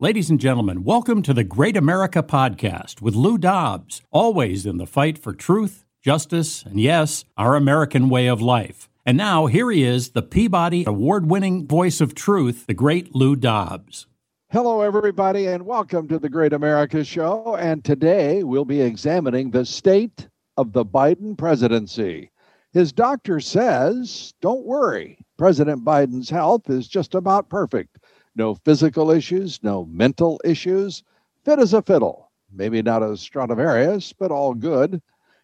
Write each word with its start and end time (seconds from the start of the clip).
Ladies 0.00 0.28
and 0.28 0.40
gentlemen, 0.40 0.82
welcome 0.82 1.22
to 1.22 1.32
the 1.32 1.44
Great 1.44 1.76
America 1.76 2.20
Podcast 2.20 3.00
with 3.00 3.14
Lou 3.14 3.38
Dobbs, 3.38 4.02
always 4.10 4.66
in 4.66 4.78
the 4.78 4.88
fight 4.88 5.16
for 5.16 5.32
truth, 5.32 5.84
justice, 6.02 6.64
and 6.64 6.80
yes, 6.80 7.24
our 7.36 7.54
American 7.54 8.08
way 8.08 8.26
of 8.26 8.42
life. 8.42 8.88
And 9.06 9.16
now, 9.16 9.46
here 9.46 9.70
he 9.70 9.84
is, 9.84 10.10
the 10.10 10.20
Peabody 10.20 10.82
Award 10.84 11.30
winning 11.30 11.68
voice 11.68 12.00
of 12.00 12.12
truth, 12.12 12.66
the 12.66 12.74
great 12.74 13.14
Lou 13.14 13.36
Dobbs. 13.36 14.08
Hello, 14.50 14.80
everybody, 14.80 15.46
and 15.46 15.64
welcome 15.64 16.08
to 16.08 16.18
the 16.18 16.28
Great 16.28 16.52
America 16.52 17.04
Show. 17.04 17.54
And 17.54 17.84
today 17.84 18.42
we'll 18.42 18.64
be 18.64 18.80
examining 18.80 19.52
the 19.52 19.64
state 19.64 20.26
of 20.56 20.72
the 20.72 20.84
Biden 20.84 21.38
presidency. 21.38 22.32
His 22.72 22.92
doctor 22.92 23.38
says, 23.38 24.34
don't 24.42 24.66
worry, 24.66 25.24
President 25.38 25.84
Biden's 25.84 26.30
health 26.30 26.68
is 26.68 26.88
just 26.88 27.14
about 27.14 27.48
perfect. 27.48 28.00
No 28.36 28.54
physical 28.54 29.10
issues, 29.10 29.62
no 29.62 29.84
mental 29.84 30.40
issues. 30.44 31.04
Fit 31.44 31.58
as 31.58 31.72
a 31.72 31.82
fiddle. 31.82 32.32
Maybe 32.52 32.82
not 32.82 33.02
a 33.02 33.16
Stradivarius, 33.16 34.12
but 34.12 34.30
all 34.30 34.54
good. 34.54 35.00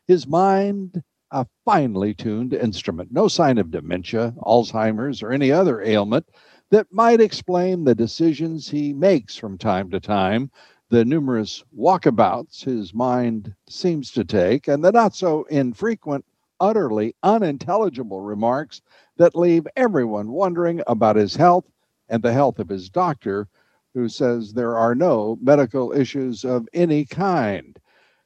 His 0.08 0.26
mind, 0.26 1.02
a 1.30 1.46
finely 1.64 2.14
tuned 2.14 2.52
instrument. 2.52 3.12
No 3.12 3.28
sign 3.28 3.58
of 3.58 3.70
dementia, 3.70 4.34
Alzheimer's, 4.38 5.22
or 5.22 5.30
any 5.30 5.52
other 5.52 5.80
ailment 5.82 6.26
that 6.70 6.92
might 6.92 7.20
explain 7.20 7.84
the 7.84 7.94
decisions 7.94 8.68
he 8.68 8.92
makes 8.92 9.36
from 9.36 9.56
time 9.56 9.90
to 9.90 10.00
time, 10.00 10.50
the 10.88 11.04
numerous 11.04 11.62
walkabouts 11.76 12.64
his 12.64 12.92
mind 12.92 13.54
seems 13.68 14.10
to 14.10 14.24
take, 14.24 14.66
and 14.66 14.82
the 14.82 14.90
not 14.90 15.14
so 15.14 15.44
infrequent, 15.44 16.24
utterly 16.58 17.14
unintelligible 17.22 18.20
remarks 18.20 18.82
that 19.16 19.36
leave 19.36 19.66
everyone 19.76 20.32
wondering 20.32 20.82
about 20.88 21.14
his 21.14 21.36
health 21.36 21.64
and 22.10 22.22
the 22.22 22.32
health 22.32 22.58
of 22.58 22.68
his 22.68 22.90
doctor, 22.90 23.48
who 23.94 24.08
says 24.08 24.52
there 24.52 24.76
are 24.76 24.94
no 24.94 25.38
medical 25.40 25.92
issues 25.92 26.44
of 26.44 26.68
any 26.74 27.04
kind. 27.04 27.78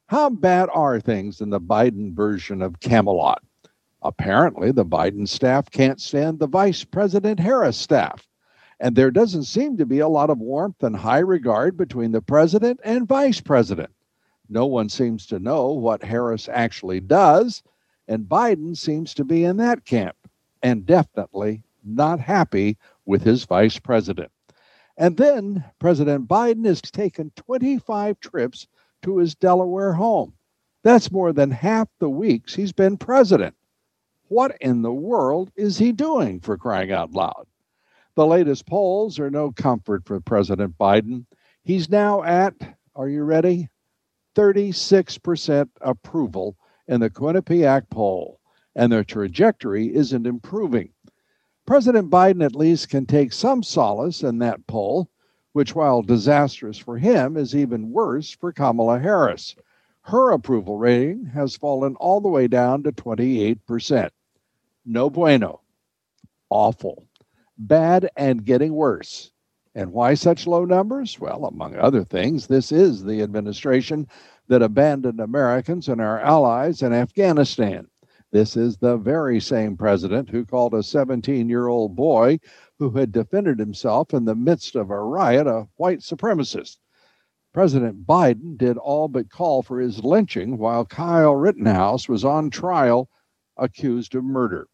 How 0.07 0.31
bad 0.31 0.69
are 0.73 1.01
things 1.01 1.41
in 1.41 1.51
the 1.51 1.61
Biden 1.61 2.13
version 2.15 2.61
of 2.63 2.81
Camelot? 2.81 3.43
Apparently, 4.03 4.73
the 4.73 4.85
Biden 4.85 5.29
staff 5.29 5.71
can't 5.71 6.01
stand 6.01 6.39
the 6.39 6.47
Vice 6.47 6.85
President 6.85 7.41
Harris 7.41 7.77
staff. 7.77 8.27
And 8.81 8.97
there 8.97 9.11
doesn't 9.11 9.45
seem 9.45 9.77
to 9.79 9.87
be 9.87 10.01
a 10.01 10.09
lot 10.09 10.31
of 10.31 10.39
warmth 10.39 10.83
and 10.83 10.97
high 10.97 11.21
regard 11.21 11.77
between 11.77 12.13
the 12.13 12.21
president 12.21 12.81
and 12.85 13.09
vice 13.09 13.41
president. 13.41 13.91
No 14.49 14.67
one 14.67 14.89
seems 14.91 15.27
to 15.27 15.39
know 15.39 15.69
what 15.69 16.03
Harris 16.03 16.49
actually 16.53 17.01
does, 17.01 17.63
and 18.09 18.29
Biden 18.29 18.77
seems 18.77 19.15
to 19.15 19.25
be 19.25 19.45
in 19.45 19.57
that 19.57 19.87
camp 19.87 20.17
and 20.63 20.85
definitely 20.85 21.63
not 21.83 22.21
happy 22.21 22.77
with 23.07 23.23
his 23.23 23.45
vice 23.45 23.79
president. 23.79 24.31
And 24.97 25.17
then 25.17 25.65
President 25.79 26.29
Biden 26.29 26.65
has 26.67 26.81
taken 26.81 27.33
25 27.37 28.21
trips 28.21 28.67
to 29.03 29.19
his 29.19 29.35
Delaware 29.35 29.93
home. 29.93 30.35
That's 30.83 31.11
more 31.11 31.33
than 31.33 31.51
half 31.51 31.89
the 31.99 32.11
weeks 32.11 32.55
he's 32.55 32.73
been 32.73 32.97
president. 32.97 33.55
What 34.29 34.57
in 34.61 34.83
the 34.83 34.93
world 34.93 35.51
is 35.57 35.79
he 35.79 35.93
doing 35.93 36.41
for 36.41 36.57
crying 36.57 36.93
out 36.93 37.13
loud? 37.13 37.47
The 38.15 38.27
latest 38.27 38.67
polls 38.67 39.19
are 39.19 39.31
no 39.31 39.51
comfort 39.51 40.07
for 40.07 40.21
President 40.21 40.79
Biden. 40.79 41.27
He's 41.63 41.91
now 41.91 42.23
at, 42.23 42.55
are 42.95 43.09
you 43.09 43.25
ready? 43.25 43.69
36% 44.37 45.69
approval 45.81 46.57
in 46.89 47.01
the 47.01 47.11
Quinnipiac 47.11 47.91
poll, 47.91 48.41
and 48.75 48.91
their 48.91 49.05
trajectory 49.05 49.95
isn't 49.95 50.27
improving. 50.27 50.94
President 51.67 52.11
Biden 52.11 52.45
at 52.45 52.55
least 52.55 52.91
can 52.91 53.07
take 53.07 53.33
some 53.33 53.63
solace 53.63 54.23
in 54.23 54.39
that 54.39 54.67
poll, 54.67 55.09
which, 55.53 55.75
while 55.75 56.03
disastrous 56.03 56.77
for 56.77 56.99
him, 56.99 57.37
is 57.37 57.57
even 57.57 57.91
worse 57.91 58.31
for 58.31 58.53
Kamala 58.53 58.99
Harris. 58.99 59.57
Her 60.03 60.33
approval 60.33 60.77
rating 60.77 61.25
has 61.27 61.57
fallen 61.57 61.97
all 61.97 62.21
the 62.21 62.29
way 62.29 62.47
down 62.49 62.83
to 62.83 62.93
28%. 62.93 64.11
No 64.85 65.09
bueno. 65.09 65.63
Awful. 66.51 67.07
Bad 67.57 68.11
and 68.17 68.45
getting 68.45 68.75
worse. 68.75 69.33
And 69.75 69.93
why 69.93 70.15
such 70.15 70.47
low 70.47 70.67
numbers? 70.67 71.19
Well, 71.19 71.47
among 71.47 71.77
other 71.77 72.05
things, 72.05 72.47
this 72.47 72.71
is 72.71 73.03
the 73.03 73.23
administration 73.23 74.07
that 74.49 74.63
abandoned 74.63 75.21
Americans 75.21 75.89
and 75.89 76.01
our 76.01 76.21
allies 76.21 76.83
in 76.83 76.93
Afghanistan. 76.93 77.89
This 78.35 78.57
is 78.57 78.79
the 78.79 78.97
very 78.97 79.39
same 79.39 79.77
president 79.77 80.29
who 80.29 80.45
called 80.45 80.75
a 80.75 80.83
17 80.83 81.49
year 81.49 81.69
old 81.69 81.95
boy 81.95 82.41
who 82.81 82.91
had 82.91 83.13
defended 83.13 83.61
himself 83.61 84.13
in 84.13 84.25
the 84.25 84.35
midst 84.35 84.75
of 84.75 84.91
a 84.91 85.01
riot 85.01 85.47
a 85.47 85.69
white 85.77 86.01
supremacist. 86.01 86.79
President 87.53 88.05
Biden 88.05 88.59
did 88.59 88.77
all 88.77 89.07
but 89.07 89.31
call 89.31 89.63
for 89.63 89.79
his 89.79 90.03
lynching 90.03 90.59
while 90.59 90.85
Kyle 90.85 91.37
Rittenhouse 91.37 92.09
was 92.09 92.25
on 92.25 92.51
trial 92.51 93.09
accused 93.57 94.17
of 94.17 94.25
murder. 94.25 94.67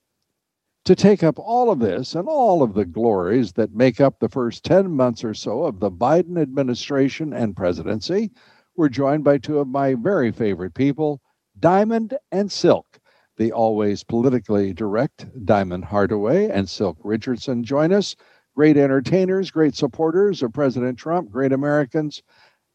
To 0.87 0.95
take 0.95 1.23
up 1.23 1.39
all 1.39 1.71
of 1.71 1.81
this 1.81 2.15
and 2.15 2.27
all 2.29 2.63
of 2.63 2.73
the 2.73 2.87
glories 2.87 3.53
that 3.53 3.75
make 3.75 4.01
up 4.01 4.21
the 4.21 4.31
first 4.31 4.65
10 4.65 4.91
months 4.91 5.23
or 5.23 5.35
so 5.35 5.65
of 5.65 5.81
the 5.81 5.91
Biden 5.91 6.41
administration 6.41 7.35
and 7.35 7.55
presidency, 7.55 8.31
we're 8.75 8.89
joined 8.89 9.23
by 9.23 9.37
two 9.37 9.59
of 9.59 9.69
my 9.69 9.97
very 9.97 10.33
favorite 10.33 10.73
people, 10.73 11.21
Diamond 11.59 12.17
and 12.33 12.51
Silk 12.51 13.00
the 13.41 13.53
always 13.53 14.05
politically 14.05 14.75
direct 14.75 15.25
Diamond 15.47 15.83
Hardaway 15.83 16.51
and 16.51 16.69
Silk 16.69 16.99
Richardson 17.03 17.65
join 17.65 17.91
us. 17.91 18.15
Great 18.55 18.77
entertainers, 18.77 19.51
great 19.51 19.75
supporters 19.75 20.43
of 20.43 20.53
President 20.53 20.99
Trump, 20.99 21.31
great 21.31 21.51
Americans, 21.51 22.23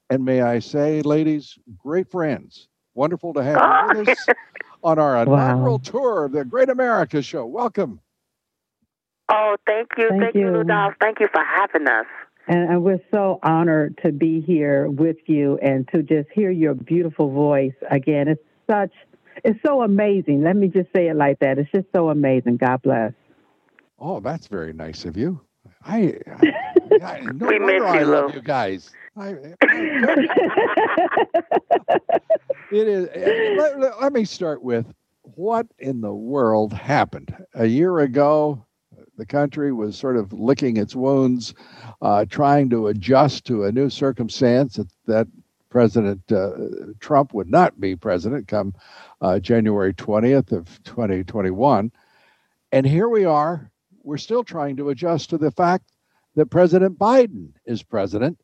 and 0.09 0.25
may 0.25 0.41
I 0.41 0.57
say, 0.57 1.03
ladies, 1.03 1.55
great 1.77 2.09
friends. 2.09 2.67
Wonderful 2.95 3.35
to 3.35 3.43
have 3.43 3.93
you 3.93 3.99
with 3.99 4.09
us 4.09 4.25
on 4.83 4.97
our 4.97 5.21
inaugural 5.21 5.75
wow. 5.75 5.81
tour 5.83 6.25
of 6.25 6.31
the 6.31 6.43
Great 6.43 6.69
America 6.69 7.21
Show. 7.21 7.45
Welcome. 7.45 7.99
Oh, 9.29 9.57
thank 9.67 9.89
you. 9.99 10.09
Thank, 10.09 10.21
thank 10.23 10.35
you, 10.35 10.47
Rudolph. 10.47 10.95
Thank 10.99 11.19
you 11.19 11.27
for 11.31 11.43
having 11.43 11.87
us. 11.87 12.07
And, 12.47 12.71
and, 12.71 12.83
we're 12.83 13.01
so 13.11 13.37
honored 13.43 13.99
to 14.03 14.11
be 14.11 14.41
here 14.41 14.89
with 14.89 15.17
you 15.27 15.59
and 15.61 15.87
to 15.89 16.01
just 16.01 16.29
hear 16.33 16.49
your 16.49 16.73
beautiful 16.73 17.29
voice 17.29 17.75
again. 17.91 18.27
It's 18.27 18.41
such 18.67 18.91
it's 19.44 19.59
so 19.66 19.81
amazing. 19.81 20.44
Let 20.44 20.56
me 20.56 20.68
just 20.68 20.91
say 20.94 21.07
it 21.07 21.16
like 21.16 21.40
that. 21.40 21.57
It's 21.57 21.72
just 21.72 21.88
so 21.94 22.09
amazing. 22.09 22.57
God 22.57 22.81
bless. 22.81 23.13
Oh, 24.00 24.19
that's 24.19 24.47
very 24.47 24.73
nice 24.73 25.06
of 25.06 25.18
you. 25.18 25.40
I, 25.85 26.18
I, 26.28 26.51
I 27.03 27.19
no 27.22 27.47
we 27.47 27.59
miss 27.59 27.75
you, 27.75 27.85
I 27.85 28.03
love 28.03 28.34
you 28.35 28.41
guys. 28.41 28.91
I, 29.18 29.29
it 32.72 32.88
is. 32.88 33.57
Let, 33.57 33.79
let, 33.79 34.01
let 34.01 34.13
me 34.13 34.25
start 34.25 34.62
with 34.63 34.85
what 35.22 35.67
in 35.79 36.02
the 36.02 36.13
world 36.13 36.73
happened 36.73 37.35
a 37.53 37.66
year 37.66 38.00
ago. 38.00 38.63
The 39.17 39.25
country 39.25 39.72
was 39.72 39.97
sort 39.97 40.17
of 40.17 40.34
licking 40.34 40.75
its 40.75 40.96
wounds, 40.96 41.53
uh, 42.02 42.25
trying 42.25 42.69
to 42.72 42.88
adjust 42.88 43.46
to 43.46 43.63
a 43.63 43.72
new 43.72 43.90
circumstance 43.90 44.76
that, 44.76 44.90
that 45.05 45.28
President 45.75 46.31
uh, 46.31 46.51
Trump 47.01 47.33
would 47.33 47.51
not 47.51 47.77
be 47.81 47.97
president 47.97 48.47
come 48.47 48.73
uh, 49.19 49.39
January 49.39 49.93
20th 49.93 50.53
of 50.53 50.81
2021. 50.85 51.91
And 52.72 52.85
here 52.85 53.09
we 53.09 53.25
are. 53.25 53.69
We're 54.01 54.16
still 54.16 54.45
trying 54.45 54.77
to 54.77 54.87
adjust 54.87 55.31
to 55.31 55.37
the 55.37 55.51
fact 55.51 55.91
that 56.35 56.45
President 56.45 56.97
Biden 56.97 57.49
is 57.66 57.83
president 57.83 58.39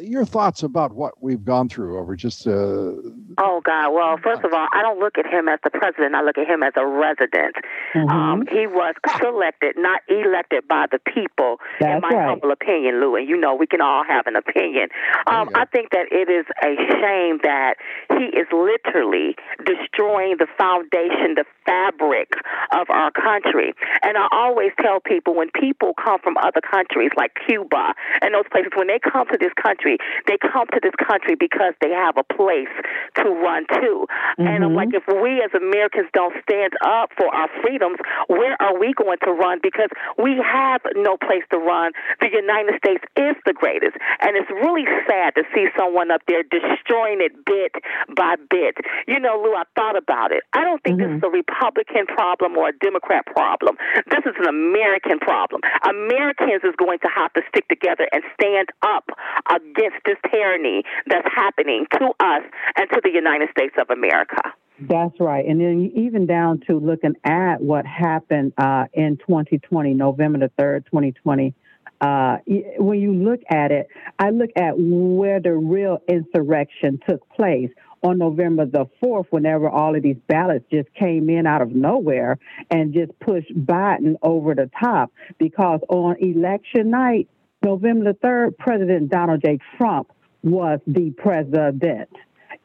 your 0.00 0.24
thoughts 0.24 0.62
about 0.62 0.94
what 0.94 1.22
we've 1.22 1.44
gone 1.44 1.68
through 1.68 1.98
over 1.98 2.16
just. 2.16 2.46
Uh, 2.46 2.92
oh 3.38 3.60
God! 3.64 3.92
Well, 3.92 4.18
first 4.22 4.44
of 4.44 4.52
all, 4.52 4.68
I 4.72 4.82
don't 4.82 4.98
look 4.98 5.18
at 5.18 5.26
him 5.26 5.48
as 5.48 5.58
the 5.64 5.70
president. 5.70 6.14
I 6.14 6.22
look 6.22 6.38
at 6.38 6.46
him 6.46 6.62
as 6.62 6.72
a 6.76 6.86
resident. 6.86 7.56
Mm-hmm. 7.94 8.08
Um, 8.08 8.46
he 8.50 8.66
was 8.66 8.94
selected, 9.18 9.76
not 9.78 10.02
elected 10.08 10.68
by 10.68 10.86
the 10.90 10.98
people. 10.98 11.58
That's 11.80 11.96
in 11.96 12.00
my 12.02 12.16
right. 12.16 12.28
humble 12.28 12.50
opinion, 12.50 13.00
Lou, 13.00 13.16
and 13.16 13.28
you 13.28 13.36
know 13.36 13.54
we 13.54 13.66
can 13.66 13.80
all 13.80 14.04
have 14.04 14.26
an 14.26 14.36
opinion. 14.36 14.88
Um, 15.26 15.48
I 15.54 15.64
think 15.66 15.90
that 15.90 16.06
it 16.10 16.28
is 16.28 16.46
a 16.62 16.76
shame 17.00 17.40
that 17.42 17.74
he 18.18 18.36
is 18.36 18.46
literally 18.52 19.36
destroying 19.64 20.36
the 20.38 20.46
foundation, 20.58 21.36
the 21.36 21.46
fabric 21.64 22.32
of 22.72 22.90
our 22.90 23.10
country. 23.10 23.72
And 24.02 24.18
I 24.18 24.28
always 24.32 24.72
tell 24.80 25.00
people 25.00 25.34
when 25.34 25.50
people 25.50 25.94
come 25.94 26.18
from 26.20 26.36
other 26.36 26.60
countries 26.60 27.10
like 27.16 27.32
Cuba 27.46 27.94
and 28.20 28.34
those 28.34 28.44
places, 28.50 28.72
when 28.76 28.88
they 28.88 28.98
come 28.98 29.26
to 29.28 29.38
this 29.38 29.53
country, 29.54 29.98
they 30.26 30.36
come 30.38 30.66
to 30.72 30.80
this 30.82 30.94
country 30.98 31.34
because 31.34 31.74
they 31.80 31.90
have 31.90 32.16
a 32.16 32.24
place 32.24 32.72
to 33.16 33.30
run 33.30 33.66
to. 33.68 34.06
Mm-hmm. 34.06 34.46
And 34.46 34.64
I'm 34.64 34.74
like, 34.74 34.92
if 34.92 35.04
we 35.06 35.42
as 35.42 35.52
Americans 35.54 36.08
don't 36.12 36.34
stand 36.42 36.74
up 36.84 37.10
for 37.16 37.32
our 37.34 37.48
freedoms, 37.62 37.98
where 38.28 38.56
are 38.60 38.78
we 38.78 38.92
going 38.94 39.18
to 39.24 39.32
run? 39.32 39.60
Because 39.62 39.90
we 40.18 40.40
have 40.42 40.82
no 40.94 41.16
place 41.16 41.44
to 41.50 41.58
run. 41.58 41.92
The 42.20 42.30
United 42.30 42.76
States 42.78 43.04
is 43.16 43.36
the 43.46 43.52
greatest. 43.52 43.96
And 44.20 44.36
it's 44.36 44.50
really 44.50 44.86
sad 45.06 45.34
to 45.36 45.42
see 45.54 45.66
someone 45.76 46.10
up 46.10 46.22
there 46.26 46.42
destroying 46.42 47.20
it 47.20 47.32
bit 47.44 47.74
by 48.16 48.36
bit. 48.50 48.76
You 49.06 49.20
know, 49.20 49.40
Lou, 49.42 49.54
I 49.54 49.64
thought 49.74 49.96
about 49.96 50.32
it. 50.32 50.42
I 50.52 50.64
don't 50.64 50.82
think 50.82 50.98
mm-hmm. 51.00 51.18
this 51.18 51.18
is 51.18 51.24
a 51.24 51.30
Republican 51.30 52.06
problem 52.06 52.56
or 52.56 52.68
a 52.68 52.76
Democrat 52.78 53.26
problem. 53.26 53.76
This 54.10 54.24
is 54.26 54.34
an 54.38 54.48
American 54.48 55.18
problem. 55.18 55.60
Americans 55.86 56.62
is 56.64 56.74
going 56.76 56.98
to 57.00 57.08
have 57.08 57.32
to 57.34 57.42
stick 57.48 57.68
together 57.68 58.08
and 58.12 58.22
stand 58.34 58.68
up 58.82 59.10
against 59.50 59.98
this 60.04 60.16
tyranny 60.30 60.82
that's 61.06 61.28
happening 61.34 61.86
to 61.92 62.06
us 62.20 62.42
and 62.76 62.88
to 62.90 63.00
the 63.02 63.10
United 63.10 63.48
States 63.50 63.74
of 63.78 63.90
America. 63.90 64.52
That's 64.80 65.18
right. 65.20 65.44
And 65.46 65.60
then 65.60 65.92
even 65.94 66.26
down 66.26 66.60
to 66.68 66.78
looking 66.78 67.14
at 67.24 67.60
what 67.60 67.86
happened 67.86 68.52
uh, 68.58 68.86
in 68.92 69.18
2020, 69.18 69.94
November 69.94 70.38
the 70.38 70.62
3rd, 70.62 70.86
2020. 70.86 71.54
Uh, 72.00 72.38
when 72.78 72.98
you 72.98 73.14
look 73.14 73.40
at 73.48 73.70
it, 73.70 73.86
I 74.18 74.30
look 74.30 74.50
at 74.56 74.74
where 74.76 75.40
the 75.40 75.52
real 75.52 75.98
insurrection 76.08 77.00
took 77.08 77.26
place 77.30 77.70
on 78.02 78.18
November 78.18 78.66
the 78.66 78.84
4th, 79.02 79.26
whenever 79.30 79.68
all 79.68 79.96
of 79.96 80.02
these 80.02 80.18
ballots 80.28 80.64
just 80.70 80.92
came 80.92 81.30
in 81.30 81.46
out 81.46 81.62
of 81.62 81.70
nowhere 81.70 82.38
and 82.70 82.92
just 82.92 83.18
pushed 83.18 83.52
Biden 83.54 84.16
over 84.22 84.54
the 84.54 84.70
top. 84.78 85.10
Because 85.38 85.80
on 85.88 86.16
election 86.20 86.90
night, 86.90 87.28
November 87.64 88.12
the 88.12 88.18
3rd, 88.18 88.58
President 88.58 89.10
Donald 89.10 89.42
J. 89.42 89.58
Trump 89.76 90.12
was 90.42 90.80
the 90.86 91.10
president. 91.16 92.10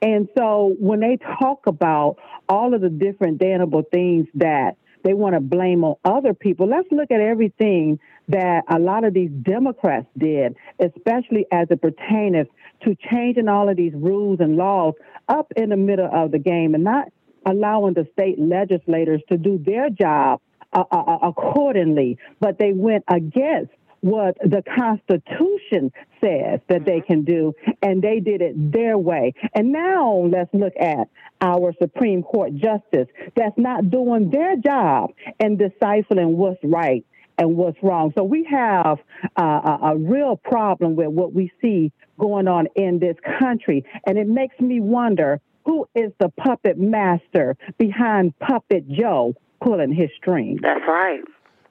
And 0.02 0.28
so 0.38 0.76
when 0.80 1.00
they 1.00 1.18
talk 1.40 1.68
about 1.68 2.18
all 2.48 2.74
of 2.74 2.82
the 2.82 2.90
different 2.90 3.38
damnable 3.38 3.84
things 3.92 4.28
that 4.36 4.76
they 5.04 5.14
want 5.14 5.36
to 5.36 5.40
blame 5.40 5.84
on 5.84 5.96
other 6.04 6.34
people, 6.34 6.68
let's 6.68 6.88
look 6.92 7.12
at 7.12 7.22
everything 7.22 8.00
that 8.28 8.64
a 8.70 8.78
lot 8.78 9.06
of 9.06 9.14
these 9.14 9.32
Democrats 9.42 10.08
did, 10.18 10.56
especially 10.80 11.46
as 11.52 11.68
it 11.72 11.82
pertains 11.82 12.48
to 12.84 12.96
changing 13.10 13.48
all 13.48 13.70
of 13.70 13.78
these 13.78 13.94
rules 13.94 14.40
and 14.40 14.56
laws 14.56 14.94
up 15.28 15.52
in 15.56 15.70
the 15.70 15.78
middle 15.78 16.10
of 16.12 16.32
the 16.32 16.40
game 16.40 16.76
and 16.76 16.84
not 16.84 17.08
allowing 17.46 17.94
the 17.94 18.08
state 18.14 18.38
legislators 18.38 19.22
to 19.30 19.38
do 19.38 19.62
their 19.66 19.90
job 19.90 20.42
uh, 20.74 20.84
uh, 20.92 20.98
uh 20.98 21.18
accordingly, 21.24 22.18
but 22.40 22.60
they 22.60 22.74
went 22.74 23.04
against 23.08 23.72
what 24.02 24.38
the 24.40 24.64
Constitution 24.76 25.92
says 26.22 26.60
that 26.70 26.86
they 26.86 27.02
can 27.02 27.24
do, 27.24 27.54
and 27.82 28.02
they 28.02 28.20
did 28.20 28.42
it 28.42 28.72
their 28.72 28.98
way. 28.98 29.34
And 29.54 29.72
now 29.72 30.30
let's 30.32 30.54
look 30.54 30.74
at 30.80 31.10
our 31.42 31.74
Supreme 31.82 32.24
Court 32.24 32.56
justice 32.56 33.08
that's 33.36 33.58
not 33.58 33.90
doing 33.90 34.30
their 34.30 34.56
job 34.58 35.12
in 35.40 35.58
deciphering 35.58 36.38
what's 36.38 36.64
right 36.64 37.06
and 37.38 37.56
what's 37.56 37.78
wrong. 37.82 38.12
So 38.18 38.24
we 38.24 38.44
have 38.52 39.00
uh, 39.38 39.42
a, 39.42 39.80
a 39.92 39.98
real 39.98 40.36
problem 40.36 40.96
with 40.96 41.08
what 41.08 41.34
we 41.34 41.52
see 41.62 41.92
going 42.20 42.48
on 42.48 42.68
in 42.76 43.00
this 43.00 43.16
country, 43.40 43.86
and 44.06 44.18
it 44.18 44.28
makes 44.28 44.60
me 44.60 44.82
wonder 44.82 45.40
who 45.66 45.88
is 45.96 46.12
the 46.20 46.30
puppet 46.30 46.78
master 46.78 47.56
behind 47.78 48.38
Puppet 48.40 48.90
Joe 48.90 49.36
pulling 49.62 49.94
his 49.94 50.10
strings. 50.18 50.60
That's 50.62 50.82
right 50.88 51.22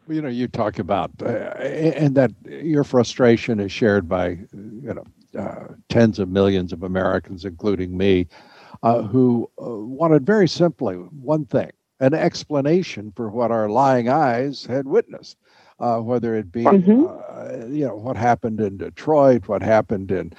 you 0.08 0.22
know, 0.22 0.28
you 0.28 0.48
talk 0.48 0.78
about, 0.78 1.10
uh, 1.22 1.26
and 1.26 2.14
that 2.14 2.32
your 2.44 2.84
frustration 2.84 3.60
is 3.60 3.70
shared 3.72 4.08
by, 4.08 4.30
you 4.52 4.94
know, 4.94 5.04
uh, 5.38 5.74
tens 5.88 6.18
of 6.18 6.28
millions 6.28 6.72
of 6.72 6.82
Americans, 6.82 7.44
including 7.44 7.96
me, 7.96 8.26
uh, 8.82 9.02
who 9.02 9.50
uh, 9.60 9.68
wanted 9.68 10.24
very 10.24 10.48
simply 10.48 10.94
one 10.94 11.44
thing 11.44 11.70
an 12.00 12.14
explanation 12.14 13.12
for 13.16 13.28
what 13.28 13.50
our 13.50 13.68
lying 13.68 14.08
eyes 14.08 14.64
had 14.64 14.86
witnessed. 14.86 15.36
Uh, 15.80 16.00
whether 16.00 16.34
it 16.34 16.50
be, 16.50 16.64
mm-hmm. 16.64 17.06
Uh, 17.06 17.66
you 17.68 17.86
know, 17.86 17.94
what 17.94 18.16
happened 18.16 18.60
in 18.60 18.76
Detroit, 18.76 19.46
what 19.46 19.62
happened 19.62 20.10
in 20.10 20.32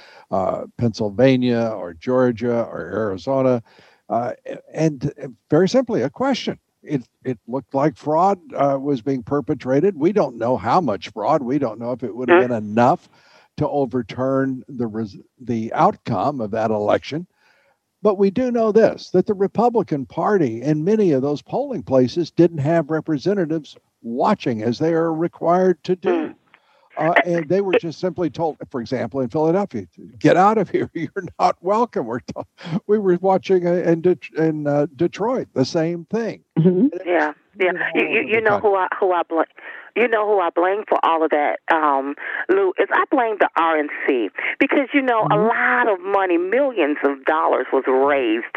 Pennsylvania 0.77 1.72
or 1.74 1.94
Georgia 1.94 2.65
or 2.65 2.81
Arizona, 2.81 3.63
and 4.74 5.38
very 5.50 5.69
simply 5.69 6.01
a 6.01 6.10
question 6.10 6.60
it 6.83 7.03
it 7.25 7.39
looked 7.47 7.73
like 7.73 7.97
fraud 7.97 8.39
uh, 8.53 8.77
was 8.79 9.01
being 9.01 9.23
perpetrated. 9.23 9.97
We 9.97 10.13
don't 10.13 10.37
know 10.37 10.57
how 10.57 10.81
much 10.81 11.09
fraud. 11.09 11.43
We 11.43 11.59
don't 11.59 11.79
know 11.79 11.91
if 11.91 12.03
it 12.03 12.15
would 12.15 12.29
have 12.29 12.37
been 12.37 12.51
enough 12.51 13.09
to 13.57 13.67
overturn 13.69 14.63
the 14.67 14.87
res- 14.87 15.17
the 15.41 15.73
outcome 15.73 16.41
of 16.41 16.51
that 16.51 16.71
election. 16.71 17.27
But 18.01 18.17
we 18.17 18.31
do 18.31 18.51
know 18.51 18.71
this: 18.71 19.09
that 19.11 19.25
the 19.27 19.33
Republican 19.33 20.05
Party 20.05 20.61
in 20.61 20.83
many 20.83 21.11
of 21.11 21.21
those 21.21 21.41
polling 21.41 21.83
places 21.83 22.31
didn't 22.31 22.59
have 22.59 22.89
representatives 22.89 23.77
watching 24.01 24.63
as 24.63 24.79
they 24.79 24.93
are 24.93 25.13
required 25.13 25.83
to 25.85 25.95
do. 25.95 26.35
Uh, 27.00 27.13
and 27.25 27.50
they 27.50 27.62
were 27.62 27.74
just 27.80 28.00
simply 28.00 28.30
told, 28.30 28.57
for 28.69 28.81
example, 28.81 29.22
in 29.22 29.30
Philadelphia, 29.30 29.88
get 30.19 30.38
out 30.38 30.57
of 30.57 30.69
here. 30.69 30.90
You're 30.94 31.25
not 31.40 31.57
welcome. 31.62 32.06
We're 32.06 32.19
t- 32.19 32.34
we 32.88 32.98
were 32.98 33.18
watching 33.22 33.66
uh, 33.66 33.72
in, 33.72 34.01
De- 34.01 34.18
in 34.38 34.68
uh, 34.68 34.88
Detroit 34.96 35.48
the 35.54 35.66
same 35.66 36.06
thing. 36.06 36.44
Mm-hmm. 36.57 36.88
Yeah, 37.06 37.34
yeah. 37.60 37.72
You, 37.96 38.07
you, 38.07 38.28
you 38.28 38.42
know 38.42 38.60
who 38.60 38.75
I 38.75 38.88
who 39.00 39.12
I 39.12 39.24
blame. 39.24 39.46
You 39.96 40.07
know 40.07 40.25
who 40.28 40.40
I 40.40 40.50
blame 40.50 40.84
for 40.88 41.04
all 41.04 41.24
of 41.24 41.31
that, 41.31 41.60
um, 41.74 42.16
Lou, 42.48 42.74
is 42.80 42.88
I 42.94 43.04
blame 43.12 43.38
the 43.40 43.50
RNC 43.57 44.30
because 44.60 44.88
you 44.94 45.01
know 45.01 45.24
mm-hmm. 45.24 45.34
a 45.34 45.46
lot 45.46 45.92
of 45.92 46.00
money, 46.00 46.38
millions 46.38 46.98
of 47.04 47.25
dollars, 47.25 47.66
was 47.74 47.84
raised 47.88 48.56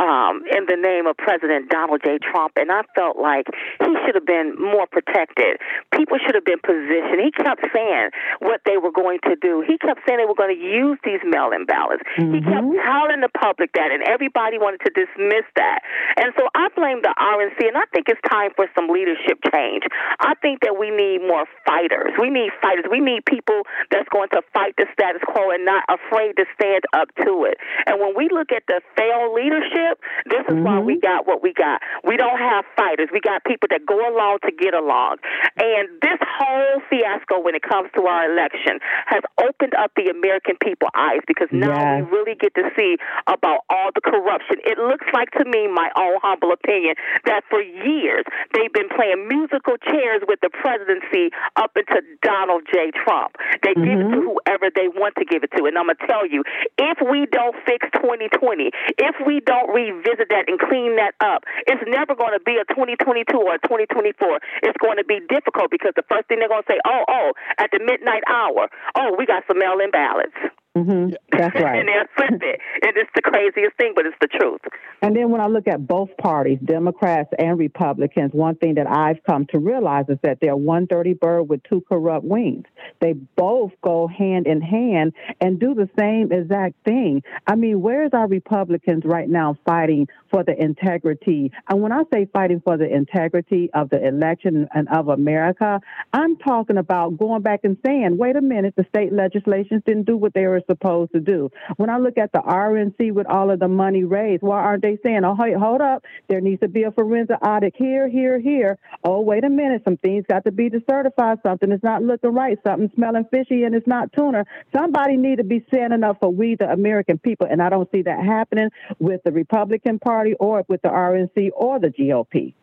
um, 0.00 0.40
in 0.48 0.64
the 0.64 0.76
name 0.80 1.04
of 1.06 1.16
President 1.20 1.68
Donald 1.68 2.00
J. 2.04 2.16
Trump, 2.16 2.56
and 2.56 2.72
I 2.72 2.80
felt 2.94 3.20
like 3.20 3.44
he 3.80 3.92
should 4.04 4.16
have 4.16 4.24
been 4.24 4.56
more 4.56 4.86
protected. 4.88 5.60
People 5.92 6.16
should 6.24 6.34
have 6.34 6.48
been 6.48 6.62
positioned. 6.64 7.20
He 7.20 7.30
kept 7.32 7.60
saying 7.74 8.10
what 8.40 8.64
they 8.64 8.80
were 8.80 8.92
going 8.92 9.20
to 9.28 9.36
do. 9.36 9.60
He 9.60 9.76
kept 9.76 10.00
saying 10.08 10.16
they 10.16 10.28
were 10.28 10.38
going 10.38 10.56
to 10.56 10.62
use 10.62 10.96
these 11.04 11.20
mail-in 11.28 11.68
ballots. 11.68 12.00
Mm-hmm. 12.16 12.32
He 12.32 12.40
kept 12.40 12.64
telling 12.88 13.20
the 13.20 13.32
public 13.36 13.76
that, 13.76 13.92
and 13.92 14.00
everybody 14.08 14.56
wanted 14.56 14.80
to 14.88 14.90
dismiss 14.96 15.44
that. 15.60 15.84
And 16.16 16.32
so 16.40 16.48
I 16.56 16.72
blame 16.72 17.04
the 17.04 17.12
RNC, 17.12 17.60
and 17.68 17.76
I 17.76 17.84
think 17.92 18.08
it's 18.08 18.20
time 18.24 18.56
for 18.56 18.68
some 18.72 18.88
leadership 18.88 19.44
change. 19.52 19.84
I 20.20 20.32
think 20.40 20.64
that 20.64 20.80
we 20.80 20.88
need 20.88 21.20
more 21.20 21.44
fighters. 21.68 22.16
We 22.16 22.32
need 22.32 22.48
fighters. 22.64 22.88
We 22.88 23.00
need 23.00 23.28
people 23.28 23.68
that's 23.92 24.08
going 24.08 24.32
to 24.32 24.40
fight 24.56 24.72
the 24.80 24.88
status 24.96 25.20
quo 25.28 25.52
and 25.52 25.68
not 25.68 25.84
afraid 25.92 26.40
to 26.40 26.48
stand 26.56 26.88
up 26.96 27.12
to 27.28 27.44
it. 27.44 27.60
And 27.84 28.00
when 28.00 28.16
we 28.16 28.32
look 28.32 28.48
at 28.56 28.64
the 28.66 28.80
failed 28.96 29.36
leadership, 29.36 29.81
this 30.26 30.44
is 30.48 30.54
mm-hmm. 30.54 30.64
why 30.64 30.78
we 30.80 30.98
got 31.00 31.26
what 31.26 31.42
we 31.42 31.52
got. 31.52 31.80
We 32.04 32.16
don't 32.16 32.38
have 32.38 32.64
fighters. 32.76 33.08
We 33.12 33.20
got 33.20 33.44
people 33.44 33.68
that 33.70 33.86
go 33.86 33.98
along 33.98 34.38
to 34.44 34.52
get 34.52 34.74
along. 34.74 35.18
And 35.56 35.88
this 36.00 36.18
whole 36.20 36.80
fiasco 36.88 37.40
when 37.40 37.54
it 37.54 37.62
comes 37.62 37.90
to 37.96 38.06
our 38.06 38.30
election 38.30 38.78
has 39.06 39.22
opened 39.40 39.74
up 39.74 39.92
the 39.96 40.08
American 40.08 40.56
people 40.62 40.88
eyes 40.94 41.20
because 41.26 41.48
now 41.52 41.98
we 41.98 42.02
really 42.10 42.34
get 42.34 42.54
to 42.54 42.70
see 42.76 42.96
about 43.26 43.64
all 43.70 43.90
the 43.94 44.00
corruption. 44.00 44.56
It 44.64 44.78
looks 44.78 45.06
like 45.12 45.30
to 45.38 45.44
me, 45.44 45.68
my 45.68 45.90
own 45.96 46.18
humble 46.22 46.52
opinion, 46.52 46.94
that 47.24 47.42
for 47.48 47.60
years 47.60 48.24
they've 48.54 48.72
been 48.72 48.88
playing 48.88 49.28
musical 49.28 49.76
chairs 49.78 50.22
with 50.26 50.40
the 50.40 50.50
presidency 50.50 51.30
up 51.56 51.72
into 51.76 52.02
Donald 52.22 52.62
J. 52.72 52.90
Trump. 52.92 53.36
They 53.62 53.74
mm-hmm. 53.74 53.84
give 53.84 53.98
it 53.98 54.10
to 54.10 54.20
mm-hmm. 54.20 54.36
whoever 54.36 54.70
they 54.74 54.88
want 54.88 55.14
to 55.16 55.24
give 55.24 55.42
it 55.42 55.50
to. 55.56 55.64
And 55.64 55.76
I'm 55.76 55.86
going 55.86 55.96
to 55.96 56.06
tell 56.06 56.26
you, 56.26 56.44
if 56.78 56.98
we 57.02 57.26
don't 57.30 57.56
fix 57.66 57.86
2020, 57.98 58.70
if 58.98 59.16
we 59.26 59.40
don't 59.40 59.71
revisit 59.72 60.28
that 60.30 60.48
and 60.48 60.60
clean 60.60 60.96
that 60.96 61.14
up, 61.20 61.44
it's 61.66 61.82
never 61.88 62.14
going 62.14 62.32
to 62.32 62.42
be 62.44 62.60
a 62.60 62.64
2022 62.72 63.36
or 63.36 63.56
a 63.56 63.60
2024. 63.66 64.40
It's 64.62 64.78
going 64.78 64.98
to 64.98 65.04
be 65.04 65.20
difficult 65.28 65.70
because 65.70 65.92
the 65.96 66.06
first 66.08 66.28
thing 66.28 66.38
they're 66.38 66.52
going 66.52 66.62
to 66.62 66.70
say, 66.70 66.80
oh, 66.86 67.04
oh, 67.08 67.32
at 67.58 67.70
the 67.72 67.80
midnight 67.80 68.22
hour, 68.28 68.68
oh, 68.94 69.14
we 69.18 69.26
got 69.26 69.44
some 69.48 69.58
mail 69.58 69.80
in 69.80 69.90
ballots. 69.90 70.36
Mm-hmm. 70.76 71.14
That's 71.30 71.54
right. 71.60 71.80
and 71.80 71.88
they'll 71.88 72.08
flip 72.16 72.40
it. 72.42 72.60
And 72.82 72.96
it's 72.96 73.10
the 73.14 73.20
craziest 73.20 73.76
thing, 73.76 73.92
but 73.94 74.06
it's 74.06 74.16
the 74.22 74.26
truth. 74.26 74.60
And 75.02 75.14
then 75.14 75.30
when 75.30 75.40
I 75.42 75.46
look 75.46 75.68
at 75.68 75.86
both 75.86 76.08
parties, 76.16 76.58
Democrats 76.64 77.28
and 77.38 77.58
Republicans, 77.58 78.32
one 78.32 78.56
thing 78.56 78.74
that 78.76 78.88
I've 78.88 79.22
come 79.24 79.46
to 79.50 79.58
realize 79.58 80.06
is 80.08 80.18
that 80.22 80.38
they're 80.40 80.56
one 80.56 80.86
dirty 80.88 81.12
bird 81.12 81.44
with 81.44 81.62
two 81.64 81.82
corrupt 81.88 82.24
wings. 82.24 82.64
They 83.00 83.12
both 83.12 83.72
go 83.82 84.06
hand 84.06 84.46
in 84.46 84.62
hand 84.62 85.12
and 85.40 85.60
do 85.60 85.74
the 85.74 85.90
same 85.98 86.32
exact 86.32 86.82
thing. 86.84 87.22
I 87.46 87.54
mean, 87.54 87.82
where's 87.82 88.12
our 88.14 88.26
Republicans 88.26 89.02
right 89.04 89.28
now 89.28 89.58
fighting 89.66 90.08
for 90.30 90.42
the 90.42 90.54
integrity? 90.58 91.52
And 91.68 91.82
when 91.82 91.92
I 91.92 92.04
say 92.12 92.26
fighting 92.32 92.62
for 92.64 92.78
the 92.78 92.90
integrity 92.90 93.68
of 93.74 93.90
the 93.90 94.06
election 94.06 94.68
and 94.74 94.88
of 94.88 95.08
America, 95.08 95.80
I'm 96.14 96.36
talking 96.38 96.78
about 96.78 97.18
going 97.18 97.42
back 97.42 97.60
and 97.64 97.76
saying, 97.84 98.16
wait 98.16 98.36
a 98.36 98.40
minute, 98.40 98.74
the 98.76 98.86
state 98.88 99.12
legislations 99.12 99.82
didn't 99.84 100.04
do 100.04 100.16
what 100.16 100.32
they 100.32 100.46
were 100.46 100.61
they're 100.66 100.74
supposed 100.74 101.12
to 101.12 101.20
do. 101.20 101.50
When 101.76 101.90
I 101.90 101.98
look 101.98 102.18
at 102.18 102.32
the 102.32 102.40
RNC 102.40 103.12
with 103.12 103.26
all 103.26 103.50
of 103.50 103.60
the 103.60 103.68
money 103.68 104.04
raised, 104.04 104.42
why 104.42 104.60
aren't 104.60 104.82
they 104.82 104.98
saying, 105.02 105.24
oh, 105.24 105.34
hey, 105.34 105.52
hold 105.54 105.80
up, 105.80 106.04
there 106.28 106.40
needs 106.40 106.60
to 106.60 106.68
be 106.68 106.84
a 106.84 106.90
forensic 106.90 107.36
audit 107.42 107.74
here, 107.76 108.08
here, 108.08 108.38
here. 108.38 108.78
Oh, 109.04 109.20
wait 109.20 109.44
a 109.44 109.50
minute, 109.50 109.82
some 109.84 109.96
things 109.98 110.24
got 110.28 110.44
to 110.44 110.52
be 110.52 110.70
decertified. 110.70 111.42
Something 111.42 111.72
is 111.72 111.82
not 111.82 112.02
looking 112.02 112.32
right. 112.32 112.58
Something 112.64 112.90
smelling 112.94 113.26
fishy 113.30 113.64
and 113.64 113.74
it's 113.74 113.86
not 113.86 114.12
tuna. 114.12 114.44
Somebody 114.74 115.16
need 115.16 115.36
to 115.36 115.44
be 115.44 115.64
standing 115.68 116.02
up 116.02 116.18
for 116.20 116.30
we, 116.30 116.56
the 116.56 116.70
American 116.70 117.18
people. 117.18 117.46
And 117.50 117.62
I 117.62 117.68
don't 117.68 117.90
see 117.90 118.02
that 118.02 118.24
happening 118.24 118.70
with 118.98 119.22
the 119.24 119.32
Republican 119.32 119.98
Party 119.98 120.34
or 120.34 120.64
with 120.68 120.82
the 120.82 120.88
RNC 120.88 121.50
or 121.54 121.78
the 121.78 121.88
GOP. 121.88 122.54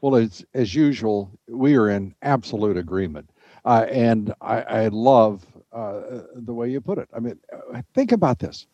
Well, 0.00 0.16
as, 0.16 0.44
as 0.54 0.74
usual, 0.74 1.30
we 1.46 1.76
are 1.76 1.90
in 1.90 2.14
absolute 2.22 2.76
agreement. 2.78 3.28
Uh, 3.64 3.86
and 3.90 4.32
I, 4.40 4.62
I 4.62 4.88
love 4.88 5.44
uh, 5.72 6.22
the 6.34 6.54
way 6.54 6.68
you 6.68 6.80
put 6.80 6.98
it. 6.98 7.08
I 7.14 7.20
mean, 7.20 7.38
uh, 7.52 7.82
think 7.94 8.12
about 8.12 8.38
this. 8.38 8.66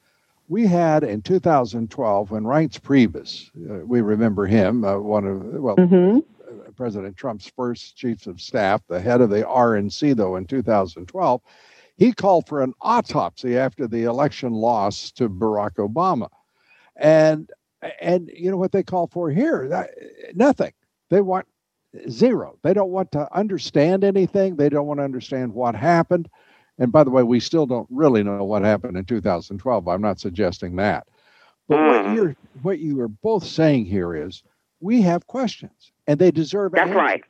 We 0.48 0.66
had 0.66 1.02
in 1.02 1.22
2012 1.22 2.30
when 2.30 2.44
Reince 2.44 2.80
Priebus, 2.80 3.50
uh, 3.68 3.84
we 3.84 4.00
remember 4.00 4.46
him, 4.46 4.84
uh, 4.84 4.98
one 4.98 5.26
of 5.26 5.42
well, 5.42 5.76
mm-hmm. 5.76 6.20
President 6.76 7.16
Trump's 7.16 7.50
first 7.56 7.96
chiefs 7.96 8.26
of 8.26 8.40
staff, 8.40 8.82
the 8.88 9.00
head 9.00 9.20
of 9.20 9.30
the 9.30 9.42
RNC, 9.42 10.16
though 10.16 10.36
in 10.36 10.46
2012, 10.46 11.40
he 11.96 12.12
called 12.12 12.46
for 12.46 12.62
an 12.62 12.74
autopsy 12.80 13.58
after 13.58 13.86
the 13.88 14.04
election 14.04 14.52
loss 14.52 15.10
to 15.12 15.28
Barack 15.28 15.74
Obama, 15.76 16.28
and 16.96 17.50
and 18.00 18.30
you 18.34 18.50
know 18.50 18.56
what 18.56 18.72
they 18.72 18.82
call 18.82 19.06
for 19.06 19.30
here? 19.30 19.68
That, 19.68 19.90
nothing. 20.34 20.72
They 21.08 21.20
want 21.20 21.46
zero. 22.08 22.58
They 22.62 22.74
don't 22.74 22.90
want 22.90 23.12
to 23.12 23.34
understand 23.34 24.04
anything. 24.04 24.56
They 24.56 24.68
don't 24.68 24.86
want 24.86 25.00
to 25.00 25.04
understand 25.04 25.54
what 25.54 25.74
happened. 25.74 26.28
And 26.78 26.92
by 26.92 27.04
the 27.04 27.10
way, 27.10 27.22
we 27.22 27.40
still 27.40 27.66
don't 27.66 27.88
really 27.90 28.22
know 28.22 28.44
what 28.44 28.62
happened 28.62 28.96
in 28.96 29.04
2012. 29.04 29.88
I'm 29.88 30.02
not 30.02 30.20
suggesting 30.20 30.76
that. 30.76 31.06
But 31.68 31.78
what 31.78 32.06
hmm. 32.06 32.14
you're 32.14 32.36
what 32.62 32.78
you 32.78 33.00
are 33.00 33.08
both 33.08 33.44
saying 33.44 33.86
here 33.86 34.14
is 34.14 34.42
we 34.80 35.02
have 35.02 35.26
questions 35.26 35.92
and 36.06 36.18
they 36.18 36.30
deserve 36.30 36.72
That's 36.72 36.90
right. 36.90 37.22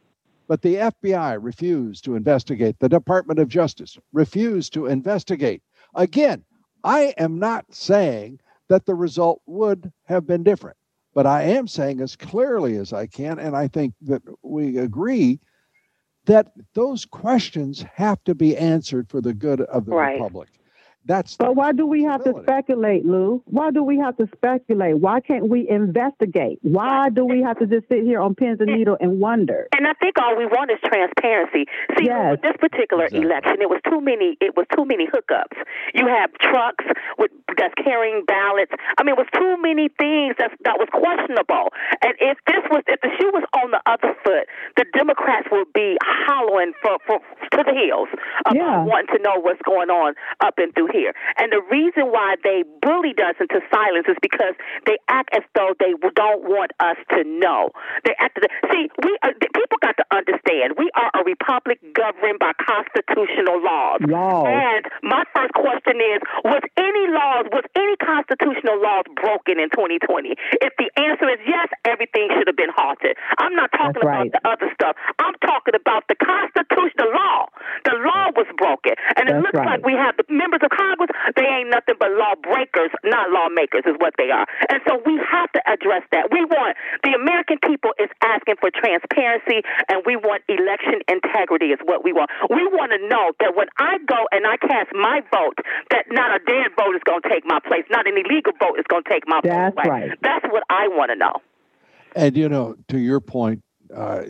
But 0.49 0.63
the 0.63 0.77
FBI 0.77 1.39
refused 1.41 2.05
to 2.05 2.15
investigate. 2.15 2.79
The 2.79 2.89
Department 2.89 3.41
of 3.41 3.49
Justice 3.49 3.99
refused 4.13 4.73
to 4.75 4.87
investigate. 4.87 5.63
Again, 5.95 6.45
I 6.85 7.15
am 7.19 7.39
not 7.39 7.65
saying 7.75 8.39
that 8.69 8.87
the 8.87 8.95
result 8.95 9.43
would 9.47 9.93
have 10.05 10.27
been 10.27 10.45
different. 10.45 10.77
But 11.15 11.27
I 11.27 11.45
am 11.45 11.67
saying 11.67 12.01
as 12.01 12.15
clearly 12.15 12.77
as 12.77 12.93
I 12.93 13.07
can, 13.07 13.39
and 13.39 13.57
I 13.57 13.69
think 13.69 13.95
that 14.03 14.23
we 14.43 14.77
agree 14.77 15.41
that 16.27 16.53
those 16.75 17.05
questions 17.05 17.85
have 17.95 18.23
to 18.25 18.35
be 18.35 18.57
answered 18.57 19.09
for 19.09 19.21
the 19.21 19.35
good 19.35 19.61
of 19.63 19.87
the 19.87 19.93
right. 19.93 20.15
republic. 20.15 20.49
That's 21.07 21.37
but 21.37 21.55
why 21.55 21.73
do 21.73 21.87
we 21.87 22.03
have 22.03 22.25
to 22.25 22.35
speculate, 22.43 23.07
Lou? 23.07 23.43
Why 23.47 23.71
do 23.71 23.83
we 23.83 23.99
have 23.99 24.17
to 24.17 24.29
speculate? 24.35 24.99
Why 24.99 25.21
can't 25.21 25.49
we 25.49 25.69
investigate? 25.69 26.59
Why 26.63 27.11
do 27.11 27.25
we 27.25 27.43
have 27.43 27.59
to 27.61 27.67
just 27.67 27.89
sit 27.89 28.03
here 28.03 28.21
on 28.21 28.35
pins 28.35 28.61
and 28.61 28.71
needles 28.71 28.99
and 29.01 29.21
wonder? 29.21 29.69
And 29.77 29.87
I 29.87 29.93
think 29.95 30.19
all 30.19 30.37
we 30.37 30.47
want 30.47 30.71
is 30.71 30.79
transparency. 30.85 31.67
See, 31.97 32.07
yes. 32.07 32.33
with 32.33 32.43
this 32.43 32.57
particular 32.59 33.05
exactly. 33.05 33.27
election, 33.27 33.63
it 33.63 33.71
was 33.71 33.81
too 33.89 34.01
many. 34.01 34.37
It 34.41 34.57
was 34.57 34.67
too 34.75 34.85
many 34.85 35.07
hookups. 35.07 35.57
You 35.95 36.07
have 36.09 36.33
trucks 36.39 36.85
with 37.19 37.31
that's 37.57 37.75
carrying 37.83 38.25
ballots. 38.27 38.73
I 38.99 39.03
mean, 39.03 39.15
it 39.15 39.21
was 39.21 39.31
too 39.33 39.57
many 39.63 39.89
things 39.97 40.37
that 40.39 40.53
that 40.65 40.77
was 40.77 40.89
questionable. 40.93 41.73
And 42.03 42.15
if 42.21 42.39
this 42.47 42.63
was, 42.71 42.83
if 42.87 43.01
the 43.01 43.11
shoe 43.19 43.31
was 43.33 43.45
on 43.55 43.71
the 43.71 43.81
other 43.87 44.13
foot, 44.25 44.51
the 44.77 44.85
Democrats 44.93 45.49
would 45.51 45.73
be 45.73 45.97
hollering 46.03 46.73
for, 46.83 46.99
for 47.07 47.19
to 47.57 47.63
the 47.65 47.73
hills 47.73 48.09
about 48.45 48.57
yeah. 48.57 48.85
wanting 48.85 49.17
to 49.17 49.23
know 49.23 49.41
what's 49.41 49.63
going 49.63 49.89
on 49.89 50.15
up 50.41 50.59
and 50.59 50.75
through 50.75 50.89
here. 50.93 50.96
And 51.39 51.53
the 51.53 51.63
reason 51.71 52.13
why 52.13 52.37
they 52.43 52.65
bullied 52.81 53.21
us 53.21 53.37
into 53.41 53.61
silence 53.71 54.07
is 54.09 54.17
because 54.23 54.55
they 54.87 54.97
act 55.09 55.31
as 55.35 55.43
though 55.55 55.75
they 55.79 55.93
don't 56.15 56.43
want 56.45 56.73
us 56.81 56.97
to 57.11 57.25
know. 57.25 57.71
They 58.05 58.15
act. 58.19 58.39
See, 58.73 58.89
we 59.05 59.19
are, 59.23 59.33
people 59.35 59.79
got 59.81 59.97
to 59.97 60.07
understand 60.15 60.77
we 60.79 60.91
are 60.95 61.11
a 61.15 61.25
republic 61.25 61.81
governed 61.95 62.39
by 62.39 62.53
constitutional 62.61 63.63
laws. 63.63 64.01
Laws. 64.07 64.47
And 64.49 64.85
my 65.03 65.25
first 65.35 65.53
question 65.55 66.01
is: 66.01 66.21
Was 66.45 66.63
any 66.77 67.05
laws, 67.13 67.47
was 67.53 67.65
any 67.77 67.97
constitutional 67.97 68.81
laws 68.81 69.05
broken 69.17 69.59
in 69.59 69.71
2020? 69.71 70.37
If 70.61 70.73
the 70.79 70.89
answer 71.01 71.29
is 71.29 71.41
yes, 71.47 71.69
everything 71.85 72.29
should 72.37 72.47
have 72.47 72.57
been 72.57 72.73
halted. 72.75 73.17
I'm 73.39 73.55
not 73.55 73.73
talking 73.73 74.01
That's 74.01 74.09
about 74.09 74.29
right. 74.29 74.33
the 74.33 74.43
other 74.49 74.69
stuff. 74.75 74.97
I'm 75.19 75.35
talking 75.45 75.75
about 75.75 76.05
the 76.09 76.17
constitutional 76.17 76.46
broken, 78.57 78.97
and 79.17 79.29
That's 79.29 79.39
it 79.39 79.43
looks 79.45 79.61
right. 79.61 79.79
like 79.79 79.87
we 79.87 79.95
have 79.95 80.17
the 80.17 80.25
members 80.33 80.61
of 80.65 80.73
Congress. 80.73 81.13
They 81.37 81.47
ain't 81.47 81.71
nothing 81.71 81.97
but 82.01 82.11
lawbreakers, 82.17 82.91
not 83.05 83.31
lawmakers, 83.31 83.85
is 83.87 83.97
what 84.01 84.15
they 84.19 84.33
are. 84.33 84.47
And 84.69 84.81
so 84.89 85.01
we 85.05 85.21
have 85.23 85.53
to 85.53 85.63
address 85.69 86.03
that. 86.13 86.33
We 86.33 86.45
want 86.45 86.77
the 87.05 87.13
American 87.13 87.59
people 87.63 87.93
is 87.99 88.11
asking 88.23 88.57
for 88.61 88.71
transparency, 88.73 89.63
and 89.89 90.03
we 90.05 90.17
want 90.17 90.43
election 90.49 91.05
integrity 91.09 91.77
is 91.77 91.81
what 91.85 92.05
we 92.05 92.13
want. 92.13 92.31
We 92.51 92.65
want 92.73 92.93
to 92.93 93.01
know 93.09 93.33
that 93.41 93.57
when 93.57 93.69
I 93.79 93.99
go 94.07 94.27
and 94.33 94.47
I 94.47 94.57
cast 94.57 94.91
my 94.93 95.23
vote, 95.31 95.59
that 95.91 96.07
not 96.11 96.35
a 96.35 96.41
dead 96.45 96.73
vote 96.77 96.95
is 96.95 97.03
going 97.05 97.23
to 97.23 97.29
take 97.29 97.45
my 97.45 97.61
place, 97.61 97.85
not 97.91 98.07
an 98.07 98.17
illegal 98.17 98.53
vote 98.59 98.79
is 98.79 98.85
going 98.89 99.05
to 99.05 99.11
take 99.11 99.27
my 99.27 99.41
That's 99.43 99.75
vote 99.75 99.87
right. 99.87 100.11
That's 100.23 100.45
what 100.51 100.63
I 100.71 100.89
want 100.89 101.11
to 101.11 101.17
know. 101.17 101.35
And 102.15 102.37
you 102.37 102.49
know, 102.49 102.77
to 102.89 102.99
your 102.99 103.21
point, 103.21 103.63
uh, 103.95 104.23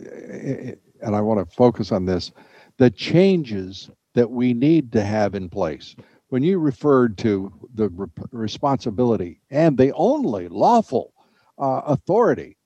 and 1.01 1.15
I 1.15 1.21
want 1.21 1.47
to 1.47 1.55
focus 1.55 1.91
on 1.91 2.05
this, 2.05 2.31
the 2.77 2.89
changes 2.89 3.89
that 4.17 4.31
we 4.31 4.51
need 4.51 4.91
to 4.91 5.03
have 5.03 5.35
in 5.35 5.47
place. 5.47 5.95
When 6.29 6.41
you 6.41 6.57
referred 6.57 7.19
to 7.19 7.53
the 7.75 7.89
re- 7.89 8.07
responsibility 8.31 9.41
and 9.51 9.77
the 9.77 9.93
only 9.93 10.47
lawful 10.47 11.13
uh, 11.59 11.81
authority 11.85 12.57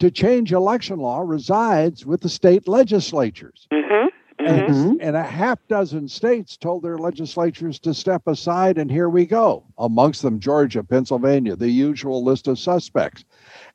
to 0.00 0.10
change 0.10 0.52
election 0.52 0.98
law 0.98 1.20
resides 1.20 2.04
with 2.04 2.22
the 2.22 2.28
state 2.28 2.66
legislatures. 2.66 3.68
Mm-hmm. 3.72 4.08
And, 4.38 4.68
Mhm. 4.68 4.96
and 5.00 5.16
a 5.16 5.22
half 5.22 5.60
dozen 5.68 6.08
states 6.08 6.56
told 6.56 6.82
their 6.82 6.98
legislatures 6.98 7.78
to 7.80 7.94
step 7.94 8.22
aside, 8.26 8.76
and 8.76 8.90
here 8.90 9.08
we 9.08 9.26
go. 9.26 9.64
Amongst 9.78 10.22
them, 10.22 10.40
Georgia, 10.40 10.82
Pennsylvania, 10.82 11.54
the 11.54 11.70
usual 11.70 12.24
list 12.24 12.48
of 12.48 12.58
suspects. 12.58 13.24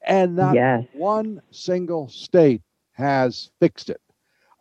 And 0.05 0.35
not 0.35 0.55
Yes. 0.55 0.83
one 0.93 1.41
single 1.49 2.09
state 2.09 2.61
has 2.91 3.51
fixed 3.61 3.89
it. 3.89 4.00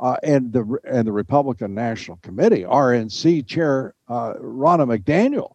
Uh, 0.00 0.16
and 0.22 0.52
the 0.52 0.78
and 0.84 1.06
the 1.06 1.12
Republican 1.12 1.74
National 1.74 2.16
Committee, 2.22 2.62
RNC 2.62 3.46
Chair 3.46 3.94
uh, 4.08 4.32
Ronna 4.40 4.86
McDaniel, 4.98 5.52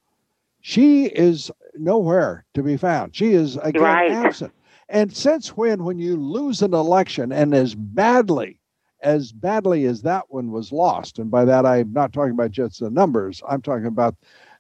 she 0.62 1.06
is 1.06 1.52
nowhere 1.76 2.46
to 2.54 2.62
be 2.64 2.78
found. 2.78 3.16
She 3.16 3.34
is 3.34 3.58
again 3.58 3.82
Right. 3.82 4.12
absent. 4.12 4.54
And 4.90 5.12
since 5.16 5.58
when, 5.58 5.84
when 5.84 5.98
you 5.98 6.16
lose 6.16 6.62
an 6.62 6.74
election 6.76 7.32
and 7.32 7.56
as 7.56 7.74
badly 7.76 8.60
as 9.02 9.32
badly 9.32 9.86
as 9.86 10.02
that 10.04 10.26
one 10.30 10.52
was 10.52 10.72
lost, 10.72 11.20
and 11.20 11.30
by 11.32 11.46
that 11.46 11.66
I'm 11.66 11.92
not 11.94 12.14
talking 12.14 12.32
about 12.34 12.52
just 12.52 12.80
the 12.80 12.90
numbers, 12.90 13.42
I'm 13.48 13.62
talking 13.62 13.86
about 13.88 14.16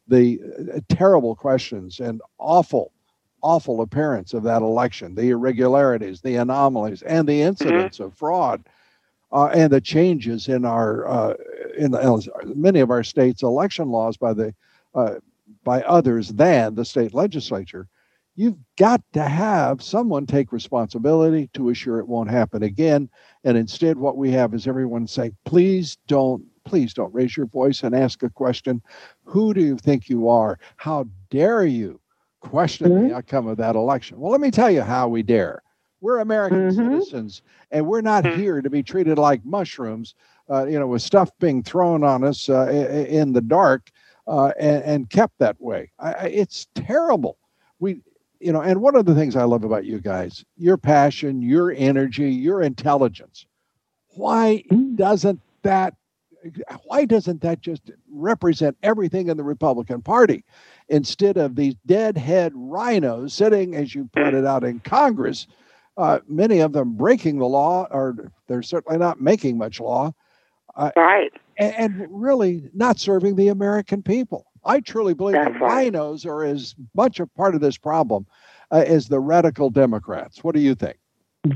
the 0.07 0.39
uh, 0.75 0.79
terrible 0.89 1.35
questions 1.35 1.99
and 1.99 2.21
awful, 2.39 2.91
awful 3.41 3.81
appearance 3.81 4.33
of 4.33 4.43
that 4.43 4.61
election, 4.61 5.15
the 5.15 5.29
irregularities, 5.29 6.21
the 6.21 6.35
anomalies, 6.35 7.01
and 7.03 7.27
the 7.27 7.41
incidents 7.41 7.99
of 7.99 8.13
fraud, 8.15 8.63
uh, 9.35 9.47
and 9.53 9.71
the 9.71 9.81
changes 9.81 10.47
in 10.47 10.65
our 10.65 11.07
uh, 11.07 11.33
in 11.77 11.91
the, 11.91 12.53
many 12.55 12.79
of 12.79 12.89
our 12.89 13.03
states' 13.03 13.43
election 13.43 13.89
laws 13.89 14.17
by 14.17 14.33
the 14.33 14.55
uh, 14.95 15.15
by 15.63 15.81
others 15.83 16.29
than 16.29 16.73
the 16.75 16.85
state 16.85 17.13
legislature. 17.13 17.87
You've 18.37 18.57
got 18.77 19.01
to 19.13 19.23
have 19.23 19.81
someone 19.81 20.25
take 20.25 20.51
responsibility 20.51 21.49
to 21.53 21.69
assure 21.69 21.99
it 21.99 22.07
won't 22.07 22.29
happen 22.29 22.63
again. 22.63 23.09
And 23.45 23.57
instead, 23.57 23.97
what 23.97 24.17
we 24.17 24.31
have 24.31 24.53
is 24.53 24.67
everyone 24.67 25.07
saying, 25.07 25.37
please 25.45 25.97
don't, 26.07 26.43
please 26.65 26.93
don't 26.93 27.13
raise 27.13 27.37
your 27.37 27.45
voice 27.45 27.83
and 27.83 27.95
ask 27.95 28.23
a 28.23 28.29
question. 28.29 28.81
Who 29.23 29.53
do 29.53 29.61
you 29.61 29.77
think 29.77 30.09
you 30.09 30.27
are? 30.27 30.59
How 30.75 31.05
dare 31.29 31.65
you 31.65 32.01
question 32.41 32.91
Mhm. 32.91 33.07
the 33.09 33.15
outcome 33.15 33.47
of 33.47 33.57
that 33.57 33.75
election? 33.77 34.19
Well, 34.19 34.31
let 34.33 34.41
me 34.41 34.51
tell 34.51 34.69
you 34.69 34.81
how 34.81 35.07
we 35.07 35.23
dare. 35.23 35.61
We're 36.05 36.19
American 36.19 36.69
Mhm. 36.69 36.75
citizens, 36.75 37.41
and 37.71 37.87
we're 37.87 38.01
not 38.01 38.23
Mhm. 38.25 38.35
here 38.35 38.61
to 38.61 38.69
be 38.69 38.83
treated 38.83 39.17
like 39.17 39.43
mushrooms, 39.43 40.13
uh, 40.51 40.65
you 40.65 40.77
know, 40.77 40.85
with 40.85 41.01
stuff 41.01 41.31
being 41.39 41.63
thrown 41.63 42.03
on 42.03 42.23
us 42.23 42.47
uh, 42.47 42.67
in 43.09 43.33
the 43.33 43.41
dark 43.41 43.89
uh, 44.27 44.51
and, 44.59 44.83
and 44.83 45.09
kept 45.09 45.39
that 45.39 45.59
way. 45.59 45.89
I, 45.97 46.27
it's 46.27 46.67
terrible. 46.75 47.39
We, 47.79 48.01
you 48.39 48.51
know, 48.53 48.61
and 48.61 48.81
one 48.81 48.95
of 48.95 49.07
the 49.07 49.15
things 49.15 49.35
I 49.35 49.45
love 49.45 49.63
about 49.63 49.85
you 49.85 49.99
guys, 49.99 50.45
your 50.57 50.77
passion, 50.77 51.41
your 51.41 51.71
energy, 51.71 52.29
your 52.29 52.61
intelligence. 52.61 53.47
Why 54.15 54.63
Mm. 54.69 54.97
doesn't 54.97 55.39
that? 55.63 55.95
Why 56.83 57.05
doesn't 57.05 57.41
that 57.41 57.61
just 57.61 57.89
represent 58.11 58.77
everything 58.83 59.29
in 59.29 59.37
the 59.37 59.43
Republican 59.43 60.03
Party 60.03 60.43
instead 60.89 61.37
of 61.37 61.55
these 61.55 61.73
deadhead 61.87 62.51
rhinos 62.53 63.33
sitting, 63.33 63.73
as 63.73 63.95
you 63.95 64.07
pointed 64.13 64.45
out, 64.45 64.63
in 64.63 64.79
Congress? 64.81 65.47
Uh, 65.97 66.19
many 66.27 66.59
of 66.59 66.73
them 66.73 66.93
breaking 66.95 67.39
the 67.39 67.45
law, 67.45 67.87
or 67.89 68.31
they're 68.47 68.61
certainly 68.61 68.97
not 68.97 69.21
making 69.21 69.57
much 69.57 69.79
law, 69.79 70.11
Right. 70.95 71.31
and, 71.57 71.73
and 71.75 72.07
really 72.09 72.69
not 72.73 72.99
serving 72.99 73.35
the 73.35 73.47
American 73.47 74.03
people. 74.03 74.45
I 74.65 74.81
truly 74.81 75.13
believe 75.13 75.35
That's 75.35 75.53
the 75.53 75.59
right. 75.59 75.85
rhinos 75.93 76.25
are 76.25 76.43
as 76.43 76.75
much 76.95 77.19
a 77.19 77.27
part 77.27 77.55
of 77.55 77.61
this 77.61 77.77
problem 77.77 78.25
uh, 78.71 78.83
as 78.85 79.07
the 79.07 79.19
radical 79.19 79.69
Democrats. 79.69 80.43
What 80.43 80.55
do 80.55 80.59
you 80.61 80.75
think? 80.75 80.97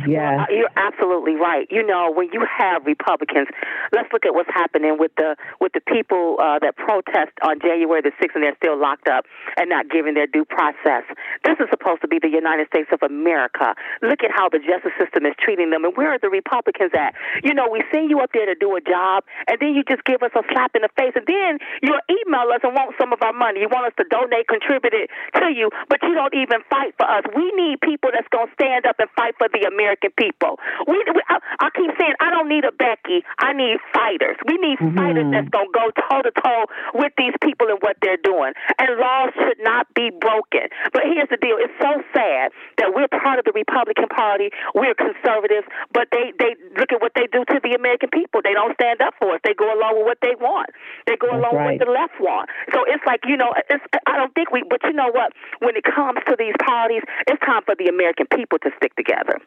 Yes. 0.08 0.46
Uh, 0.46 0.53
You're 0.53 0.75
absolutely 0.75 1.36
right. 1.36 1.67
You 1.72 1.86
know, 1.86 2.12
when 2.12 2.29
you 2.31 2.46
have 2.46 2.86
Republicans, 2.86 3.48
let's 3.91 4.12
look 4.13 4.25
at 4.25 4.34
what's 4.34 4.50
happening 4.53 4.98
with 5.00 5.12
the 5.17 5.36
with 5.60 5.74
the 5.74 5.81
people 5.81 6.38
uh, 6.39 6.60
that 6.60 6.75
protest 6.75 7.34
on 7.41 7.60
January 7.60 8.01
the 8.01 8.12
sixth, 8.22 8.36
and 8.36 8.43
they're 8.43 8.58
still 8.58 8.77
locked 8.77 9.08
up 9.08 9.25
and 9.58 9.69
not 9.69 9.89
given 9.89 10.13
their 10.13 10.27
due 10.27 10.46
process. 10.46 11.03
This 11.43 11.58
is 11.60 11.67
supposed 11.69 12.01
to 12.01 12.08
be 12.08 12.19
the 12.19 12.29
United 12.29 12.67
States 12.67 12.89
of 12.91 13.01
America. 13.01 13.74
Look 14.01 14.24
at 14.24 14.31
how 14.31 14.50
the 14.50 14.60
justice 14.60 14.93
system 15.00 15.25
is 15.25 15.34
treating 15.39 15.69
them, 15.69 15.86
and 15.86 15.96
where 15.98 16.13
are 16.13 16.19
the 16.19 16.29
Republicans 16.29 16.91
at? 16.93 17.15
You 17.43 17.53
know, 17.53 17.67
we 17.69 17.84
send 17.91 18.10
you 18.10 18.19
up 18.19 18.31
there 18.34 18.46
to 18.46 18.55
do 18.55 18.75
a 18.75 18.81
job, 18.81 19.24
and 19.48 19.58
then 19.60 19.74
you 19.74 19.84
just 19.84 20.03
give 20.05 20.22
us 20.22 20.31
a 20.36 20.43
slap 20.51 20.75
in 20.75 20.84
the 20.86 20.93
face, 20.93 21.13
and 21.15 21.25
then 21.25 21.58
you 21.81 21.98
email 22.10 22.46
us 22.53 22.62
and 22.63 22.74
want 22.74 22.93
some 23.00 23.13
of 23.13 23.22
our 23.22 23.34
money. 23.34 23.62
You 23.62 23.69
want 23.69 23.88
us 23.88 23.96
to 23.98 24.05
donate, 24.05 24.48
contribute 24.48 24.93
it 24.93 25.10
to 25.41 25.50
you, 25.50 25.69
but 25.89 26.03
you 26.03 26.13
don't 26.13 26.34
even 26.36 26.62
fight 26.69 26.93
for 26.98 27.10
us. 27.10 27.24
We 27.36 27.50
need 27.58 27.81
people 27.81 28.12
that's 28.13 28.27
going 28.29 28.48
to 28.48 28.53
stand 28.53 28.86
up 28.86 29.00
and 29.00 29.10
fight 29.15 29.34
for 29.38 29.48
the 29.50 29.65
American 29.79 30.12
people. 30.19 30.59
We, 30.88 31.00
we 31.15 31.24
I, 31.31 31.39
I 31.63 31.67
keep 31.71 31.88
saying 31.95 32.19
I 32.19 32.29
don't 32.29 32.51
need 32.51 32.67
a 32.67 32.75
Becky. 32.75 33.24
I 33.39 33.55
need 33.55 33.79
fighters. 33.95 34.36
We 34.43 34.59
need 34.59 34.75
mm-hmm. 34.75 35.00
fighters 35.00 35.27
that's 35.31 35.48
going 35.48 35.71
to 35.71 35.75
go 35.75 35.88
toe 35.95 36.21
to 36.21 36.31
toe 36.36 36.67
with 37.00 37.15
these 37.15 37.33
people 37.39 37.71
and 37.71 37.79
what 37.79 37.95
they're 38.03 38.19
doing. 38.19 38.51
And 38.75 39.00
laws 39.00 39.31
should 39.39 39.63
not 39.63 39.88
be 39.95 40.12
broken. 40.12 40.67
But 40.91 41.07
here's 41.07 41.31
the 41.31 41.39
deal: 41.39 41.55
it's 41.55 41.74
so 41.79 42.03
sad 42.12 42.51
that 42.77 42.91
we're 42.91 43.07
part 43.07 43.39
of 43.39 43.48
the 43.48 43.55
Republican 43.55 44.12
Party. 44.12 44.51
We're 44.75 44.95
conservatives, 44.95 45.67
but 45.95 46.12
they 46.12 46.36
they 46.36 46.59
look 46.75 46.91
at 46.91 47.00
what 47.00 47.15
they 47.15 47.31
do 47.31 47.48
to 47.48 47.57
the 47.63 47.74
American 47.74 48.12
people. 48.12 48.43
They 48.43 48.53
don't 48.53 48.75
stand 48.75 49.00
up 49.00 49.15
for 49.15 49.39
us. 49.39 49.41
They 49.48 49.55
go 49.55 49.71
along 49.71 50.03
with 50.03 50.07
what 50.12 50.19
they 50.19 50.36
want. 50.36 50.75
They 51.07 51.15
go 51.15 51.31
That's 51.31 51.39
along 51.39 51.55
right. 51.55 51.79
with 51.79 51.88
the 51.88 51.91
left 51.91 52.19
want. 52.19 52.51
So 52.75 52.83
it's 52.83 53.03
like 53.07 53.24
you 53.24 53.38
know, 53.38 53.55
it's, 53.69 53.83
I 54.05 54.17
don't 54.19 54.33
think 54.36 54.51
we. 54.51 54.63
But 54.67 54.83
you 54.83 54.93
know 54.93 55.12
what? 55.12 55.31
When 55.59 55.75
it 55.75 55.86
comes 55.88 56.19
to 56.27 56.36
these 56.36 56.55
parties, 56.59 57.03
it's 57.27 57.39
time 57.45 57.63
for 57.63 57.75
the 57.77 57.88
American 57.88 58.27
people 58.27 58.59
to 58.59 58.69
stick 58.77 58.95
together. 58.95 59.39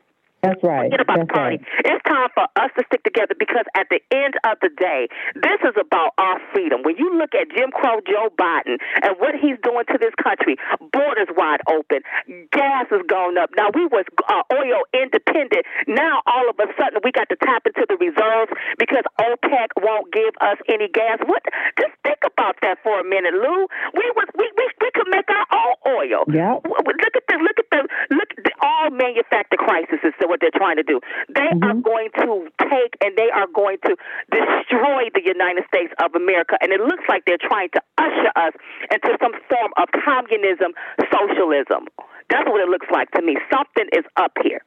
That's 0.43 0.59
right. 0.63 0.91
Forget 0.91 1.01
about 1.07 1.19
That's 1.23 1.29
the 1.31 1.35
party. 1.39 1.57
right. 1.63 1.87
It's 1.87 2.03
time 2.03 2.29
for 2.35 2.47
us 2.59 2.71
to 2.75 2.83
stick 2.91 3.03
together 3.07 3.35
because 3.39 3.63
at 3.79 3.87
the 3.95 4.03
end 4.11 4.35
of 4.43 4.59
the 4.59 4.71
day, 4.75 5.07
this 5.39 5.61
is 5.63 5.75
about 5.79 6.19
our 6.19 6.43
freedom. 6.51 6.83
When 6.83 6.97
you 6.99 7.15
look 7.15 7.31
at 7.35 7.47
Jim 7.55 7.71
Crow 7.71 8.03
Joe 8.03 8.27
Biden 8.35 8.83
and 9.07 9.15
what 9.23 9.39
he's 9.39 9.55
doing 9.63 9.87
to 9.87 9.97
this 10.03 10.11
country, 10.19 10.59
borders 10.91 11.31
wide 11.39 11.63
open, 11.71 12.03
gas 12.51 12.91
has 12.91 13.07
gone 13.07 13.39
up. 13.39 13.51
Now 13.57 13.71
we 13.71 13.87
was 13.87 14.03
uh, 14.27 14.43
oil 14.51 14.83
independent. 14.91 15.63
Now 15.87 16.23
all 16.27 16.51
of 16.51 16.59
a 16.59 16.67
sudden 16.75 16.99
we 17.07 17.13
got 17.15 17.29
to 17.31 17.39
tap 17.39 17.63
into 17.63 17.87
the 17.87 17.95
reserves 18.03 18.51
because 18.83 19.07
OPEC 19.23 19.79
won't 19.79 20.11
give 20.11 20.35
us 20.43 20.59
any 20.67 20.89
gas. 20.91 21.23
What? 21.23 21.43
Just 21.79 21.95
think 22.03 22.19
about 22.27 22.59
that 22.67 22.79
for 22.83 22.99
a 22.99 23.05
minute, 23.07 23.35
Lou. 23.39 23.71
We 23.95 24.07
was 24.19 24.27
we 24.35 24.51
we, 24.59 24.67
we 24.83 24.91
could 24.91 25.07
make 25.07 25.31
our 25.31 25.47
own 25.55 25.75
oil. 26.03 26.27
W- 26.67 26.83
Look 27.03 27.15
at 27.15 27.25
the 27.31 27.37
look 27.39 27.59
at 27.59 27.67
the 27.71 27.81
look 28.15 28.29
at 28.31 28.32
the, 28.32 28.32
all 28.63 28.91
manufactured 28.91 29.59
crises 29.59 29.99
is 30.05 30.15
what 30.25 30.41
they're 30.41 30.55
trying 30.55 30.77
to 30.77 30.83
do. 30.83 31.01
They 31.35 31.51
are 31.63 31.75
going 31.75 32.09
to 32.17 32.49
take 32.59 32.97
and 33.03 33.17
they 33.17 33.29
are 33.35 33.47
going 33.53 33.79
to 33.85 33.97
destroy 34.31 35.11
the 35.15 35.23
United 35.25 35.65
States 35.67 35.93
of 36.03 36.15
America, 36.15 36.57
and 36.61 36.73
it 36.73 36.81
looks 36.81 37.05
like 37.09 37.25
they're 37.27 37.43
trying 37.43 37.69
to 37.75 37.83
usher 37.99 38.33
us 38.37 38.53
into 38.91 39.19
some 39.21 39.33
form 39.51 39.73
of 39.77 39.89
communism, 40.05 40.73
socialism. 41.11 41.89
That's 42.31 42.49
what 42.49 42.61
it 42.61 42.69
looks 42.69 42.87
like 42.91 43.11
to 43.13 43.23
me. 43.23 43.37
Something 43.53 43.89
is 43.93 44.05
up 44.17 44.33
here. 44.43 44.63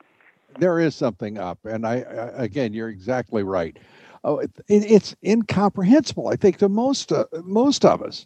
There 0.59 0.79
is 0.79 0.95
something 0.95 1.37
up, 1.37 1.59
and 1.65 1.85
I, 1.85 2.01
I 2.01 2.43
again, 2.43 2.73
you're 2.73 2.89
exactly 2.89 3.43
right. 3.43 3.77
Oh, 4.23 4.39
it, 4.39 4.51
it's 4.67 5.15
incomprehensible. 5.23 6.29
I 6.29 6.35
think 6.35 6.57
to 6.57 6.69
most 6.69 7.11
uh, 7.11 7.25
most 7.43 7.85
of 7.85 8.01
us 8.01 8.25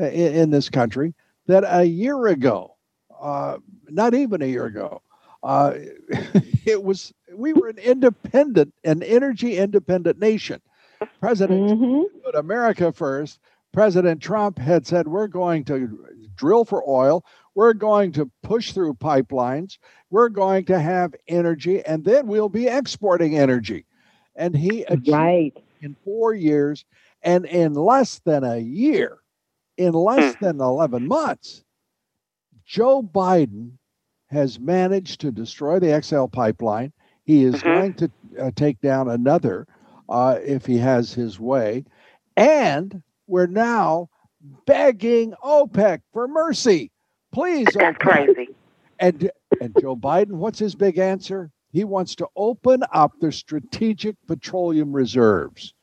uh, 0.00 0.04
in, 0.06 0.34
in 0.34 0.50
this 0.50 0.68
country 0.68 1.14
that 1.46 1.64
a 1.66 1.84
year 1.84 2.26
ago, 2.28 2.76
uh, 3.22 3.58
not 3.90 4.14
even 4.14 4.42
a 4.42 4.46
year 4.46 4.66
ago, 4.66 5.02
uh, 5.44 5.74
it 6.66 6.82
was 6.82 7.14
we 7.34 7.54
were 7.54 7.68
an 7.68 7.78
independent, 7.78 8.74
an 8.84 9.02
energy 9.02 9.58
independent 9.58 10.18
nation. 10.20 10.62
President 11.20 11.64
hmm 11.68 12.02
put 12.24 12.36
America 12.36 12.92
first. 12.92 13.40
President 13.72 14.22
Trump 14.22 14.58
had 14.58 14.86
said, 14.86 15.08
We're 15.08 15.28
going 15.28 15.64
to 15.66 16.06
drill 16.36 16.64
for 16.64 16.88
oil. 16.88 17.24
We're 17.54 17.74
going 17.74 18.12
to 18.12 18.30
push 18.42 18.72
through 18.72 18.94
pipelines. 18.94 19.78
We're 20.10 20.30
going 20.30 20.66
to 20.66 20.80
have 20.80 21.14
energy, 21.28 21.84
and 21.84 22.04
then 22.04 22.26
we'll 22.28 22.50
be 22.50 22.68
exporting 22.68 23.38
energy. 23.38 23.86
And 24.36 24.56
he 24.56 24.82
achieved 24.84 25.32
Right. 25.32 25.54
in 25.82 25.96
four 26.04 26.34
years, 26.34 26.84
and 27.22 27.46
in 27.46 27.74
less 27.74 28.20
than 28.20 28.44
a 28.44 28.58
year, 28.58 29.18
in 29.76 29.92
less 29.92 30.34
than 30.36 30.60
11 30.60 31.06
months, 31.06 31.64
Joe 32.72 33.02
Biden 33.02 33.72
has 34.28 34.58
managed 34.58 35.20
to 35.20 35.30
destroy 35.30 35.78
the 35.78 36.00
XL 36.02 36.24
pipeline. 36.24 36.90
He 37.24 37.44
is 37.44 37.56
Mhm. 37.56 37.62
going 37.64 37.94
to 37.94 38.10
uh, 38.40 38.50
take 38.56 38.80
down 38.80 39.10
another 39.10 39.66
uh, 40.08 40.38
if 40.42 40.64
he 40.64 40.78
has 40.78 41.12
his 41.12 41.38
way. 41.38 41.84
And 42.38 43.02
we're 43.26 43.46
now 43.46 44.08
begging 44.64 45.34
OPEC 45.44 46.00
for 46.14 46.26
mercy. 46.26 46.90
Please, 47.30 47.66
That's 47.74 47.98
OPEC. 47.98 47.98
crazy. 47.98 48.48
And, 49.00 49.30
and 49.60 49.76
Joe 49.78 49.94
Biden, 49.94 50.32
what's 50.32 50.58
his 50.58 50.74
big 50.74 50.96
answer? 50.96 51.50
He 51.72 51.84
wants 51.84 52.14
to 52.16 52.28
open 52.36 52.84
up 52.90 53.12
the 53.20 53.32
strategic 53.32 54.16
petroleum 54.26 54.94
reserves. 54.94 55.74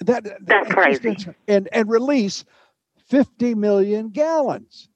That, 0.00 0.24
that- 0.24 0.38
That's 0.44 0.72
crazy. 0.72 1.16
and, 1.46 1.68
and 1.70 1.88
release 1.88 2.44
50 3.06 3.54
million 3.54 4.08
gallons 4.08 4.88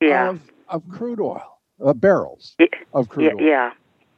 Yeah. 0.00 0.30
of, 0.30 0.40
of 0.68 0.88
crude 0.88 1.20
oil, 1.20 1.58
uh, 1.84 1.92
barrels 1.92 2.54
Yeah. 2.58 2.66
of 2.92 3.06
Yeah. 3.06 3.12
crude 3.12 3.34
oil. 3.34 3.40
Yeah. 3.42 3.70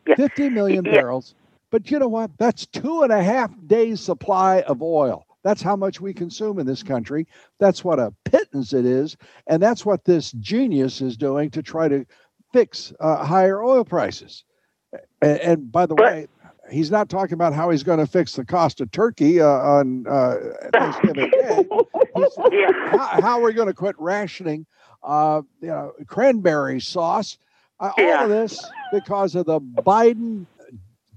yeah. 0.07 0.15
50 0.17 0.49
million 0.51 0.85
Yeah. 0.85 0.93
barrels. 0.93 1.35
But 1.71 1.91
you 1.91 1.99
know 1.99 2.09
what? 2.09 2.31
That's 2.39 2.65
two 2.67 3.03
and 3.03 3.13
a 3.13 3.23
half 3.23 3.51
days' 3.67 4.01
supply 4.01 4.63
of 4.63 4.83
oil. 4.83 5.27
That's 5.45 5.63
how 5.63 5.77
much 5.77 6.01
we 6.01 6.13
consume 6.15 6.59
in 6.59 6.67
this 6.67 6.83
country. 6.83 7.27
That's 7.61 7.85
what 7.85 7.99
a 7.99 8.13
pittance 8.25 8.73
it 8.73 8.85
is. 8.85 9.17
And 9.47 9.63
that's 9.63 9.85
what 9.87 10.05
this 10.05 10.33
genius 10.33 11.01
is 11.01 11.17
doing 11.17 11.51
to 11.51 11.63
try 11.63 11.89
to 11.89 12.05
fix 12.53 12.93
uh, 13.01 13.25
higher 13.25 13.63
oil 13.63 13.85
prices. 13.85 14.45
And, 15.23 15.39
and 15.41 15.73
by 15.73 15.87
the 15.87 15.95
But- 15.95 16.05
way, 16.07 16.27
he's 16.71 16.91
not 16.91 17.09
talking 17.09 17.35
about 17.35 17.53
how 17.55 17.71
he's 17.71 17.83
going 17.83 17.99
to 17.99 18.07
fix 18.07 18.35
the 18.35 18.45
cost 18.45 18.81
of 18.81 18.91
turkey 18.91 19.41
uh, 19.41 19.47
on 19.47 20.07
uh, 20.07 20.37
Thanksgiving 20.73 21.31
Day. 21.31 21.65
He's, 22.17 22.39
Yeah. 22.51 22.73
how, 22.91 23.21
how 23.21 23.39
are 23.41 23.45
we 23.45 23.53
going 23.53 23.69
to 23.69 23.75
quit 23.75 23.95
rationing 23.99 24.67
uh, 25.03 25.43
you 25.61 25.69
know, 25.69 25.93
cranberry 26.07 26.81
sauce? 26.81 27.39
Uh, 27.81 27.91
All 27.97 28.05
Yeah. 28.05 28.25
of 28.25 28.29
this 28.31 28.65
because 28.93 29.35
of 29.35 29.47
the 29.47 29.61
Biden 29.61 30.47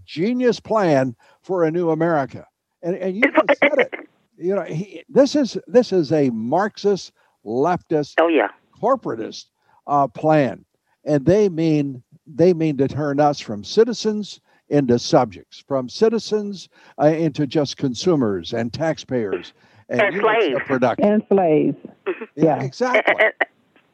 genius 0.05 0.59
plan 0.59 1.15
for 1.41 1.63
a 1.63 1.71
new 1.71 1.89
America. 1.91 2.45
And, 2.83 2.95
and 2.95 3.15
you 3.15 3.23
just 3.47 3.59
said 3.59 3.79
it. 3.79 3.93
You 4.37 4.55
know, 4.55 4.63
he, 4.63 5.03
this 5.09 5.35
is 5.35 5.57
this 5.67 5.91
is 5.93 6.11
a 6.11 6.29
Marxist 6.31 7.11
leftist 7.45 8.15
Oh 8.19 8.27
yeah. 8.27 8.49
corporatist 8.81 9.45
uh, 9.87 10.07
plan, 10.07 10.65
and 11.05 11.25
they 11.25 11.47
mean 11.49 12.01
they 12.25 12.53
mean 12.53 12.77
to 12.77 12.87
turn 12.87 13.19
us 13.19 13.39
from 13.39 13.63
citizens 13.63 14.39
into 14.69 14.97
subjects, 14.97 15.63
from 15.67 15.89
citizens 15.89 16.69
uh, 16.99 17.05
into 17.07 17.45
just 17.45 17.77
consumers 17.77 18.53
and 18.53 18.73
taxpayers 18.73 19.53
and, 19.89 20.01
And 20.01 20.15
units 20.15 20.45
of 20.45 20.51
slaves. 20.51 20.65
production. 20.67 21.05
And 21.05 21.23
slaves. 21.29 21.77
yeah. 22.35 22.61
exactly. 22.63 23.13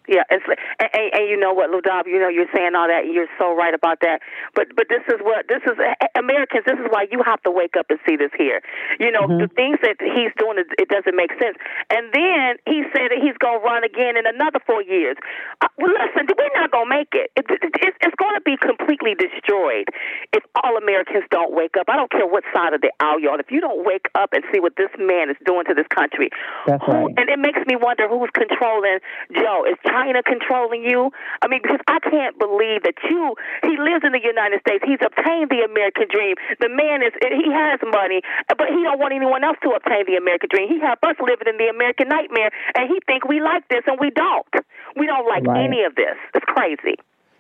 Yeah, 0.08 0.24
and, 0.30 0.42
and, 0.80 0.90
and, 0.94 1.08
and 1.14 1.24
you 1.30 1.36
know 1.36 1.52
what, 1.52 1.70
Ludov, 1.70 2.08
you 2.08 2.20
know 2.20 2.30
you're 2.32 2.50
saying 2.56 2.76
all 2.76 2.88
that, 2.88 3.04
and 3.04 3.14
you're 3.14 3.30
so 3.38 3.54
right 3.54 3.74
about 3.76 4.00
that. 4.02 4.24
But 4.56 4.72
but 4.76 4.88
this 4.88 5.04
is 5.12 5.20
what 5.20 5.48
this 5.52 5.62
is 5.68 5.76
Americans. 6.16 6.64
This 6.66 6.80
is 6.80 6.88
why 6.90 7.12
you 7.12 7.22
have 7.28 7.44
to 7.44 7.52
wake 7.52 7.76
up 7.76 7.88
and 7.92 8.00
see 8.08 8.16
this 8.16 8.32
here. 8.40 8.64
You 9.00 9.12
know 9.12 9.28
the 9.28 9.52
things 9.52 9.84
that 9.84 10.00
he's 10.00 10.32
doing, 10.40 10.64
it, 10.64 10.72
it 10.80 10.88
doesn't 10.88 11.16
make 11.16 11.36
sense. 11.36 11.60
And 11.92 12.08
then 12.16 12.56
he 12.64 12.88
said 12.96 13.12
that 13.12 13.20
he's 13.20 13.36
going 13.44 13.60
to 13.60 13.64
run 13.64 13.84
again 13.84 14.16
in 14.16 14.24
another 14.24 14.64
four 14.64 14.80
years. 14.82 15.20
Uh, 15.60 15.68
well, 15.78 15.92
listen, 15.92 16.24
we're 16.32 16.56
not 16.56 16.72
going 16.72 16.88
to 16.88 16.94
make 17.04 17.12
it. 17.12 17.28
It, 17.36 17.44
it, 17.52 17.60
it. 17.68 17.94
It's 18.00 18.16
going 18.16 18.36
to 18.40 18.46
be 18.48 18.56
completely 18.56 19.12
destroyed 19.20 19.92
if 20.32 20.44
all 20.64 20.80
Americans 20.80 21.28
don't 21.32 21.52
wake 21.52 21.76
up. 21.76 21.92
I 21.92 22.00
don't 22.00 22.12
care 22.12 22.26
what 22.28 22.48
side 22.56 22.72
of 22.72 22.80
the 22.80 22.96
aisle 23.04 23.20
you're 23.20 23.36
on. 23.36 23.44
If 23.44 23.52
you 23.52 23.60
don't 23.60 23.84
wake 23.84 24.08
up 24.16 24.32
and 24.32 24.44
see 24.54 24.64
what 24.64 24.80
this 24.80 24.94
man 24.96 25.30
is 25.30 25.38
doing 25.44 25.66
to 25.68 25.76
this 25.76 25.88
country, 25.92 26.32
That's 26.64 26.80
who, 26.86 26.92
right. 26.96 27.14
and 27.20 27.28
it 27.28 27.40
makes 27.40 27.60
me 27.68 27.76
wonder 27.76 28.08
who's 28.08 28.32
controlling 28.32 29.04
Joe. 29.36 29.68
Is 29.68 29.76
China 29.84 29.97
controlling 30.26 30.84
you? 30.84 31.12
I 31.42 31.48
mean, 31.48 31.62
because 31.64 31.80
I 31.88 32.00
can't 32.00 32.38
believe 32.38 32.84
that 32.84 32.96
you. 33.10 33.34
He 33.64 33.78
lives 33.78 34.04
in 34.06 34.12
the 34.14 34.22
United 34.22 34.60
States. 34.62 34.84
He's 34.86 35.02
obtained 35.02 35.50
the 35.50 35.66
American 35.66 36.08
dream. 36.12 36.36
The 36.60 36.70
man 36.70 37.02
is. 37.02 37.14
He 37.22 37.52
has 37.52 37.80
money, 37.92 38.22
but 38.48 38.68
he 38.70 38.84
don't 38.84 39.00
want 39.00 39.14
anyone 39.14 39.44
else 39.44 39.58
to 39.64 39.72
obtain 39.72 40.06
the 40.06 40.16
American 40.18 40.50
dream. 40.52 40.68
He 40.70 40.80
have 40.82 40.98
us 41.04 41.16
living 41.20 41.48
in 41.48 41.58
the 41.58 41.68
American 41.70 42.08
nightmare, 42.10 42.52
and 42.76 42.90
he 42.90 43.00
think 43.06 43.28
we 43.28 43.42
like 43.42 43.68
this, 43.70 43.84
and 43.88 43.98
we 44.00 44.10
don't. 44.12 44.48
We 44.96 45.06
don't 45.06 45.28
like 45.28 45.46
Right. 45.46 45.64
any 45.66 45.84
of 45.84 45.96
this. 45.96 46.16
It's 46.34 46.46
crazy. 46.46 46.96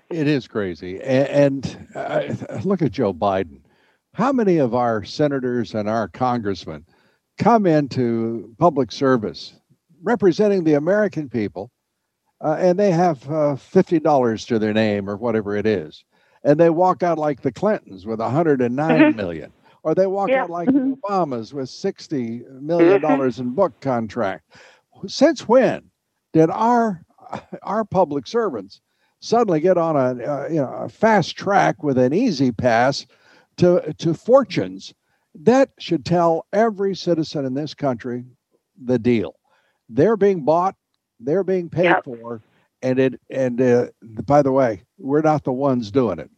It 0.10 0.28
is 0.28 0.48
crazy. 0.48 0.98
A- 1.00 1.28
And 1.30 1.88
uh, 1.96 2.34
look 2.64 2.82
at 2.82 2.92
Joe 2.92 3.14
Biden. 3.14 3.60
How 4.14 4.32
many 4.32 4.58
of 4.58 4.74
our 4.74 5.04
senators 5.04 5.76
and 5.76 5.90
our 5.90 6.08
congressmen 6.08 6.86
come 7.38 7.66
into 7.66 8.56
public 8.58 8.92
service 8.92 9.54
representing 10.04 10.64
the 10.64 10.74
American 10.76 11.30
people, 11.30 11.72
uh, 12.42 12.56
and 12.60 12.78
they 12.80 12.92
have 12.92 13.30
uh, 13.30 13.56
fifty 13.56 14.00
dollars 14.00 14.46
to 14.46 14.60
their 14.60 14.74
name 14.74 15.10
or 15.10 15.18
whatever 15.18 15.56
it 15.56 15.66
is, 15.66 16.04
and 16.44 16.60
they 16.60 16.70
walk 16.70 17.04
out 17.04 17.18
like 17.18 17.42
the 17.42 17.52
Clintons 17.52 18.06
with 18.06 18.20
a 18.20 18.30
hundred 18.30 18.62
and 18.62 18.76
nine 18.76 19.06
Mm-hmm. 19.18 19.50
or 19.84 19.96
they 19.96 20.08
walk 20.08 20.34
Yeah. 20.34 20.36
out 20.36 20.50
like 20.50 20.74
the 20.74 20.96
Obamas 21.08 21.54
with 21.54 21.70
sixty 21.70 22.44
million 22.50 23.00
dollars 23.00 23.40
in 23.40 23.52
book 23.54 23.80
contract. 23.82 24.44
Since 25.08 25.48
when 25.48 25.90
did 26.34 26.50
our 26.50 27.04
our 27.64 27.84
public 27.86 28.28
servants 28.28 28.82
suddenly 29.20 29.60
get 29.60 29.78
on 29.78 29.96
a 29.96 30.24
uh, 30.24 30.48
you 30.50 30.56
know 30.62 30.72
a 30.74 30.90
fast 30.90 31.36
track 31.36 31.84
with 31.84 31.98
an 31.98 32.14
easy 32.14 32.52
pass 32.52 33.06
to 33.58 33.94
to 33.98 34.14
fortunes? 34.14 34.94
That 35.36 35.70
should 35.80 36.06
tell 36.06 36.46
every 36.52 36.96
citizen 36.96 37.46
in 37.46 37.54
this 37.54 37.74
country 37.74 38.26
the 38.82 38.98
deal. 39.00 39.36
They're 39.90 40.18
being 40.18 40.44
bought, 40.46 40.76
they're 41.20 41.44
being 41.44 41.70
paid 41.70 41.86
Yep. 41.86 42.04
for, 42.06 42.42
and 42.82 43.00
it 43.00 43.20
and 43.30 43.62
uh, 43.62 43.88
by 44.26 44.42
the 44.42 44.52
way, 44.52 44.84
we're 44.98 45.22
not 45.22 45.44
the 45.44 45.52
ones 45.54 45.92
doing 45.92 46.20
it. 46.20 46.30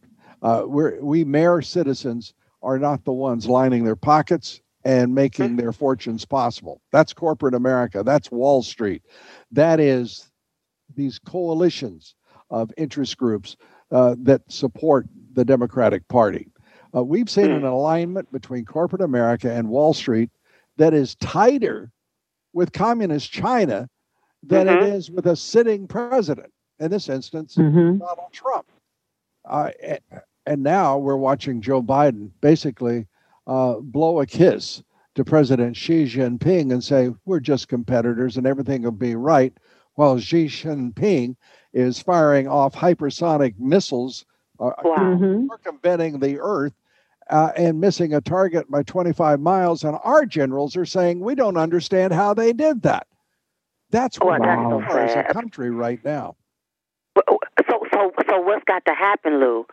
Uh, 0.42 0.64
we're 0.66 1.00
we 1.02 1.24
mere 1.24 1.60
citizens 1.62 2.34
are 2.62 2.78
not 2.78 3.04
the 3.04 3.12
ones 3.12 3.46
lining 3.46 3.84
their 3.84 3.96
pockets 3.96 4.60
and 4.84 5.14
making 5.14 5.56
their 5.56 5.72
fortunes 5.72 6.24
possible. 6.24 6.80
That's 6.92 7.12
corporate 7.12 7.54
America. 7.54 8.02
That's 8.02 8.30
Wall 8.30 8.62
Street. 8.62 9.02
That 9.52 9.80
is 9.80 10.30
these 10.96 11.18
coalitions 11.18 12.14
of 12.50 12.72
interest 12.76 13.16
groups 13.18 13.56
uh, 13.92 14.16
that 14.22 14.42
support 14.50 15.06
the 15.34 15.44
Democratic 15.44 16.06
Party. 16.08 16.50
Uh, 16.94 17.04
we've 17.04 17.30
seen 17.30 17.50
an 17.50 17.64
alignment 17.64 18.30
between 18.32 18.64
corporate 18.64 19.02
America 19.02 19.52
and 19.52 19.68
Wall 19.68 19.94
Street 19.94 20.30
that 20.78 20.94
is 20.94 21.14
tighter 21.16 21.92
with 22.52 22.72
communist 22.72 23.30
China 23.30 23.88
than 24.42 24.68
it 24.68 24.80
Mhm. 24.80 24.92
is 24.94 25.10
with 25.10 25.26
a 25.26 25.36
sitting 25.36 25.86
president. 25.86 26.52
In 26.78 26.90
this 26.90 27.08
instance, 27.08 27.56
hmm 27.56 27.98
Donald 27.98 28.32
Trump. 28.32 28.66
Uh, 29.44 29.70
and 30.46 30.62
now 30.62 30.96
we're 30.98 31.16
watching 31.16 31.60
Joe 31.60 31.82
Biden 31.82 32.30
basically 32.40 33.06
uh, 33.46 33.74
blow 33.80 34.20
a 34.20 34.26
kiss 34.26 34.82
to 35.14 35.24
President 35.24 35.76
Xi 35.76 36.04
Jinping 36.04 36.72
and 36.72 36.82
say, 36.82 37.10
we're 37.26 37.40
just 37.40 37.68
competitors 37.68 38.36
and 38.36 38.46
everything 38.46 38.82
will 38.82 38.92
be 38.92 39.16
right, 39.16 39.52
while 39.96 40.18
Xi 40.18 40.46
Jinping 40.46 41.36
is 41.72 42.00
firing 42.00 42.46
off 42.48 42.74
hypersonic 42.74 43.58
missiles, 43.58 44.24
uh, 44.60 44.70
Wow. 44.84 45.16
hmm 45.16 45.46
circumventing 45.48 46.18
the 46.20 46.38
Earth. 46.40 46.72
Uh, 47.28 47.52
and 47.56 47.80
missing 47.80 48.14
a 48.14 48.20
target 48.20 48.68
by 48.68 48.82
25 48.82 49.38
miles, 49.38 49.84
and 49.84 49.96
our 50.02 50.26
generals 50.26 50.76
are 50.76 50.84
saying 50.84 51.20
we 51.20 51.32
don't 51.36 51.56
understand 51.56 52.12
how 52.12 52.34
they 52.34 52.52
did 52.52 52.82
that. 52.82 53.06
That's 53.90 54.18
Oh, 54.20 54.26
what 54.26 54.42
that's 54.42 54.60
we 54.60 54.70
so 54.70 54.80
are 54.80 55.00
as 55.00 55.30
a 55.30 55.32
country 55.32 55.70
right 55.70 56.02
now. 56.04 56.36
Oh, 57.28 57.38
so, 57.68 57.80
so, 57.92 58.12
so, 58.28 58.40
what's 58.40 58.64
got 58.64 58.84
to 58.86 58.94
happen, 58.94 59.40
Lou? 59.40 59.66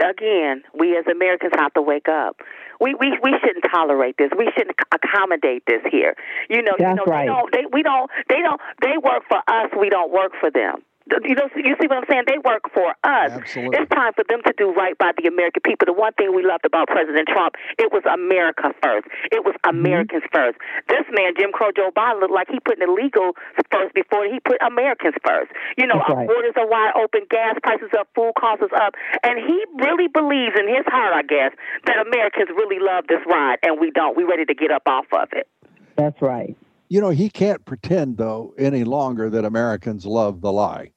Again, 0.00 0.62
we 0.78 0.96
as 0.96 1.04
Americans 1.10 1.52
have 1.56 1.72
to 1.74 1.82
wake 1.82 2.08
up. 2.08 2.40
We 2.80 2.94
we 2.94 3.16
we 3.22 3.34
shouldn't 3.40 3.64
tolerate 3.72 4.16
this. 4.18 4.30
We 4.36 4.50
shouldn't 4.56 4.76
accommodate 4.92 5.64
this 5.66 5.82
here. 5.90 6.16
You 6.50 6.62
know, 6.62 6.72
you 6.78 6.94
know, 6.94 7.04
right. 7.06 7.22
they 7.22 7.26
don't. 7.26 7.52
They 7.52 7.64
we 7.72 7.82
don't. 7.82 8.10
They 8.28 8.40
don't. 8.42 8.60
They 8.82 8.98
work 9.02 9.22
for 9.28 9.38
us. 9.46 9.70
We 9.78 9.90
don't 9.90 10.12
work 10.12 10.32
for 10.40 10.50
them. 10.50 10.82
You 11.10 11.34
know, 11.34 11.48
you 11.54 11.76
see 11.80 11.86
what 11.86 11.98
I'm 11.98 12.08
saying? 12.08 12.24
They 12.26 12.38
work 12.38 12.72
for 12.72 12.96
us. 13.04 13.30
Absolutely. 13.30 13.76
It's 13.76 13.90
time 13.92 14.12
for 14.14 14.24
them 14.28 14.40
to 14.46 14.54
do 14.56 14.72
right 14.72 14.96
by 14.96 15.12
the 15.20 15.28
American 15.28 15.60
people. 15.60 15.84
The 15.86 15.92
one 15.92 16.12
thing 16.14 16.34
we 16.34 16.44
loved 16.44 16.64
about 16.64 16.88
President 16.88 17.28
Trump, 17.28 17.54
it 17.78 17.92
was 17.92 18.02
America 18.08 18.72
first. 18.82 19.06
It 19.30 19.44
was 19.44 19.54
Mm-hmm. 19.64 19.80
Americans 19.80 20.22
first. 20.32 20.58
This 20.88 21.04
man, 21.12 21.32
Jim 21.38 21.50
Crow 21.52 21.70
Joe 21.74 21.90
Biden, 21.96 22.20
looked 22.20 22.32
like 22.34 22.48
he 22.50 22.60
put 22.60 22.80
illegal 22.82 23.32
first 23.70 23.94
before 23.94 24.24
he 24.24 24.40
put 24.40 24.60
Americans 24.62 25.14
first. 25.24 25.50
You 25.78 25.86
know, 25.86 25.96
That's 25.98 26.10
our 26.10 26.16
right. 26.16 26.28
borders 26.28 26.52
are 26.56 26.68
wide 26.68 26.92
open, 26.96 27.22
gas 27.30 27.56
prices 27.62 27.90
up, 27.98 28.08
food 28.14 28.32
costs 28.38 28.64
up, 28.76 28.94
and 29.22 29.38
he 29.38 29.64
really 29.80 30.08
believes 30.08 30.52
in 30.58 30.68
his 30.68 30.84
heart, 30.86 31.14
I 31.14 31.22
guess, 31.22 31.52
that 31.86 31.96
Americans 32.06 32.48
really 32.56 32.78
love 32.78 33.04
this 33.08 33.20
ride, 33.26 33.56
and 33.62 33.80
we 33.80 33.90
don't. 33.90 34.16
We 34.16 34.24
ready 34.24 34.44
to 34.44 34.54
get 34.54 34.70
up 34.70 34.82
off 34.86 35.06
of 35.12 35.28
it. 35.32 35.48
That's 35.96 36.20
right. 36.20 36.56
You 36.88 37.00
know, 37.00 37.10
he 37.10 37.30
can't 37.30 37.64
pretend, 37.64 38.18
though, 38.18 38.54
any 38.58 38.84
longer 38.84 39.30
that 39.30 39.44
Americans 39.44 40.04
love 40.04 40.40
the 40.42 40.52
lie, 40.52 40.90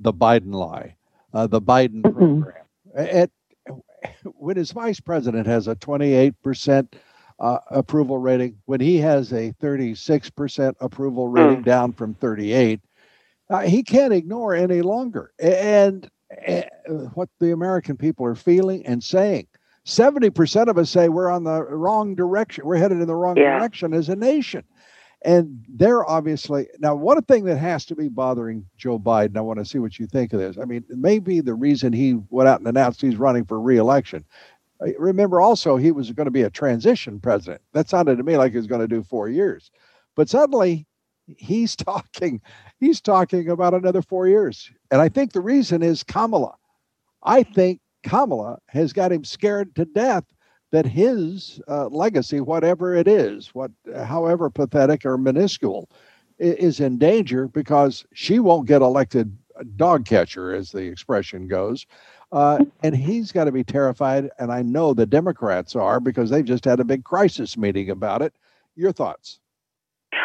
the 0.00 0.12
Biden 0.12 0.52
lie, 0.54 0.96
uh, 1.32 1.46
the 1.46 1.60
Biden 1.60 2.02
Mhm. 2.02 2.12
program. 2.42 2.64
At, 2.94 3.30
when 4.34 4.56
his 4.56 4.72
vice 4.72 5.00
president 5.00 5.46
has 5.46 5.68
a 5.68 5.76
28% 5.76 6.94
uh, 7.38 7.58
approval 7.70 8.18
rating, 8.18 8.56
when 8.66 8.80
he 8.80 8.98
has 8.98 9.32
a 9.32 9.52
36% 9.62 10.74
approval 10.80 11.28
rating 11.28 11.62
down 11.62 11.92
from 11.92 12.12
38, 12.14 12.80
uh, 13.48 13.60
he 13.60 13.82
can't 13.82 14.12
ignore 14.12 14.54
any 14.54 14.82
longer. 14.82 15.32
And 15.38 16.08
uh, 16.46 16.62
what 17.14 17.28
the 17.40 17.52
American 17.52 17.96
people 17.96 18.24
are 18.26 18.34
feeling 18.34 18.86
and 18.86 19.02
saying. 19.02 19.46
70% 19.86 20.68
of 20.68 20.76
us 20.78 20.90
say 20.90 21.08
we're 21.08 21.30
on 21.30 21.42
the 21.44 21.62
wrong 21.64 22.14
direction. 22.14 22.64
We're 22.66 22.76
headed 22.76 23.00
in 23.00 23.06
the 23.08 23.16
wrong 23.16 23.36
Yeah. 23.36 23.58
direction 23.58 23.94
as 23.94 24.08
a 24.08 24.16
nation. 24.16 24.62
And 25.22 25.64
they're 25.68 26.08
obviously 26.08 26.68
now 26.78 26.94
one 26.94 27.20
thing 27.22 27.44
that 27.44 27.58
has 27.58 27.84
to 27.86 27.94
be 27.94 28.08
bothering 28.08 28.64
Joe 28.78 28.98
Biden. 28.98 29.36
I 29.36 29.42
want 29.42 29.58
to 29.58 29.64
see 29.66 29.78
what 29.78 29.98
you 29.98 30.06
think 30.06 30.32
of 30.32 30.40
this. 30.40 30.56
I 30.56 30.64
mean, 30.64 30.84
maybe 30.88 31.40
the 31.40 31.54
reason 31.54 31.92
he 31.92 32.18
went 32.30 32.48
out 32.48 32.60
and 32.60 32.68
announced 32.68 33.02
he's 33.02 33.16
running 33.16 33.44
for 33.44 33.60
reelection. 33.60 34.24
Uh, 34.80 34.98
Remember, 34.98 35.40
also 35.40 35.76
he 35.76 35.92
was 35.92 36.10
going 36.12 36.26
to 36.26 36.30
be 36.30 36.42
a 36.42 36.50
transition 36.50 37.20
president. 37.20 37.60
That 37.74 37.90
sounded 37.90 38.16
to 38.16 38.22
me 38.22 38.38
like 38.38 38.52
he 38.52 38.58
was 38.58 38.66
going 38.66 38.80
to 38.80 38.88
do 38.88 39.02
four 39.02 39.28
years, 39.28 39.70
but 40.16 40.30
suddenly 40.30 40.86
he's 41.26 41.76
talking. 41.76 42.40
He's 42.78 43.00
talking 43.02 43.50
about 43.50 43.74
another 43.74 44.00
four 44.00 44.26
years, 44.26 44.70
and 44.90 45.02
I 45.02 45.10
think 45.10 45.32
the 45.32 45.42
reason 45.42 45.82
is 45.82 46.02
Kamala. 46.02 46.54
I 47.22 47.42
think 47.42 47.80
Kamala 48.04 48.58
has 48.68 48.94
got 48.94 49.12
him 49.12 49.24
scared 49.24 49.74
to 49.76 49.84
death 49.84 50.24
that 50.70 50.86
his 50.86 51.60
uh, 51.68 51.86
legacy, 51.88 52.40
whatever 52.40 52.94
it 52.94 53.08
is, 53.08 53.48
what, 53.54 53.70
however 54.04 54.50
pathetic 54.50 55.04
or 55.04 55.18
minuscule, 55.18 55.88
is 56.38 56.80
in 56.80 56.96
danger 56.96 57.48
because 57.48 58.06
she 58.14 58.38
won't 58.38 58.66
get 58.66 58.80
elected 58.80 59.36
dog 59.76 60.06
catcher, 60.06 60.54
as 60.54 60.72
the 60.72 60.82
expression 60.82 61.46
goes. 61.48 61.86
Uh, 62.32 62.64
and 62.82 62.96
he's 62.96 63.32
got 63.32 63.44
to 63.44 63.52
be 63.52 63.64
terrified. 63.64 64.30
And 64.38 64.52
I 64.52 64.62
know 64.62 64.94
the 64.94 65.06
Democrats 65.06 65.76
are 65.76 66.00
because 66.00 66.30
they've 66.30 66.44
just 66.44 66.64
had 66.64 66.80
a 66.80 66.84
big 66.84 67.04
crisis 67.04 67.56
meeting 67.56 67.90
about 67.90 68.22
it. 68.22 68.34
Your 68.76 68.92
thoughts? 68.92 69.40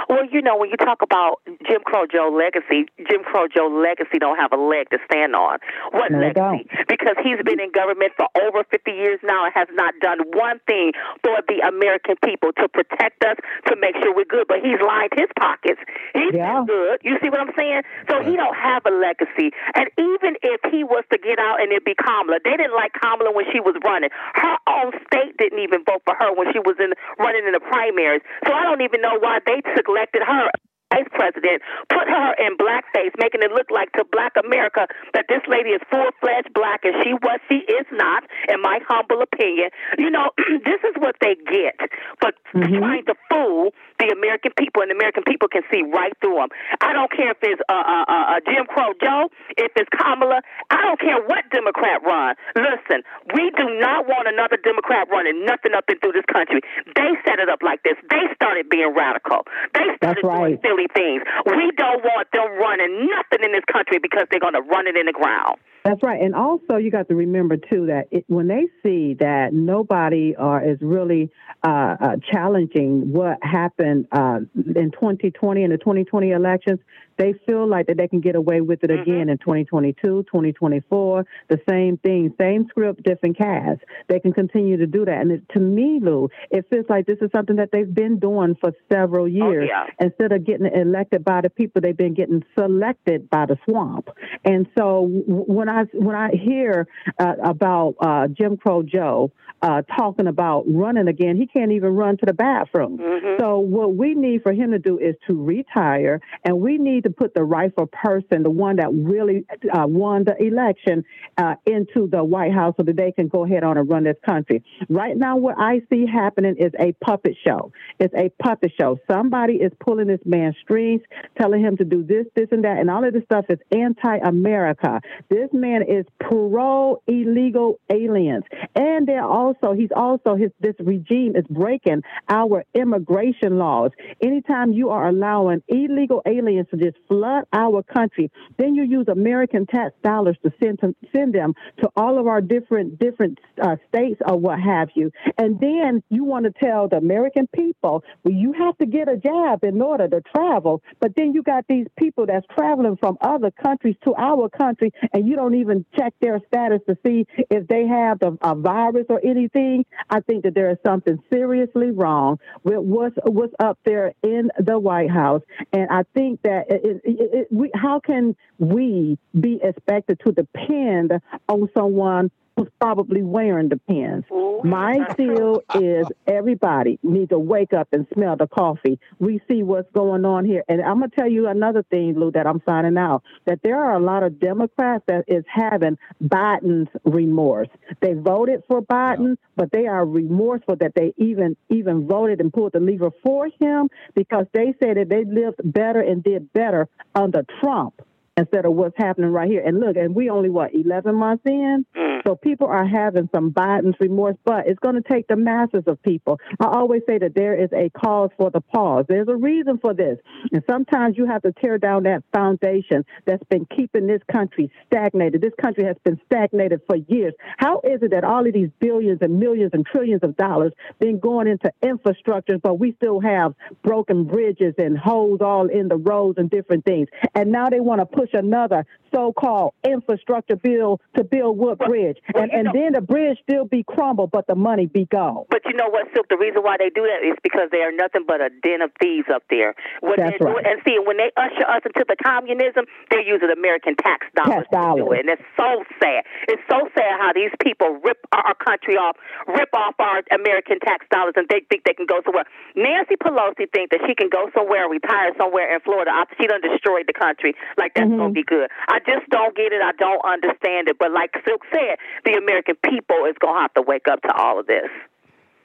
Well, 0.10 0.26
you 0.32 0.42
know, 0.42 0.58
when 0.58 0.70
you 0.70 0.78
talk 0.78 1.02
about 1.02 1.42
Jim 1.68 1.82
Crow 1.86 2.06
Joe 2.08 2.30
legacy, 2.32 2.86
Jim 3.10 3.24
Crow 3.24 3.48
Joe 3.48 3.68
legacy 3.68 4.20
don't 4.20 4.38
have 4.38 4.52
a 4.54 4.58
leg 4.58 4.90
to 4.92 5.00
stand 5.10 5.36
on. 5.36 5.60
What 5.92 6.12
No, 6.12 6.20
legacy? 6.20 6.70
Because 6.88 7.16
he's 7.24 7.42
been 7.44 7.60
in 7.60 7.72
government 7.72 8.14
for 8.18 8.28
over 8.44 8.64
50 8.70 8.92
years 8.92 9.20
now 9.24 9.46
and 9.46 9.54
has 9.56 9.68
not 9.74 9.94
done 10.02 10.20
one 10.34 10.60
thing 10.68 10.92
for 11.24 11.38
the 11.48 11.60
American 11.68 12.16
people 12.24 12.52
to 12.60 12.68
protect 12.68 13.24
us, 13.24 13.38
to 13.68 13.76
make 13.76 13.96
sure 14.02 14.14
we're 14.14 14.26
good. 14.30 14.48
But 14.48 14.60
he's 14.64 14.80
lined 14.82 15.12
his 15.16 15.30
pockets. 15.40 15.80
He's 16.14 16.34
Yeah. 16.34 16.64
good. 16.68 17.00
You 17.04 17.18
see 17.22 17.30
what 17.30 17.40
I'm 17.40 17.54
saying? 17.56 17.84
So 18.10 18.22
he 18.24 18.36
don't 18.36 18.56
have 18.56 18.86
a 18.86 18.92
legacy. 18.92 19.52
And 19.76 19.90
even 19.98 20.38
if 20.42 20.62
he 20.72 20.84
was 20.84 21.04
to 21.12 21.18
get 21.18 21.40
out 21.40 21.62
and 21.62 21.72
it 21.72 21.84
be 21.86 21.96
Kamala, 21.96 22.40
they 22.44 22.56
didn't 22.58 22.76
like 22.76 22.94
Kamala 22.94 23.32
when 23.32 23.46
she 23.52 23.60
was 23.60 23.76
running. 23.84 24.10
Her 24.36 24.58
own 24.68 24.92
state 25.08 25.38
didn't 25.38 25.60
even 25.60 25.84
vote 25.84 26.02
for 26.06 26.16
her 26.16 26.34
when 26.34 26.52
she 26.54 26.60
was 26.60 26.76
in 26.80 26.94
running 27.18 27.46
in 27.46 27.54
the 27.54 27.60
primaries. 27.60 28.22
So 28.46 28.54
I 28.54 28.64
don't 28.64 28.82
even 28.82 29.02
know 29.02 29.18
why 29.20 29.40
they 29.46 29.62
selected 29.86 30.24
her 30.26 30.50
vice 30.94 31.08
president, 31.12 31.62
put 31.90 32.08
her 32.08 32.34
in 32.40 32.56
blackface, 32.58 33.12
making 33.18 33.42
it 33.42 33.52
look 33.52 33.68
like 33.72 33.92
to 33.94 34.06
black 34.12 34.34
America 34.44 34.88
that 35.14 35.26
this 35.28 35.42
lady 35.48 35.70
is 35.72 35.82
full 35.90 36.10
fledged 36.22 36.54
black 36.54 36.82
and 36.84 36.94
she 37.04 37.14
was 37.14 37.40
she 37.50 37.66
is 37.68 37.86
not, 37.92 38.24
in 38.48 38.62
my 38.62 38.80
humble 38.88 39.22
opinion. 39.22 39.70
You 39.98 40.10
know, 40.10 40.32
this 40.64 40.82
is 40.88 40.96
what 40.98 41.16
they 41.22 41.36
get 41.50 41.76
for 42.22 42.32
Mhm. 42.54 42.80
trying 42.80 43.06
to 43.06 43.16
fool 43.30 43.74
the 44.00 44.12
American 44.12 44.52
people, 44.58 44.82
and 44.82 44.92
the 44.92 44.96
American 44.96 45.24
people 45.24 45.48
can 45.48 45.64
see 45.72 45.84
right 45.84 46.14
through 46.22 46.36
them. 46.36 46.50
I 46.82 46.94
don't 46.94 47.12
care 47.12 47.32
if 47.32 47.42
it's 47.42 47.62
uh, 47.70 47.74
uh, 47.74 48.06
uh, 48.08 48.38
uh, 48.38 48.40
Jim 48.46 48.66
Crow 48.68 48.94
Joe, 49.02 49.30
if 49.58 49.72
it's 49.76 49.90
Kamala. 49.96 50.42
I 50.70 50.82
don't 50.82 51.00
care 51.00 51.22
what 51.24 51.48
Democrat 51.52 52.04
run. 52.04 52.36
Listen, 52.56 53.04
we 53.34 53.52
do 53.56 53.66
not 53.80 54.08
want 54.08 54.28
another 54.28 54.58
Democrat 54.58 55.08
running 55.10 55.46
nothing 55.46 55.74
up 55.74 55.86
and 55.88 56.00
through 56.02 56.14
this 56.14 56.28
country. 56.32 56.62
They 56.96 57.12
set 57.24 57.40
it 57.40 57.50
up 57.50 57.64
like 57.64 57.84
this. 57.84 57.96
They 58.10 58.28
started 58.36 58.70
being 58.70 58.94
radical. 58.96 59.48
They 59.74 59.88
started 59.98 60.24
doing 60.24 60.60
silly 60.62 60.88
things. 60.94 61.24
We 61.46 61.72
don't 61.78 62.04
want 62.04 62.28
them 62.32 62.50
running 62.60 63.08
nothing 63.08 63.44
in 63.44 63.52
this 63.52 63.66
country 63.72 64.00
because 64.00 64.28
they're 64.30 64.44
going 64.44 64.58
to 64.58 64.66
run 64.66 64.88
it 64.88 64.98
in 64.98 65.06
the 65.06 65.16
ground. 65.16 65.58
That's 65.86 66.02
right. 66.02 66.20
And 66.20 66.34
also, 66.34 66.78
you 66.78 66.90
got 66.90 67.08
to 67.10 67.16
remember, 67.16 67.58
too, 67.58 67.86
that 67.86 68.08
it, 68.10 68.26
when 68.28 68.48
they 68.48 68.66
see 68.82 69.14
that 69.20 69.54
nobody 69.54 70.36
uh, 70.36 70.58
is 70.66 70.80
really 70.82 71.30
uh, 71.64 71.96
uh, 72.02 72.16
challenging 72.32 73.14
what 73.14 73.38
happened 73.44 74.08
uh, 74.12 74.40
in 74.56 74.92
2020 74.92 75.64
and 75.64 75.72
the 75.72 75.78
2020 75.78 76.32
elections, 76.32 76.80
they 77.18 77.34
feel 77.46 77.68
like 77.68 77.88
that 77.88 77.98
they 77.98 78.08
can 78.08 78.20
get 78.20 78.36
away 78.36 78.62
with 78.62 78.84
it 78.84 78.90
mm-hmm. 78.90 79.02
again 79.02 79.30
in 79.30 79.38
2022, 79.38 80.24
2024, 80.24 81.26
the 81.50 81.62
same 81.70 81.98
thing, 81.98 82.34
same 82.40 82.68
script, 82.70 83.04
different 83.04 83.38
cast. 83.38 83.82
They 84.08 84.20
can 84.20 84.34
continue 84.34 84.78
to 84.78 84.88
do 84.88 85.06
that. 85.06 85.22
And 85.22 85.32
it, 85.32 85.50
to 85.54 85.60
me, 85.60 86.00
Lou, 86.02 86.30
it 86.52 86.66
feels 86.70 86.86
like 86.90 87.06
this 87.06 87.20
is 87.22 87.30
something 87.34 87.56
that 87.58 87.70
they've 87.72 87.94
been 87.94 88.20
doing 88.20 88.56
for 88.60 88.74
several 88.92 89.24
oh, 89.24 89.28
years. 89.28 89.70
Oh, 89.72 89.86
yeah. 89.88 90.06
Instead 90.06 90.32
of 90.32 90.46
getting 90.46 90.66
elected 90.66 91.24
by 91.24 91.42
the 91.42 91.50
people, 91.50 91.82
they've 91.82 91.96
been 91.96 92.16
getting 92.16 92.44
selected 92.58 93.30
by 93.30 93.46
the 93.46 93.58
swamp. 93.66 94.10
And 94.44 94.68
so 94.78 95.08
when 95.28 95.70
I 95.70 95.75
when 95.94 96.16
I 96.16 96.32
hear 96.32 96.88
uh, 97.20 97.34
about 97.44 97.96
uh, 98.00 98.28
Jim 98.28 98.58
Crow 98.58 98.84
Joe 98.84 99.32
uh, 99.62 99.82
talking 99.98 100.28
about 100.28 100.66
running 100.68 101.08
again, 101.08 101.38
he 101.38 101.48
can't 101.48 101.72
even 101.72 101.96
run 101.96 102.18
to 102.18 102.26
the 102.26 102.34
bathroom. 102.34 102.98
Mm-hmm. 102.98 103.42
So 103.42 103.60
what 103.60 103.96
we 103.96 104.14
need 104.14 104.44
for 104.44 104.54
him 104.54 104.72
to 104.72 104.80
do 104.80 105.00
is 105.00 105.16
to 105.28 105.34
retire, 105.42 106.22
and 106.44 106.60
we 106.60 106.78
need 106.78 107.04
to 107.04 107.10
put 107.10 107.34
the 107.34 107.44
rightful 107.44 107.88
person, 107.88 108.44
the 108.44 108.50
one 108.50 108.76
that 108.78 108.90
really 108.94 109.46
uh, 109.74 109.88
won 109.88 110.24
the 110.24 110.36
election, 110.40 111.04
uh, 111.38 111.56
into 111.66 112.08
the 112.08 112.24
White 112.24 112.54
House 112.54 112.76
so 112.78 112.84
that 112.84 112.96
they 112.96 113.12
can 113.12 113.28
go 113.28 113.46
ahead 113.46 113.64
on 113.64 113.78
and 113.78 113.90
run 113.90 114.04
this 114.04 114.18
country. 114.26 114.64
Right 114.90 115.18
now, 115.18 115.38
what 115.38 115.56
I 115.58 115.82
see 115.90 116.06
happening 116.06 116.56
is 116.58 116.72
a 116.80 116.92
puppet 117.04 117.36
show. 117.46 117.72
It's 118.00 118.14
a 118.14 118.30
puppet 118.42 118.72
show. 118.80 119.00
Somebody 119.10 119.56
is 119.56 119.72
pulling 119.80 120.08
this 120.08 120.22
man's 120.26 120.56
strings, 120.62 121.02
telling 121.40 121.62
him 121.62 121.78
to 121.78 121.86
do 121.86 122.04
this, 122.04 122.26
this, 122.36 122.50
and 122.52 122.64
that, 122.66 122.78
and 122.78 122.90
all 122.92 123.04
of 123.04 123.14
this 123.14 123.24
stuff 123.24 123.46
is 123.50 123.60
anti-America. 123.72 125.02
This 125.30 125.50
man 125.54 125.65
is 125.88 126.06
pro 126.20 127.02
illegal 127.08 127.80
aliens, 127.92 128.44
and 128.76 129.08
they're 129.08 129.26
also 129.26 129.74
he's 129.74 129.92
also 129.96 130.36
his 130.36 130.52
this 130.60 130.76
regime 130.80 131.36
is 131.36 131.46
breaking 131.50 132.02
our 132.30 132.64
immigration 132.74 133.58
laws. 133.58 133.92
Anytime 134.22 134.74
you 134.74 134.90
are 134.90 135.08
allowing 135.08 135.62
illegal 135.68 136.22
aliens 136.26 136.68
to 136.72 136.78
just 136.78 136.98
flood 137.08 137.46
our 137.54 137.84
country. 137.84 138.32
Then 138.58 138.76
you 138.76 138.84
use 138.84 139.08
American 139.08 139.66
tax 139.66 139.94
dollars 140.04 140.38
to 140.44 140.52
send 140.62 140.80
to, 140.82 140.96
send 141.16 141.34
them 141.34 141.54
to 141.82 141.90
all 141.96 142.20
of 142.20 142.28
our 142.28 142.42
different 142.42 143.00
different 143.00 143.40
uh, 143.62 143.76
states 143.88 144.22
or 144.28 144.38
what 144.38 144.60
have 144.60 144.90
you. 144.96 145.12
And 145.38 145.60
then 145.60 146.04
you 146.10 146.24
want 146.24 146.46
to 146.46 146.52
tell 146.52 146.88
the 146.88 146.98
American 146.98 147.48
people, 147.54 148.04
well, 148.24 148.34
you 148.34 148.54
have 148.54 148.78
to 148.78 148.86
get 148.86 149.10
a 149.10 149.18
jab 149.18 149.64
in 149.64 149.82
order 149.82 150.08
to 150.08 150.22
travel. 150.36 150.82
But 151.00 151.16
then 151.16 151.34
you 151.34 151.44
got 151.44 151.66
these 151.68 151.88
people 151.98 152.26
that's 152.26 152.46
traveling 152.58 152.98
from 152.98 153.18
other 153.22 153.52
countries 153.52 153.96
to 154.04 154.14
our 154.16 154.50
country, 154.50 154.92
and 155.14 155.28
you 155.28 155.36
don't 155.36 155.55
even 155.56 155.86
check 155.98 156.14
their 156.22 156.40
status 156.48 156.82
to 156.88 156.98
see 157.06 157.26
if 157.50 157.68
they 157.68 157.88
have 157.88 158.20
the, 158.20 158.38
a 158.42 158.56
virus 158.56 159.06
or 159.10 159.20
anything. 159.24 159.86
I 160.10 160.20
think 160.22 160.44
that 160.44 160.56
there 160.56 160.70
is 160.70 160.78
something 160.86 161.20
seriously 161.32 161.92
wrong 161.92 162.40
with 162.64 162.80
what's 162.80 163.16
what's 163.24 163.54
up 163.60 163.80
there 163.86 164.14
in 164.24 164.50
the 164.60 164.78
White 164.80 165.12
House, 165.12 165.42
and 165.74 165.88
I 165.90 166.04
think 166.14 166.42
that 166.44 166.66
it, 166.70 166.82
it, 166.84 167.02
it, 167.04 167.48
we, 167.52 167.72
how 167.74 168.00
can 168.00 168.36
we 168.58 169.18
be 169.40 169.60
expected 169.62 170.20
to 170.26 170.32
depend 170.32 171.12
on 171.48 171.70
someone 171.78 172.32
who's 172.56 172.70
probably 172.80 173.22
wearing 173.22 173.70
the 173.70 173.78
pants. 173.78 174.28
My 174.64 175.14
feel 175.16 175.62
is 175.76 176.08
everybody 176.26 176.98
needs 177.04 177.30
to 177.30 177.40
wake 177.40 177.74
up 177.74 177.90
and 177.92 178.08
smell 178.14 178.36
the 178.38 178.48
coffee. 178.48 179.00
We 179.20 179.42
see 179.50 179.64
what's 179.64 179.92
going 179.92 180.26
on 180.26 180.46
here. 180.46 180.64
And 180.70 180.82
I'm 180.82 181.00
going 181.00 181.10
to 181.10 181.16
tell 181.16 181.30
you 181.30 181.48
another 181.48 181.84
thing, 181.84 182.18
Lou, 182.18 182.32
that 182.32 182.48
I'm 182.48 182.62
finding 182.62 182.98
out 182.98 183.24
that 183.46 183.60
there 183.64 183.84
are 183.84 183.96
a 183.96 184.00
lot 184.00 184.24
of 184.24 184.40
Democrats 184.40 185.04
that 185.08 185.26
is 185.28 185.44
having 185.54 185.98
Biden's 186.24 186.90
remorse. 187.04 187.68
They 188.02 188.14
voted 188.14 188.64
for 188.68 188.82
Biden, 188.82 189.38
but 189.56 189.72
they 189.72 189.88
are 189.88 190.06
remorseful 190.06 190.78
that 190.78 190.94
they 190.96 191.14
even 191.18 191.58
even 191.70 192.08
voted 192.08 192.40
and 192.40 192.52
pulled 192.52 192.74
the 192.74 192.80
lever 192.80 193.12
for 193.24 193.50
him 193.60 193.90
because 194.16 194.46
they 194.54 194.74
say 194.82 194.94
that 194.94 195.10
they 195.10 195.26
lived 195.26 195.60
better 195.64 196.00
and 196.00 196.24
did 196.24 196.52
better 196.54 196.88
under 197.14 197.46
Trump 197.62 198.02
instead 198.38 198.66
of 198.66 198.74
what's 198.74 198.98
happening 198.98 199.32
right 199.32 199.50
here. 199.50 199.64
And 199.66 199.80
look, 199.80 199.96
and 199.96 200.14
we 200.14 200.30
only 200.30 200.50
what 200.50 200.74
eleven 200.74 201.16
months 201.16 201.44
in, 201.46 201.86
mm. 201.96 202.22
so 202.28 202.36
people 202.36 202.68
are 202.68 202.86
having 202.86 203.30
some 203.34 203.52
Biden's 203.52 203.96
remorse, 204.00 204.36
but 204.44 204.68
it's 204.68 204.80
going 204.80 204.96
to 204.96 205.02
take 205.02 205.28
the 205.28 205.38
masses 205.38 205.84
of 205.88 206.02
people. 206.04 206.40
I 206.60 206.66
always 206.66 207.02
say 207.08 207.18
that 207.18 207.34
there 207.34 207.56
is 207.56 207.70
a 207.72 207.90
cause 207.90 208.30
for 208.38 208.50
the 208.50 208.62
pause. 208.62 209.06
There's 209.08 209.30
a 209.30 209.36
reason 209.36 209.78
for 209.78 209.94
this, 209.94 210.18
and 210.52 210.64
sometimes 210.70 211.18
you 211.18 211.26
have 211.28 211.44
to 211.44 211.54
tear 211.54 211.78
down 211.78 212.04
that 212.04 212.24
foundation 212.34 213.06
that's 213.26 213.44
been 213.50 213.66
keeping 213.74 214.08
this 214.08 214.22
country 214.32 214.70
stagnated. 214.88 215.42
This 215.42 215.54
country 215.62 215.86
has 215.86 215.96
been 216.04 216.20
stagnated 216.26 216.82
for 216.88 216.98
years. 217.08 217.34
How 217.58 217.80
is 217.84 218.02
it 218.02 218.12
that 218.12 218.26
all 218.26 218.46
of 218.46 218.54
these 218.54 218.70
billions 218.80 219.20
and 219.22 219.40
millions 219.40 219.72
and 219.74 219.86
trillions 219.86 220.24
of 220.24 220.36
dollars 220.36 220.74
been 221.00 221.20
going 221.20 221.48
into 221.48 221.72
infrastructure, 221.82 222.58
but 222.58 222.80
we 222.80 222.94
still 222.94 223.22
have 223.22 223.54
broken 223.82 224.26
bridges 224.26 224.74
and 224.78 224.98
holes 224.98 225.40
all 225.42 225.68
in 225.68 225.88
the 225.88 225.98
roads 225.98 226.38
and 226.38 226.50
different 226.50 226.84
things, 226.84 227.08
and 227.34 227.50
now 227.50 227.70
they 227.70 227.80
want 227.80 228.02
to 228.02 228.06
put 228.06 228.25
push 228.26 228.40
another 228.40 228.86
so-called 229.14 229.74
infrastructure 229.88 230.56
bill 230.56 231.00
to 231.16 231.24
build 231.24 231.58
Wood 231.58 231.80
Bridge, 231.80 232.18
well, 232.34 232.44
and, 232.44 232.52
and 232.52 232.64
know, 232.66 232.72
then 232.74 232.94
the 232.94 233.02
bridge 233.02 233.38
still 233.48 233.64
be 233.64 233.84
crumbled, 233.84 234.32
but 234.32 234.48
the 234.48 234.56
money 234.56 234.88
be 234.88 235.06
gone. 235.06 235.46
But 235.50 235.64
you 235.66 235.74
know 235.74 235.88
what, 235.88 236.08
Silk? 236.14 236.28
The 236.28 236.38
reason 236.38 236.64
why 236.64 236.76
they 236.78 236.90
do 236.90 237.08
that 237.08 237.24
is 237.24 237.38
because 237.42 237.70
they 237.72 237.80
are 237.80 237.96
nothing 237.96 238.28
but 238.28 238.42
a 238.42 238.50
den 238.62 238.82
of 238.82 238.92
thieves 239.00 239.28
up 239.32 239.44
there. 239.50 239.76
What 240.02 240.20
That's 240.20 240.36
right. 240.42 240.68
and 240.68 240.82
see, 240.84 241.00
when 241.00 241.16
they 241.16 241.32
usher 241.38 241.64
us 241.64 241.88
into 241.88 242.04
the 242.04 242.20
communism, 242.20 242.86
they're 243.10 243.24
using 243.24 243.48
American 243.50 243.96
tax 243.96 244.28
dollars, 244.36 244.68
tax 244.68 244.76
dollars. 244.76 245.00
to 245.00 245.04
do 245.08 245.12
it, 245.16 245.20
and 245.24 245.30
it's 245.32 245.48
so 245.56 245.88
sad. 246.02 246.28
It's 246.52 246.64
so 246.68 246.84
sad 246.92 247.16
how 247.16 247.32
these 247.32 247.56
people 247.64 247.96
rip 248.04 248.20
our 248.36 248.56
country 248.60 249.00
off, 249.00 249.16
rip 249.48 249.72
off 249.72 249.96
our 250.00 250.28
American 250.36 250.80
tax 250.84 251.08
dollars, 251.08 251.40
and 251.40 251.48
they 251.48 251.64
think 251.72 251.88
they 251.88 251.96
can 251.96 252.06
go 252.06 252.20
somewhere. 252.26 252.44
Nancy 252.76 253.16
Pelosi 253.16 253.72
thinks 253.72 253.96
that 253.96 254.04
she 254.04 254.16
can 254.16 254.28
go 254.28 254.52
somewhere, 254.52 254.92
retire 254.92 255.32
somewhere 255.40 255.72
in 255.72 255.80
Florida 255.88 256.12
after 256.12 256.36
she 256.36 256.48
done 256.48 256.60
destroyed 256.60 257.08
the 257.08 257.16
country. 257.16 257.56
Like 257.80 257.96
that's 257.96 258.12
mm-hmm. 258.16 258.24
gonna 258.24 258.34
be 258.34 258.44
good. 258.44 258.70
I 258.88 259.00
just 259.00 259.30
don't 259.30 259.56
get 259.56 259.72
it. 259.72 259.82
I 259.82 259.92
don't 259.94 260.24
understand 260.26 260.88
it. 260.88 260.98
But 261.00 261.12
like 261.12 261.32
Silk 261.46 261.62
said, 261.72 261.98
the 262.24 262.34
American 262.34 262.76
people 262.84 263.26
is 263.26 263.36
going 263.40 263.56
to 263.56 263.62
have 263.62 263.74
to 263.76 263.82
wake 263.82 264.08
up 264.08 264.22
to 264.24 264.34
all 264.34 264.60
of 264.60 264.68
this. 264.68 264.90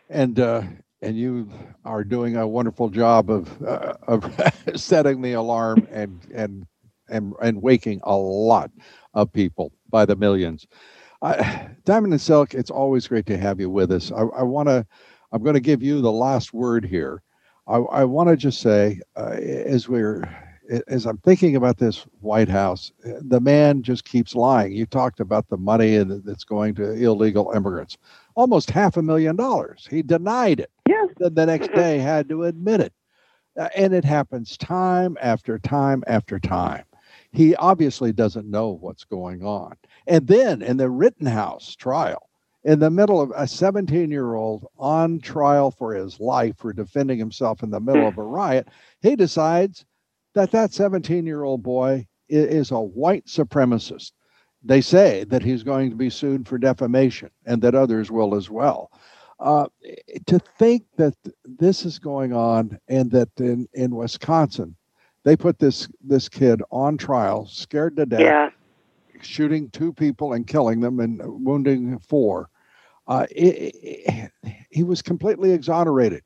And 0.09 0.39
uh, 0.39 0.63
and 1.03 1.17
you 1.17 1.49
are 1.85 2.05
doing 2.05 2.37
a 2.37 2.47
wonderful 2.47 2.89
job 2.89 3.31
of 3.31 3.63
uh, 3.63 3.95
of 4.07 4.33
setting 4.75 5.23
the 5.23 5.33
alarm 5.33 5.87
and 5.91 6.21
and 6.35 6.67
and 7.09 7.35
and 7.43 7.63
waking 7.63 8.01
a 8.05 8.17
lot 8.17 8.71
of 9.15 9.33
people 9.33 9.73
by 9.89 10.05
the 10.05 10.17
millions. 10.17 10.67
Diamond 11.85 12.13
and 12.13 12.21
Silk, 12.21 12.55
it's 12.55 12.71
always 12.71 13.07
great 13.07 13.27
to 13.27 13.37
have 13.37 13.61
you 13.61 13.69
with 13.69 13.93
us. 13.93 14.11
I, 14.11 14.23
I 14.23 14.43
want 14.43 14.69
to. 14.69 14.87
I'm 15.33 15.43
going 15.43 15.55
to 15.55 15.61
give 15.61 15.83
you 15.83 16.01
the 16.01 16.11
last 16.11 16.53
word 16.53 16.85
here. 16.85 17.23
I, 17.69 17.77
I 17.77 18.05
want 18.05 18.31
to 18.31 18.37
just 18.37 18.61
say, 18.61 19.01
uh, 19.17 19.37
as 19.39 19.89
we're 19.89 20.25
as 20.87 21.07
I'm 21.07 21.19
thinking 21.19 21.57
about 21.57 21.79
this 21.79 22.07
White 22.21 22.49
House, 22.49 22.93
the 23.05 23.41
man 23.41 23.83
just 23.83 24.05
keeps 24.05 24.35
lying. 24.35 24.73
You 24.73 24.87
talked 24.87 25.21
about 25.21 25.49
the 25.49 25.57
money 25.57 25.97
that's 25.99 26.45
going 26.45 26.75
to 26.77 26.93
illegal 26.93 27.51
immigrants, 27.55 27.99
almost 28.35 28.71
half 28.71 28.97
a 28.97 29.03
million 29.03 29.37
dollars. 29.37 29.87
He 29.91 30.03
denied 30.03 30.61
it. 30.61 30.71
Yes. 30.89 31.09
Then 31.19 31.35
the 31.35 31.47
next 31.47 31.73
day 31.75 31.99
had 31.99 32.29
to 32.29 32.45
admit 32.45 32.81
it. 32.81 32.93
Uh, 33.59 33.69
and 33.77 33.93
it 33.93 34.05
happens 34.05 34.57
time 34.57 35.17
after 35.21 35.59
time 35.59 36.05
after 36.07 36.39
time. 36.39 36.85
He 37.33 37.55
obviously 37.57 38.13
doesn't 38.13 38.51
know 38.51 38.71
what's 38.81 39.05
going 39.05 39.45
on. 39.45 39.77
And 40.07 40.27
then 40.27 40.63
in 40.63 40.77
the 40.77 40.91
Rittenhouse 40.91 41.75
trial, 41.75 42.29
in 42.65 42.79
the 42.79 42.91
middle 42.91 43.21
of 43.21 43.33
a 43.35 43.47
17 43.47 44.11
year 44.11 44.35
old 44.35 44.67
on 44.79 45.21
trial 45.21 45.71
for 45.71 45.95
his 45.95 46.21
life 46.21 46.57
for 46.59 46.73
defending 46.73 47.19
himself 47.19 47.63
in 47.63 47.71
the 47.71 47.81
middle 47.81 48.07
of 48.07 48.19
a 48.19 48.23
riot, 48.23 48.69
he 49.01 49.17
decides 49.17 49.85
that 50.35 50.51
that 50.53 50.73
17 50.73 51.27
year 51.27 51.45
old 51.45 51.63
boy 51.63 52.07
is 52.29 52.71
a 52.71 52.81
white 52.81 53.27
supremacist. 53.27 54.13
They 54.63 54.81
say 54.81 55.25
that 55.25 55.43
he's 55.43 55.63
going 55.63 55.91
to 55.91 55.97
be 55.97 56.11
sued 56.11 56.47
for 56.47 56.59
defamation 56.59 57.31
and 57.47 57.63
that 57.63 57.75
others 57.75 58.11
will 58.11 58.35
as 58.35 58.51
well. 58.51 58.91
Uh, 59.39 59.67
to 60.27 60.39
think 60.59 60.85
that 60.97 61.15
this 61.45 61.87
is 61.87 61.99
going 61.99 62.33
on 62.35 62.79
and 62.89 63.11
that 63.11 63.29
in, 63.39 63.67
in 63.73 63.97
Wisconsin, 63.97 64.77
they 65.25 65.35
put 65.35 65.59
this 65.59 65.89
this 66.03 66.29
kid 66.29 66.63
on 66.71 66.99
trial, 66.99 67.47
scared 67.47 67.97
to 67.97 68.07
death, 68.07 68.21
yeah. 68.21 68.51
shooting 69.23 69.71
two 69.71 69.93
people 69.93 70.35
and 70.35 70.47
killing 70.47 70.81
them 70.81 71.01
and 71.01 71.21
wounding 71.25 71.99
four. 71.99 72.51
Uh, 73.07 73.27
it, 73.31 73.75
it, 73.83 74.31
he 74.71 74.83
was 74.83 75.03
completely 75.03 75.53
exonerated. 75.53 76.23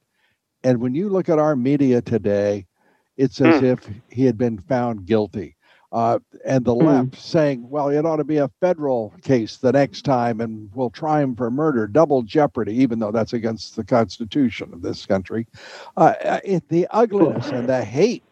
And 0.64 0.80
when 0.80 0.94
you 0.94 1.08
look 1.08 1.28
at 1.28 1.38
our 1.38 1.56
media 1.56 2.02
today, 2.02 2.66
it's 3.16 3.40
as 3.40 3.60
mm. 3.60 3.72
if 3.72 3.90
he 4.10 4.24
had 4.24 4.38
been 4.38 4.58
found 4.58 5.06
guilty. 5.06 5.56
Uh, 5.92 6.18
and 6.44 6.64
the 6.64 6.74
mm. 6.74 6.82
left 6.82 7.20
saying, 7.20 7.68
well, 7.68 7.88
it 7.88 8.04
ought 8.04 8.16
to 8.16 8.24
be 8.24 8.38
a 8.38 8.50
federal 8.60 9.14
case 9.22 9.58
the 9.58 9.70
next 9.70 10.02
time 10.02 10.40
and 10.40 10.68
we'll 10.74 10.90
try 10.90 11.22
him 11.22 11.36
for 11.36 11.50
murder, 11.52 11.86
double 11.86 12.22
jeopardy, 12.22 12.74
even 12.74 12.98
though 12.98 13.12
that's 13.12 13.32
against 13.32 13.76
the 13.76 13.84
Constitution 13.84 14.72
of 14.72 14.82
this 14.82 15.06
country. 15.06 15.46
Uh, 15.96 16.14
uh 16.24 16.40
it, 16.44 16.68
the 16.68 16.88
ugliness 16.90 17.48
and 17.50 17.68
the 17.68 17.84
hate 17.84 18.24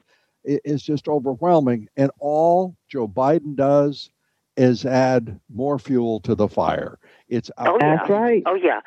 is 0.45 0.83
just 0.83 1.07
overwhelming. 1.07 1.89
And 1.97 2.11
all 2.19 2.77
Joe 2.89 3.07
Biden 3.07 3.55
does 3.55 4.11
is 4.57 4.85
add 4.85 5.39
more 5.49 5.79
fuel 5.79 6.19
to 6.21 6.35
the 6.35 6.49
fire. 6.49 6.99
It's 7.29 7.51
oh, 7.59 7.79
yeah. 7.81 7.97
That's 7.97 8.11
right. 8.11 8.43
Oh 8.45 8.57
yeah 8.57 8.81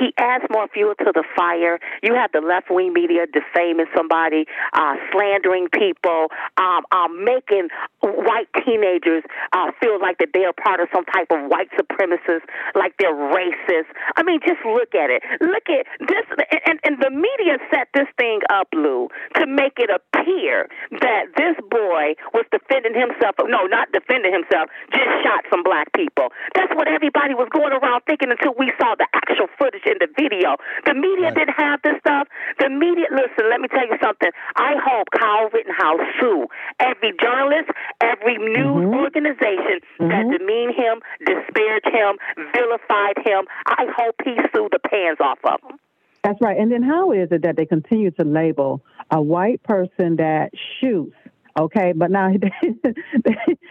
he, 0.00 0.12
adds 0.16 0.44
more 0.50 0.68
fuel 0.68 0.94
to 0.98 1.12
the 1.12 1.24
fire. 1.36 1.78
You 2.02 2.14
have 2.14 2.32
the 2.32 2.40
left 2.40 2.70
wing 2.70 2.92
media 2.92 3.26
defaming 3.26 3.86
somebody, 3.96 4.46
uh, 4.72 4.96
slandering 5.12 5.68
people, 5.72 6.28
um, 6.56 6.84
um, 6.92 7.24
making 7.24 7.68
white 8.00 8.48
teenagers 8.64 9.24
uh, 9.52 9.72
feel 9.80 10.00
like 10.00 10.18
that 10.18 10.30
they 10.32 10.44
are 10.44 10.52
part 10.52 10.80
of 10.80 10.88
some 10.94 11.04
type 11.06 11.28
of 11.30 11.48
white 11.50 11.68
supremacist, 11.76 12.44
like 12.74 12.94
they're 12.98 13.14
racist. 13.14 13.90
I 14.16 14.22
mean, 14.22 14.40
just 14.40 14.60
look 14.64 14.94
at 14.94 15.10
it. 15.10 15.22
Look 15.40 15.68
at 15.68 15.86
this, 16.00 16.24
and, 16.66 16.80
and 16.84 16.96
the 17.00 17.10
media 17.10 17.58
set 17.70 17.88
this 17.94 18.08
thing 18.16 18.40
up, 18.50 18.68
Lou, 18.74 19.08
to 19.36 19.46
make 19.46 19.76
it 19.78 19.90
appear 19.90 20.68
that 21.00 21.32
this 21.36 21.56
boy 21.70 22.14
was 22.32 22.44
defending 22.52 22.94
himself. 22.94 23.36
No, 23.44 23.66
not 23.66 23.92
defending 23.92 24.32
himself, 24.32 24.70
just 24.92 25.10
shot 25.24 25.44
some 25.50 25.62
black 25.62 25.92
people. 25.92 26.32
That's 26.54 26.72
what 26.74 26.88
everybody 26.88 27.34
was 27.34 27.48
going 27.52 27.72
around 27.72 28.02
thinking 28.06 28.30
until 28.30 28.54
we 28.58 28.72
saw 28.80 28.94
the 28.94 29.06
actual 29.14 29.48
footage 29.58 29.84
in 29.90 29.98
the 29.98 30.06
video. 30.14 30.54
The 30.86 30.94
media 30.94 31.34
right. 31.34 31.34
didn't 31.34 31.58
have 31.58 31.82
this 31.82 31.98
stuff. 31.98 32.30
The 32.62 32.70
media, 32.70 33.10
listen, 33.10 33.50
let 33.50 33.60
me 33.60 33.66
tell 33.68 33.82
you 33.82 33.98
something. 33.98 34.30
I 34.54 34.78
hope 34.78 35.10
Kyle 35.10 35.50
Rittenhouse 35.50 36.06
sue 36.22 36.46
every 36.78 37.12
journalist, 37.18 37.74
every 38.00 38.38
news 38.38 38.86
mm-hmm. 38.86 39.02
organization 39.02 39.82
mm-hmm. 39.98 40.08
that 40.08 40.24
demeaned 40.30 40.78
him, 40.78 41.02
disparaged 41.26 41.90
him, 41.90 42.14
vilified 42.54 43.18
him. 43.26 43.50
I 43.66 43.90
hope 43.90 44.14
he 44.22 44.38
sued 44.54 44.70
the 44.70 44.78
pants 44.78 45.20
off 45.20 45.42
of 45.42 45.58
him. 45.68 45.78
That's 46.22 46.40
right. 46.40 46.56
And 46.56 46.70
then 46.70 46.82
how 46.82 47.12
is 47.12 47.28
it 47.32 47.42
that 47.42 47.56
they 47.56 47.64
continue 47.66 48.10
to 48.12 48.24
label 48.24 48.84
a 49.10 49.20
white 49.20 49.62
person 49.62 50.16
that 50.16 50.50
shoots 50.80 51.16
Okay, 51.58 51.92
but 51.94 52.10
now 52.10 52.28
he, 52.30 52.38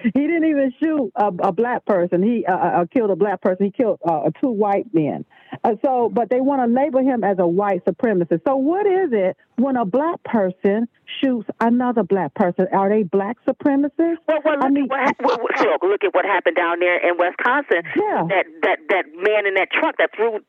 he 0.04 0.10
didn't 0.14 0.46
even 0.46 0.74
shoot 0.82 1.12
a, 1.16 1.28
a 1.28 1.52
black 1.52 1.86
person. 1.86 2.22
He 2.22 2.46
uh, 2.46 2.54
uh, 2.54 2.86
killed 2.86 3.10
a 3.10 3.16
black 3.16 3.42
person. 3.42 3.66
He 3.66 3.72
killed 3.72 4.00
uh, 4.08 4.30
two 4.40 4.50
white 4.50 4.94
men. 4.94 5.26
Uh, 5.64 5.76
so, 5.84 6.10
but 6.10 6.30
they 6.30 6.42
want 6.42 6.62
to 6.62 6.74
label 6.74 7.00
him 7.00 7.24
as 7.24 7.38
a 7.40 7.48
white 7.48 7.84
supremacist. 7.86 8.42
So, 8.48 8.56
what 8.56 8.86
is 8.86 9.10
it 9.12 9.38
when 9.58 9.76
a 9.76 9.86
black 9.86 10.24
person 10.24 10.88
shoots 11.22 11.50
another 11.60 12.04
black 12.04 12.34
person? 12.34 12.68
Are 12.72 12.90
they 12.90 13.04
black 13.04 13.38
supremacists? 13.46 14.18
Well, 14.28 14.40
well 14.46 14.56
look, 14.56 14.64
I 14.64 14.70
mean, 14.70 14.90
at 14.92 15.16
what, 15.20 15.42
look, 15.42 15.84
look 15.84 16.04
at 16.04 16.14
what 16.14 16.26
happened 16.26 16.56
down 16.56 16.80
there 16.80 16.98
in 16.98 17.18
Wisconsin. 17.18 17.84
Yeah. 17.96 18.24
That 18.30 18.46
that 18.62 18.80
that 18.90 19.06
man 19.16 19.48
in 19.48 19.56
that 19.56 19.70
truck 19.72 19.96
that 19.98 20.12
threw 20.16 20.40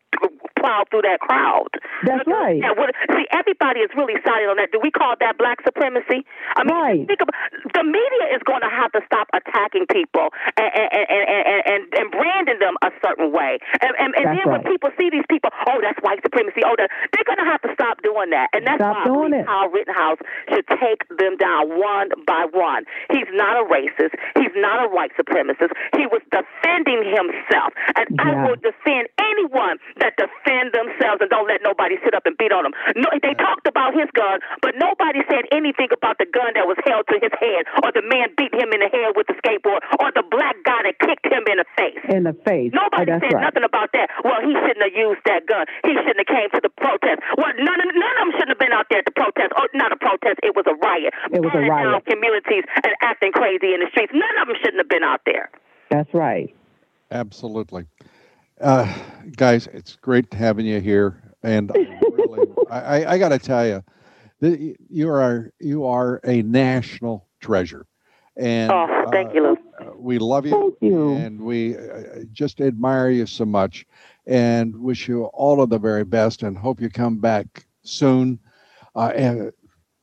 plowed 0.60 0.86
through 0.92 1.02
that 1.08 1.20
crowd. 1.24 1.72
That's 2.04 2.26
right. 2.28 2.60
Yeah, 2.60 2.76
what, 2.76 2.92
see, 3.08 3.24
everybody 3.32 3.80
is 3.80 3.90
really 3.96 4.20
silent 4.20 4.52
on 4.52 4.56
that. 4.60 4.70
Do 4.70 4.78
we 4.78 4.92
call 4.92 5.16
that 5.18 5.40
black 5.40 5.64
supremacy? 5.64 6.28
I 6.56 6.62
mean, 6.62 6.76
right. 6.76 7.02
think 7.08 7.24
about 7.24 7.34
the 7.72 7.84
media 7.84 8.36
is 8.36 8.44
going 8.44 8.60
to 8.60 8.68
have 8.68 8.92
to 8.92 9.00
stop 9.08 9.32
attacking 9.32 9.88
people 9.88 10.28
and 10.60 10.70
and 10.70 10.88
and 11.08 11.24
and, 11.24 11.62
and, 11.64 11.82
and 11.96 12.06
branding 12.12 12.60
them 12.60 12.76
a 12.84 12.92
certain 13.00 13.32
way. 13.32 13.58
And 13.80 13.92
and, 13.96 14.12
and 14.14 14.26
then 14.36 14.46
right. 14.46 14.60
when 14.60 14.62
people 14.68 14.92
see 15.00 15.08
these 15.08 15.26
people, 15.32 15.50
oh, 15.66 15.80
that's 15.80 15.98
white 16.04 16.20
supremacy. 16.22 16.60
Oh, 16.60 16.76
that, 16.76 16.92
they're 17.16 17.28
going 17.28 17.40
to 17.40 17.48
have 17.48 17.62
to 17.64 17.72
stop 17.72 18.04
doing 18.04 18.30
that. 18.30 18.52
And 18.52 18.66
that's 18.66 18.80
stop 18.80 19.08
why 19.08 19.28
doing. 19.28 19.44
Kyle 19.44 19.72
Rittenhouse 19.72 20.20
should 20.52 20.68
take 20.76 21.08
them 21.08 21.40
down 21.40 21.72
one 21.80 22.12
by 22.26 22.44
one. 22.52 22.84
He's 23.08 23.28
not 23.32 23.56
a 23.56 23.64
racist. 23.64 24.12
He's 24.36 24.52
not 24.56 24.84
a 24.84 24.88
white 24.92 25.12
supremacist. 25.16 25.72
He 25.96 26.06
was 26.06 26.20
defending 26.30 27.04
himself, 27.06 27.72
and 27.96 28.06
yeah. 28.12 28.24
I 28.24 28.48
will 28.48 28.60
defend 28.60 29.08
anyone 29.18 29.78
that 30.00 30.16
defend 30.50 30.74
themselves 30.74 31.22
and 31.22 31.30
don't 31.30 31.46
let 31.46 31.62
nobody 31.62 31.96
sit 32.02 32.14
up 32.14 32.26
and 32.26 32.36
beat 32.36 32.52
on 32.52 32.66
them. 32.66 32.74
No, 32.96 33.06
they 33.22 33.34
talked 33.34 33.66
about 33.66 33.94
his 33.94 34.10
gun, 34.14 34.40
but 34.62 34.74
nobody 34.76 35.22
said 35.30 35.46
anything 35.52 35.88
about 35.94 36.18
the 36.18 36.26
gun 36.26 36.58
that 36.58 36.66
was 36.66 36.76
held 36.82 37.06
to 37.08 37.22
his 37.22 37.30
head, 37.38 37.70
or 37.82 37.94
the 37.94 38.02
man 38.02 38.34
beat 38.34 38.52
him 38.54 38.74
in 38.74 38.82
the 38.82 38.90
head 38.90 39.14
with 39.14 39.30
the 39.30 39.36
skateboard, 39.38 39.80
or 40.02 40.10
the 40.10 40.26
black 40.26 40.58
guy 40.66 40.82
that 40.90 40.98
kicked 40.98 41.26
him 41.26 41.46
in 41.46 41.62
the 41.62 41.68
face. 41.78 42.02
In 42.10 42.26
the 42.26 42.34
face. 42.42 42.74
Nobody 42.74 43.14
oh, 43.14 43.22
said 43.22 43.32
right. 43.34 43.46
nothing 43.46 43.64
about 43.64 43.94
that. 43.94 44.10
Well, 44.26 44.42
he 44.42 44.52
shouldn't 44.58 44.82
have 44.82 44.96
used 44.96 45.22
that 45.30 45.46
gun. 45.46 45.66
He 45.86 45.94
shouldn't 45.94 46.26
have 46.26 46.30
came 46.30 46.50
to 46.58 46.60
the 46.60 46.72
protest. 46.74 47.22
Well, 47.38 47.54
none 47.58 47.78
of 47.78 47.88
none 47.94 48.16
of 48.18 48.22
them 48.26 48.32
shouldn't 48.34 48.54
have 48.58 48.62
been 48.62 48.74
out 48.74 48.90
there 48.90 49.02
to 49.02 49.12
protest. 49.14 49.54
Oh, 49.54 49.66
not 49.74 49.94
a 49.94 49.98
protest. 49.98 50.42
It 50.42 50.58
was 50.58 50.66
a 50.66 50.76
riot. 50.82 51.14
It 51.30 51.40
was 51.40 51.54
a 51.54 51.62
riot. 51.62 52.02
Communities 52.06 52.64
and 52.82 52.92
acting 53.02 53.32
crazy 53.32 53.74
in 53.74 53.80
the 53.80 53.88
streets. 53.90 54.12
None 54.14 54.36
of 54.42 54.48
them 54.48 54.56
shouldn't 54.58 54.82
have 54.82 54.90
been 54.90 55.04
out 55.04 55.22
there. 55.26 55.50
That's 55.90 56.12
right. 56.14 56.54
Absolutely. 57.10 57.86
Uh, 58.60 58.92
guys, 59.36 59.68
it's 59.68 59.96
great 59.96 60.32
having 60.34 60.66
you 60.66 60.80
here, 60.80 61.22
and 61.42 61.70
really, 62.12 62.46
I, 62.70 62.80
I, 62.80 63.12
I 63.12 63.18
got 63.18 63.30
to 63.30 63.38
tell 63.38 63.66
you, 63.66 64.76
you 64.88 65.08
are 65.08 65.52
you 65.58 65.86
are 65.86 66.20
a 66.24 66.42
national 66.42 67.26
treasure. 67.40 67.86
And 68.36 68.70
oh, 68.70 69.04
thank 69.10 69.30
uh, 69.30 69.32
you, 69.32 69.42
Lou. 69.42 69.56
We 69.96 70.18
love 70.18 70.44
you, 70.44 70.52
thank 70.52 70.92
you, 70.92 71.14
and 71.14 71.40
we 71.40 71.76
uh, 71.76 72.24
just 72.32 72.60
admire 72.60 73.10
you 73.10 73.24
so 73.24 73.46
much, 73.46 73.86
and 74.26 74.76
wish 74.76 75.08
you 75.08 75.24
all 75.24 75.62
of 75.62 75.70
the 75.70 75.78
very 75.78 76.04
best, 76.04 76.42
and 76.42 76.56
hope 76.56 76.80
you 76.80 76.90
come 76.90 77.18
back 77.18 77.66
soon, 77.82 78.38
uh, 78.94 79.12
and 79.14 79.52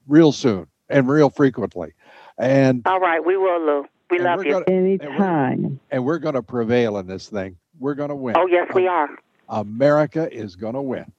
real 0.07 0.31
soon, 0.31 0.65
and 0.89 1.07
real 1.07 1.29
frequently. 1.29 1.93
And 2.39 2.81
all 2.87 2.99
right, 2.99 3.23
we 3.23 3.37
will, 3.37 3.63
Lou. 3.63 3.85
We 4.09 4.19
love 4.19 4.45
you. 4.45 4.53
Gonna, 4.53 4.65
Anytime. 4.67 5.79
And 5.91 6.03
we're, 6.03 6.13
we're 6.13 6.19
going 6.19 6.35
to 6.35 6.43
prevail 6.43 6.97
in 6.97 7.07
this 7.07 7.27
thing. 7.29 7.57
We're 7.79 7.95
going 7.95 8.09
to 8.09 8.15
win. 8.15 8.35
Oh 8.37 8.47
yes, 8.47 8.69
we 8.73 8.87
are. 8.87 9.09
America 9.49 10.31
is 10.31 10.55
going 10.55 10.73
to 10.73 10.81
win, 10.81 11.11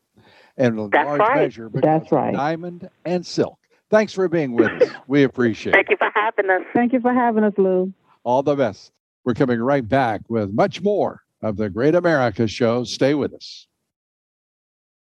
and 0.56 0.92
That's 0.92 1.06
large 1.06 1.20
right. 1.20 1.36
measure 1.42 1.68
because 1.68 1.82
That's 2.00 2.12
right. 2.12 2.34
diamond 2.34 2.88
and 3.04 3.24
silk. 3.24 3.58
Thanks 3.90 4.12
for 4.12 4.28
being 4.28 4.52
with 4.52 4.82
us. 4.82 4.90
We 5.06 5.22
appreciate 5.22 5.72
Thank 5.72 5.86
it. 5.88 5.92
you 5.92 5.96
for 5.96 6.10
having 6.14 6.50
us. 6.50 6.62
Thank 6.74 6.92
you 6.92 7.00
for 7.00 7.12
having 7.12 7.44
us, 7.44 7.54
Lou. 7.56 7.92
All 8.22 8.42
the 8.42 8.54
best. 8.54 8.92
We're 9.24 9.34
coming 9.34 9.60
right 9.60 9.86
back 9.86 10.22
with 10.28 10.50
much 10.52 10.82
more 10.82 11.22
of 11.42 11.56
the 11.56 11.70
Great 11.70 11.94
America 11.94 12.46
Show. 12.46 12.84
Stay 12.84 13.14
with 13.14 13.32
us. 13.32 13.66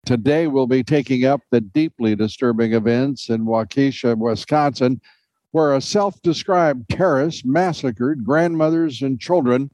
Today, 0.05 0.47
we'll 0.47 0.67
be 0.67 0.83
taking 0.83 1.25
up 1.25 1.41
the 1.51 1.59
deeply 1.59 2.15
disturbing 2.15 2.73
events 2.73 3.29
in 3.29 3.45
Waukesha, 3.45 4.17
Wisconsin, 4.17 5.01
where 5.51 5.75
a 5.75 5.81
self 5.81 6.21
described 6.21 6.87
terrorist 6.89 7.45
massacred 7.45 8.23
grandmothers 8.23 9.01
and 9.01 9.19
children 9.19 9.69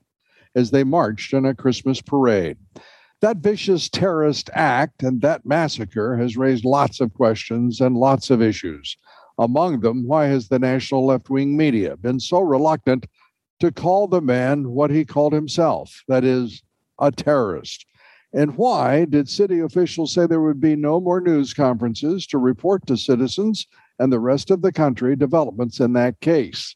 as 0.55 0.71
they 0.71 0.83
marched 0.83 1.33
in 1.33 1.45
a 1.45 1.55
Christmas 1.55 2.01
parade. 2.01 2.57
That 3.21 3.37
vicious 3.37 3.87
terrorist 3.87 4.49
act 4.53 5.01
and 5.01 5.21
that 5.21 5.45
massacre 5.45 6.17
has 6.17 6.35
raised 6.35 6.65
lots 6.65 6.99
of 6.99 7.13
questions 7.13 7.79
and 7.79 7.95
lots 7.95 8.29
of 8.29 8.41
issues. 8.41 8.97
Among 9.39 9.79
them, 9.79 10.07
why 10.07 10.25
has 10.25 10.47
the 10.47 10.59
national 10.59 11.05
left 11.05 11.29
wing 11.29 11.55
media 11.55 11.95
been 11.97 12.19
so 12.19 12.41
reluctant 12.41 13.07
to 13.61 13.71
call 13.71 14.07
the 14.07 14.21
man 14.21 14.71
what 14.71 14.91
he 14.91 15.05
called 15.05 15.33
himself, 15.33 16.03
that 16.07 16.23
is, 16.23 16.61
a 16.99 17.11
terrorist? 17.11 17.85
And 18.33 18.57
why 18.57 19.05
did 19.05 19.29
city 19.29 19.59
officials 19.59 20.13
say 20.13 20.25
there 20.25 20.41
would 20.41 20.59
be 20.59 20.75
no 20.75 20.99
more 20.99 21.21
news 21.21 21.53
conferences 21.53 22.25
to 22.27 22.39
report 22.39 22.85
to 22.87 22.97
citizens 22.97 23.67
and 23.99 24.11
the 24.11 24.19
rest 24.19 24.51
of 24.51 24.61
the 24.61 24.71
country 24.71 25.15
developments 25.15 25.79
in 25.79 25.93
that 25.93 26.19
case? 26.19 26.75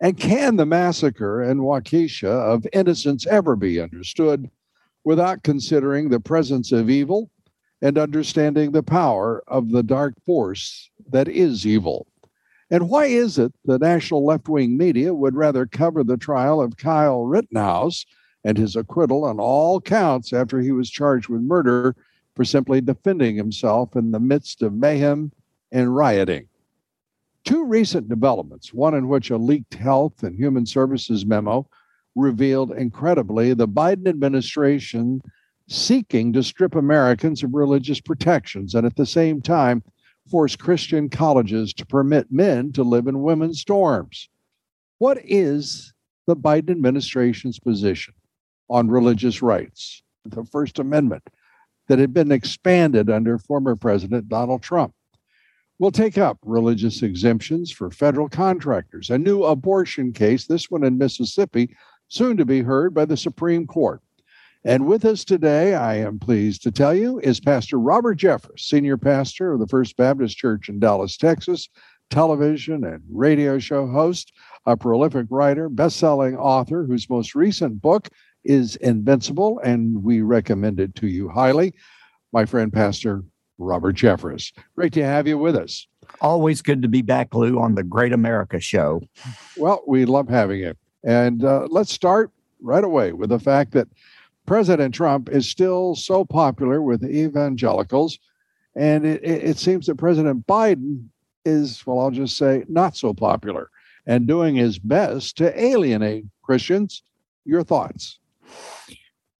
And 0.00 0.16
can 0.16 0.56
the 0.56 0.66
massacre 0.66 1.42
in 1.42 1.58
Waukesha 1.58 2.28
of 2.28 2.66
innocents 2.72 3.26
ever 3.26 3.56
be 3.56 3.80
understood 3.80 4.48
without 5.04 5.42
considering 5.42 6.08
the 6.08 6.20
presence 6.20 6.70
of 6.70 6.88
evil 6.88 7.30
and 7.82 7.98
understanding 7.98 8.72
the 8.72 8.82
power 8.82 9.42
of 9.48 9.70
the 9.70 9.82
dark 9.82 10.14
force 10.24 10.90
that 11.10 11.28
is 11.28 11.66
evil. 11.66 12.06
And 12.70 12.88
why 12.88 13.06
is 13.06 13.38
it 13.38 13.52
the 13.64 13.78
national 13.78 14.24
left 14.24 14.48
wing 14.48 14.76
media 14.76 15.14
would 15.14 15.34
rather 15.34 15.64
cover 15.66 16.04
the 16.04 16.16
trial 16.16 16.60
of 16.60 16.76
Kyle 16.76 17.24
Rittenhouse 17.24 18.04
and 18.44 18.58
his 18.58 18.76
acquittal 18.76 19.24
on 19.24 19.40
all 19.40 19.80
counts 19.80 20.32
after 20.32 20.60
he 20.60 20.72
was 20.72 20.90
charged 20.90 21.28
with 21.28 21.40
murder 21.40 21.96
for 22.36 22.44
simply 22.44 22.80
defending 22.80 23.36
himself 23.36 23.96
in 23.96 24.10
the 24.10 24.20
midst 24.20 24.62
of 24.62 24.74
mayhem 24.74 25.32
and 25.72 25.96
rioting? 25.96 26.47
Two 27.44 27.64
recent 27.64 28.08
developments, 28.08 28.74
one 28.74 28.94
in 28.94 29.08
which 29.08 29.30
a 29.30 29.36
leaked 29.36 29.74
Health 29.74 30.22
and 30.22 30.36
Human 30.36 30.66
Services 30.66 31.24
memo 31.24 31.68
revealed 32.14 32.72
incredibly 32.72 33.54
the 33.54 33.68
Biden 33.68 34.08
administration 34.08 35.22
seeking 35.68 36.32
to 36.32 36.42
strip 36.42 36.74
Americans 36.74 37.42
of 37.42 37.54
religious 37.54 38.00
protections 38.00 38.74
and 38.74 38.86
at 38.86 38.96
the 38.96 39.06
same 39.06 39.40
time 39.40 39.82
force 40.28 40.56
Christian 40.56 41.08
colleges 41.08 41.72
to 41.74 41.86
permit 41.86 42.30
men 42.30 42.72
to 42.72 42.82
live 42.82 43.06
in 43.06 43.22
women's 43.22 43.64
dorms. 43.64 44.28
What 44.98 45.18
is 45.24 45.92
the 46.26 46.36
Biden 46.36 46.70
administration's 46.70 47.58
position 47.58 48.14
on 48.68 48.88
religious 48.88 49.40
rights, 49.42 50.02
the 50.24 50.44
First 50.44 50.78
Amendment 50.78 51.22
that 51.86 51.98
had 51.98 52.12
been 52.12 52.32
expanded 52.32 53.08
under 53.08 53.38
former 53.38 53.76
President 53.76 54.28
Donald 54.28 54.62
Trump? 54.62 54.92
We'll 55.78 55.92
take 55.92 56.18
up 56.18 56.38
religious 56.42 57.02
exemptions 57.02 57.70
for 57.70 57.90
federal 57.90 58.28
contractors, 58.28 59.10
a 59.10 59.18
new 59.18 59.44
abortion 59.44 60.12
case, 60.12 60.46
this 60.46 60.68
one 60.70 60.82
in 60.82 60.98
Mississippi, 60.98 61.76
soon 62.08 62.36
to 62.36 62.44
be 62.44 62.62
heard 62.62 62.92
by 62.92 63.04
the 63.04 63.16
Supreme 63.16 63.64
Court. 63.64 64.00
And 64.64 64.86
with 64.86 65.04
us 65.04 65.24
today, 65.24 65.76
I 65.76 65.98
am 65.98 66.18
pleased 66.18 66.64
to 66.64 66.72
tell 66.72 66.94
you, 66.94 67.20
is 67.20 67.38
Pastor 67.38 67.78
Robert 67.78 68.18
Jeffress, 68.18 68.58
Senior 68.58 68.96
Pastor 68.96 69.52
of 69.52 69.60
the 69.60 69.68
First 69.68 69.96
Baptist 69.96 70.36
Church 70.36 70.68
in 70.68 70.80
Dallas, 70.80 71.16
Texas, 71.16 71.68
television 72.10 72.84
and 72.84 73.02
radio 73.08 73.60
show 73.60 73.86
host 73.86 74.32
a 74.66 74.76
prolific 74.76 75.26
writer, 75.30 75.68
best-selling 75.68 76.36
author 76.36 76.84
whose 76.84 77.08
most 77.08 77.36
recent 77.36 77.80
book 77.80 78.08
is 78.44 78.74
Invincible, 78.76 79.60
and 79.60 80.02
we 80.02 80.22
recommend 80.22 80.80
it 80.80 80.94
to 80.96 81.06
you 81.06 81.28
highly. 81.28 81.72
My 82.32 82.44
friend, 82.46 82.72
Pastor 82.72 83.22
Robert 83.58 83.96
Jeffress. 83.96 84.52
Great 84.76 84.92
to 84.94 85.04
have 85.04 85.26
you 85.26 85.36
with 85.36 85.56
us. 85.56 85.86
Always 86.20 86.62
good 86.62 86.82
to 86.82 86.88
be 86.88 87.02
back, 87.02 87.34
Lou, 87.34 87.58
on 87.58 87.74
the 87.74 87.82
Great 87.82 88.12
America 88.12 88.60
Show. 88.60 89.02
Well, 89.56 89.82
we 89.86 90.04
love 90.04 90.28
having 90.28 90.60
you. 90.60 90.74
And 91.04 91.44
uh, 91.44 91.68
let's 91.70 91.92
start 91.92 92.30
right 92.60 92.84
away 92.84 93.12
with 93.12 93.30
the 93.30 93.38
fact 93.38 93.72
that 93.72 93.88
President 94.46 94.94
Trump 94.94 95.28
is 95.28 95.48
still 95.48 95.94
so 95.94 96.24
popular 96.24 96.80
with 96.80 97.04
evangelicals. 97.04 98.18
And 98.74 99.04
it, 99.04 99.22
it, 99.22 99.58
seems 99.58 99.86
that 99.86 99.96
President 99.96 100.46
Biden 100.46 101.08
is, 101.44 101.86
well, 101.86 102.00
I'll 102.00 102.10
just 102.10 102.36
say, 102.36 102.64
not 102.68 102.96
so 102.96 103.12
popular 103.12 103.70
and 104.06 104.26
doing 104.26 104.56
his 104.56 104.78
best 104.78 105.36
to 105.38 105.62
alienate 105.62 106.24
Christians. 106.42 107.02
Your 107.44 107.62
thoughts? 107.62 108.18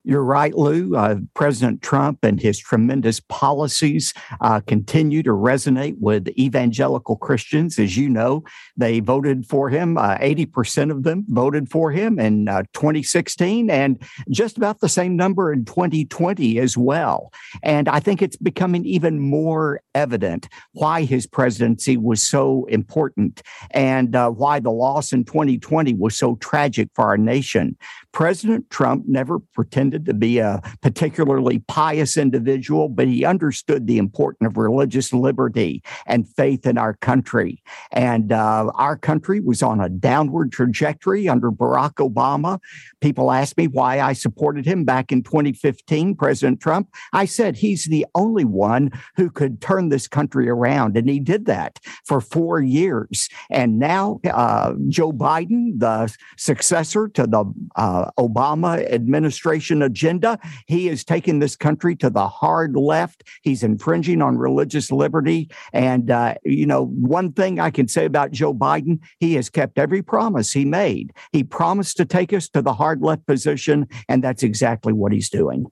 You're 0.08 0.24
right, 0.24 0.54
Lou. 0.54 0.96
Uh, 0.96 1.16
President 1.34 1.82
Trump 1.82 2.20
and 2.24 2.40
his 2.40 2.58
tremendous 2.58 3.20
policies 3.20 4.14
uh, 4.40 4.60
continue 4.60 5.22
to 5.22 5.32
resonate 5.32 5.96
with 5.98 6.28
evangelical 6.28 7.16
Christians. 7.16 7.78
As 7.78 7.98
you 7.98 8.08
know, 8.08 8.42
they 8.74 9.00
voted 9.00 9.44
for 9.44 9.68
him. 9.68 9.98
Uh, 9.98 10.16
80% 10.16 10.90
of 10.90 11.02
them 11.02 11.26
voted 11.28 11.70
for 11.70 11.90
him 11.92 12.18
in 12.18 12.48
uh, 12.48 12.62
2016, 12.72 13.68
and 13.68 14.02
just 14.30 14.56
about 14.56 14.80
the 14.80 14.88
same 14.88 15.14
number 15.14 15.52
in 15.52 15.66
2020 15.66 16.58
as 16.58 16.74
well. 16.74 17.30
And 17.62 17.86
I 17.86 18.00
think 18.00 18.22
it's 18.22 18.36
becoming 18.36 18.86
even 18.86 19.20
more 19.20 19.82
evident 19.94 20.48
why 20.72 21.02
his 21.02 21.26
presidency 21.26 21.98
was 21.98 22.26
so 22.26 22.64
important 22.70 23.42
and 23.72 24.16
uh, 24.16 24.30
why 24.30 24.58
the 24.58 24.70
loss 24.70 25.12
in 25.12 25.24
2020 25.24 25.92
was 25.92 26.16
so 26.16 26.36
tragic 26.36 26.88
for 26.94 27.04
our 27.04 27.18
nation. 27.18 27.76
President 28.18 28.68
Trump 28.68 29.04
never 29.06 29.38
pretended 29.38 30.04
to 30.04 30.12
be 30.12 30.40
a 30.40 30.60
particularly 30.82 31.60
pious 31.68 32.16
individual, 32.16 32.88
but 32.88 33.06
he 33.06 33.24
understood 33.24 33.86
the 33.86 33.96
importance 33.96 34.44
of 34.50 34.56
religious 34.56 35.12
liberty 35.12 35.84
and 36.04 36.28
faith 36.28 36.66
in 36.66 36.78
our 36.78 36.94
country. 36.94 37.62
And 37.92 38.32
uh, 38.32 38.72
our 38.74 38.96
country 38.96 39.38
was 39.38 39.62
on 39.62 39.80
a 39.80 39.88
downward 39.88 40.50
trajectory 40.50 41.28
under 41.28 41.52
Barack 41.52 41.94
Obama. 42.04 42.58
People 43.00 43.30
asked 43.30 43.56
me 43.56 43.68
why 43.68 44.00
I 44.00 44.14
supported 44.14 44.66
him 44.66 44.84
back 44.84 45.12
in 45.12 45.22
2015, 45.22 46.16
President 46.16 46.60
Trump. 46.60 46.88
I 47.12 47.24
said 47.24 47.54
he's 47.54 47.84
the 47.84 48.04
only 48.16 48.44
one 48.44 48.90
who 49.14 49.30
could 49.30 49.60
turn 49.60 49.90
this 49.90 50.08
country 50.08 50.48
around. 50.48 50.96
And 50.96 51.08
he 51.08 51.20
did 51.20 51.46
that 51.46 51.78
for 52.04 52.20
four 52.20 52.60
years. 52.60 53.28
And 53.48 53.78
now 53.78 54.18
uh, 54.28 54.74
Joe 54.88 55.12
Biden, 55.12 55.78
the 55.78 56.12
successor 56.36 57.06
to 57.10 57.24
the 57.24 57.44
uh, 57.76 58.07
Obama 58.18 58.84
administration 58.92 59.82
agenda, 59.82 60.38
he 60.66 60.88
is 60.88 61.04
taking 61.04 61.38
this 61.38 61.56
country 61.56 61.96
to 61.96 62.10
the 62.10 62.28
hard 62.28 62.76
left. 62.76 63.24
He's 63.42 63.62
infringing 63.62 64.22
on 64.22 64.38
religious 64.38 64.90
liberty. 64.90 65.50
And, 65.72 66.10
uh, 66.10 66.34
you 66.44 66.66
know, 66.66 66.86
one 66.86 67.32
thing 67.32 67.58
I 67.60 67.70
can 67.70 67.88
say 67.88 68.04
about 68.04 68.32
Joe 68.32 68.52
Biden, 68.52 68.98
he 69.20 69.34
has 69.34 69.48
kept 69.48 69.78
every 69.78 70.02
promise 70.02 70.52
he 70.52 70.64
made. 70.64 71.12
He 71.32 71.42
promised 71.44 71.96
to 71.98 72.04
take 72.04 72.32
us 72.32 72.48
to 72.50 72.60
the 72.60 72.74
hard 72.74 72.88
hard 72.88 73.02
left 73.02 73.26
position, 73.26 73.86
and 74.08 74.22
that's 74.22 74.42
exactly 74.42 74.92
what 74.92 75.12
he's 75.12 75.30
doing. 75.30 75.66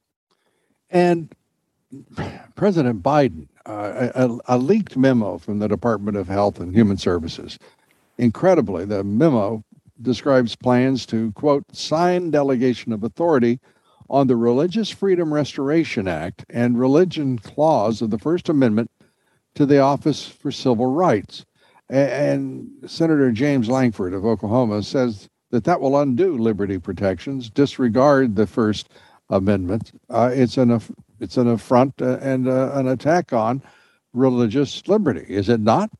And 0.90 1.34
President 2.54 3.02
Biden, 3.02 3.48
uh, 3.64 4.10
a, 4.14 4.56
a, 4.56 4.58
leaked 4.58 4.96
memo 4.96 5.38
from 5.38 5.58
the 5.58 5.68
Department 5.68 6.16
of 6.16 6.28
Health 6.28 6.60
and 6.60 6.74
Human 6.74 6.96
Services. 6.96 7.58
Incredibly, 8.18 8.84
the 8.84 9.02
memo 9.02 9.64
describes 10.02 10.56
plans 10.56 11.06
to, 11.06 11.32
quote, 11.32 11.64
sign 11.74 12.30
delegation 12.30 12.92
of 12.92 13.04
authority 13.04 13.60
on 14.08 14.26
the 14.26 14.36
Religious 14.36 14.90
Freedom 14.90 15.32
Restoration 15.32 16.06
Act 16.06 16.44
and 16.50 16.78
religion 16.78 17.38
clause 17.38 18.02
of 18.02 18.10
the 18.10 18.18
First 18.18 18.48
Amendment 18.48 18.90
to 19.54 19.66
the 19.66 19.80
Office 19.80 20.26
for 20.26 20.52
Civil 20.52 20.86
Rights. 20.86 21.44
And 21.88 22.68
Senator 22.86 23.30
James 23.32 23.68
Lankford 23.68 24.12
of 24.12 24.24
Oklahoma 24.24 24.82
says 24.82 25.28
that 25.50 25.64
that 25.64 25.80
will 25.80 25.98
undo 25.98 26.36
liberty 26.36 26.78
protections, 26.78 27.48
disregard 27.48 28.36
the 28.36 28.46
First 28.46 28.88
Amendment. 29.30 29.92
Uh, 30.08 30.30
it's 30.32 30.56
an 30.56 30.80
it's 31.18 31.36
an 31.36 31.48
affront 31.48 32.00
uh, 32.00 32.18
and 32.20 32.48
uh, 32.48 32.72
an 32.74 32.88
attack 32.88 33.32
on 33.32 33.62
religious 34.12 34.86
liberty, 34.86 35.24
is 35.28 35.48
it 35.48 35.60
not? 35.60 35.90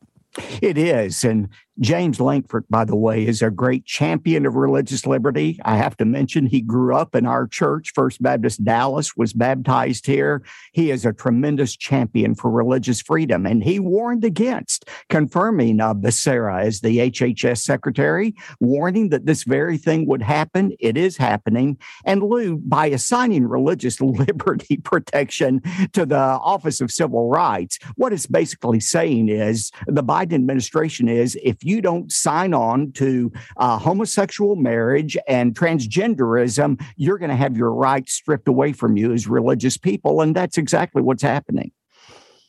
It 0.61 0.77
is, 0.77 1.23
and 1.23 1.49
James 1.79 2.19
Lankford, 2.19 2.65
by 2.69 2.85
the 2.85 2.95
way, 2.95 3.27
is 3.27 3.43
a 3.43 3.51
great 3.51 3.85
champion 3.85 4.47
of 4.47 4.55
religious 4.55 5.05
liberty. 5.05 5.59
I 5.63 5.77
have 5.77 5.95
to 5.97 6.05
mention 6.05 6.47
he 6.47 6.61
grew 6.61 6.95
up 6.95 7.13
in 7.13 7.27
our 7.27 7.45
church, 7.45 7.91
First 7.93 8.21
Baptist 8.21 8.65
Dallas, 8.65 9.15
was 9.15 9.31
baptized 9.31 10.07
here. 10.07 10.41
He 10.73 10.89
is 10.89 11.05
a 11.05 11.13
tremendous 11.13 11.77
champion 11.77 12.33
for 12.33 12.49
religious 12.49 12.99
freedom, 13.01 13.45
and 13.45 13.63
he 13.63 13.79
warned 13.79 14.25
against 14.25 14.89
confirming 15.09 15.79
uh, 15.79 15.93
Becerra 15.93 16.61
as 16.63 16.81
the 16.81 16.97
HHS 16.97 17.59
secretary, 17.59 18.33
warning 18.59 19.09
that 19.09 19.27
this 19.27 19.43
very 19.43 19.77
thing 19.77 20.07
would 20.07 20.23
happen. 20.23 20.73
It 20.79 20.97
is 20.97 21.15
happening. 21.17 21.77
And 22.05 22.23
Lou, 22.23 22.57
by 22.57 22.87
assigning 22.87 23.47
religious 23.47 24.01
liberty 24.01 24.77
protection 24.77 25.61
to 25.93 26.07
the 26.07 26.17
Office 26.17 26.81
of 26.81 26.91
Civil 26.91 27.29
Rights, 27.29 27.77
what 27.97 28.13
it's 28.13 28.25
basically 28.25 28.79
saying 28.79 29.29
is 29.29 29.71
the 29.85 30.03
Biden 30.03 30.33
administration 30.33 31.07
is 31.07 31.37
if 31.43 31.66
you 31.67 31.81
don't 31.81 32.11
sign 32.11 32.53
on 32.53 32.91
to 32.93 33.31
uh, 33.57 33.77
homosexual 33.77 34.55
marriage 34.55 35.17
and 35.27 35.55
transgenderism, 35.55 36.81
you're 36.95 37.17
going 37.17 37.29
to 37.29 37.35
have 37.35 37.57
your 37.57 37.73
rights 37.73 38.13
stripped 38.13 38.47
away 38.47 38.73
from 38.73 38.97
you 38.97 39.13
as 39.13 39.27
religious 39.27 39.77
people. 39.77 40.21
And 40.21 40.35
that's 40.35 40.57
exactly 40.57 41.01
what's 41.01 41.23
happening. 41.23 41.71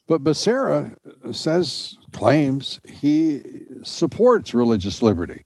But 0.07 0.25
Becerra 0.25 0.97
says, 1.33 1.97
claims 2.13 2.81
he 2.89 3.43
supports 3.83 4.55
religious 4.55 5.03
liberty. 5.03 5.45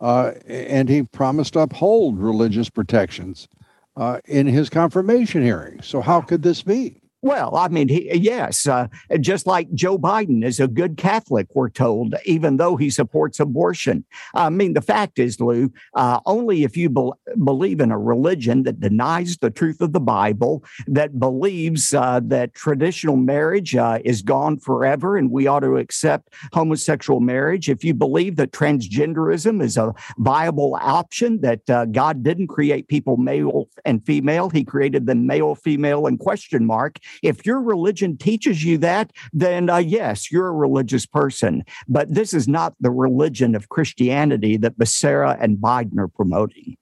Uh, 0.00 0.32
and 0.46 0.88
he 0.88 1.02
promised 1.02 1.54
to 1.54 1.60
uphold 1.60 2.18
religious 2.18 2.68
protections 2.68 3.48
uh, 3.96 4.20
in 4.26 4.46
his 4.46 4.68
confirmation 4.68 5.42
hearing. 5.42 5.80
So, 5.82 6.00
how 6.00 6.20
could 6.20 6.42
this 6.42 6.62
be? 6.62 7.00
Well, 7.24 7.56
I 7.56 7.68
mean, 7.68 7.88
he, 7.88 8.14
yes, 8.18 8.66
uh, 8.66 8.88
just 9.18 9.46
like 9.46 9.72
Joe 9.72 9.96
Biden 9.98 10.44
is 10.44 10.60
a 10.60 10.68
good 10.68 10.98
Catholic, 10.98 11.46
we're 11.54 11.70
told, 11.70 12.14
even 12.26 12.58
though 12.58 12.76
he 12.76 12.90
supports 12.90 13.40
abortion. 13.40 14.04
I 14.34 14.50
mean, 14.50 14.74
the 14.74 14.82
fact 14.82 15.18
is, 15.18 15.40
Lou, 15.40 15.72
uh, 15.94 16.20
only 16.26 16.64
if 16.64 16.76
you 16.76 16.90
be- 16.90 17.12
believe 17.42 17.80
in 17.80 17.90
a 17.90 17.98
religion 17.98 18.64
that 18.64 18.78
denies 18.78 19.38
the 19.38 19.48
truth 19.48 19.80
of 19.80 19.94
the 19.94 20.00
Bible, 20.00 20.64
that 20.86 21.18
believes 21.18 21.94
uh, 21.94 22.20
that 22.24 22.52
traditional 22.52 23.16
marriage 23.16 23.74
uh, 23.74 24.00
is 24.04 24.20
gone 24.20 24.58
forever 24.58 25.16
and 25.16 25.30
we 25.30 25.46
ought 25.46 25.60
to 25.60 25.78
accept 25.78 26.34
homosexual 26.52 27.20
marriage, 27.20 27.70
if 27.70 27.82
you 27.82 27.94
believe 27.94 28.36
that 28.36 28.52
transgenderism 28.52 29.62
is 29.62 29.78
a 29.78 29.94
viable 30.18 30.76
option, 30.78 31.40
that 31.40 31.70
uh, 31.70 31.86
God 31.86 32.22
didn't 32.22 32.48
create 32.48 32.86
people 32.88 33.16
male 33.16 33.70
and 33.86 34.04
female, 34.04 34.50
He 34.50 34.62
created 34.62 35.06
them 35.06 35.26
male, 35.26 35.54
female, 35.54 36.06
and 36.06 36.18
question 36.18 36.66
mark 36.66 36.98
if 37.22 37.46
your 37.46 37.60
religion 37.60 38.16
teaches 38.16 38.64
you 38.64 38.78
that, 38.78 39.12
then 39.32 39.70
uh, 39.70 39.78
yes, 39.78 40.30
you're 40.30 40.48
a 40.48 40.52
religious 40.52 41.06
person. 41.06 41.64
But 41.88 42.12
this 42.12 42.32
is 42.34 42.48
not 42.48 42.74
the 42.80 42.90
religion 42.90 43.54
of 43.54 43.68
Christianity 43.68 44.56
that 44.58 44.78
Becerra 44.78 45.36
and 45.40 45.58
Biden 45.58 45.98
are 45.98 46.08
promoting. 46.08 46.76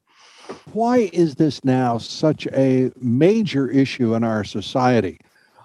Why 0.72 1.10
is 1.12 1.36
this 1.36 1.64
now 1.64 1.98
such 1.98 2.46
a 2.48 2.90
major 3.00 3.68
issue 3.68 4.14
in 4.14 4.24
our 4.24 4.44
society? 4.44 5.18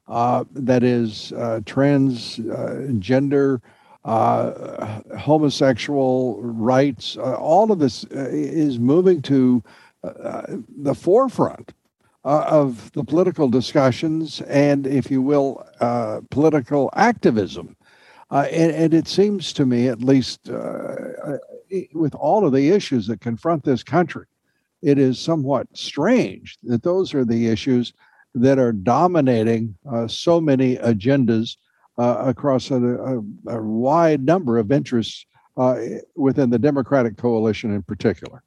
Uh, 0.07 0.45
that 0.53 0.83
is 0.83 1.33
uh, 1.33 1.59
transgender, 1.65 3.59
uh, 4.07 5.01
uh, 5.09 5.17
homosexual 5.17 6.41
rights, 6.41 7.17
uh, 7.17 7.35
all 7.35 7.73
of 7.73 7.79
this 7.79 8.05
uh, 8.05 8.29
is 8.31 8.79
moving 8.79 9.21
to 9.21 9.61
the 10.01 10.95
forefront 10.95 11.73
uh, 12.27 12.45
of 12.49 12.91
the 12.91 13.05
political 13.05 13.47
discussions 13.47 14.41
and, 14.41 14.85
if 14.85 15.09
you 15.09 15.21
will, 15.21 15.65
uh, 15.79 16.19
political 16.29 16.89
activism. 16.93 17.73
Uh, 18.29 18.45
and, 18.51 18.71
and, 18.73 18.93
it 18.93 19.07
seems 19.07 19.53
to 19.53 19.65
me, 19.65 19.87
at 19.87 20.01
least 20.01 20.49
uh, 20.49 20.53
uh, 20.53 21.37
with 21.93 22.13
all 22.15 22.45
of 22.45 22.51
the 22.51 22.69
issues 22.71 23.07
that 23.07 23.21
confront 23.21 23.63
this 23.63 23.81
country, 23.81 24.25
it 24.81 24.99
is 24.99 25.17
somewhat 25.17 25.67
strange 25.71 26.57
that 26.63 26.83
those 26.83 27.13
are 27.13 27.23
the 27.23 27.47
issues 27.47 27.93
that 28.35 28.59
are 28.59 28.73
dominating 28.73 29.73
uh, 29.89 30.05
so 30.05 30.41
many 30.41 30.75
agendas 30.75 31.55
across 31.97 32.69
a, 32.71 32.75
a, 32.75 33.17
a, 33.47 33.61
wide 33.61 34.23
number 34.23 34.57
of 34.57 34.71
interests 34.71 35.25
within 36.15 36.49
the 36.49 36.59
Democratic 36.59 37.15
coalition 37.15 37.73
in 37.73 37.81
particular. 37.81 38.43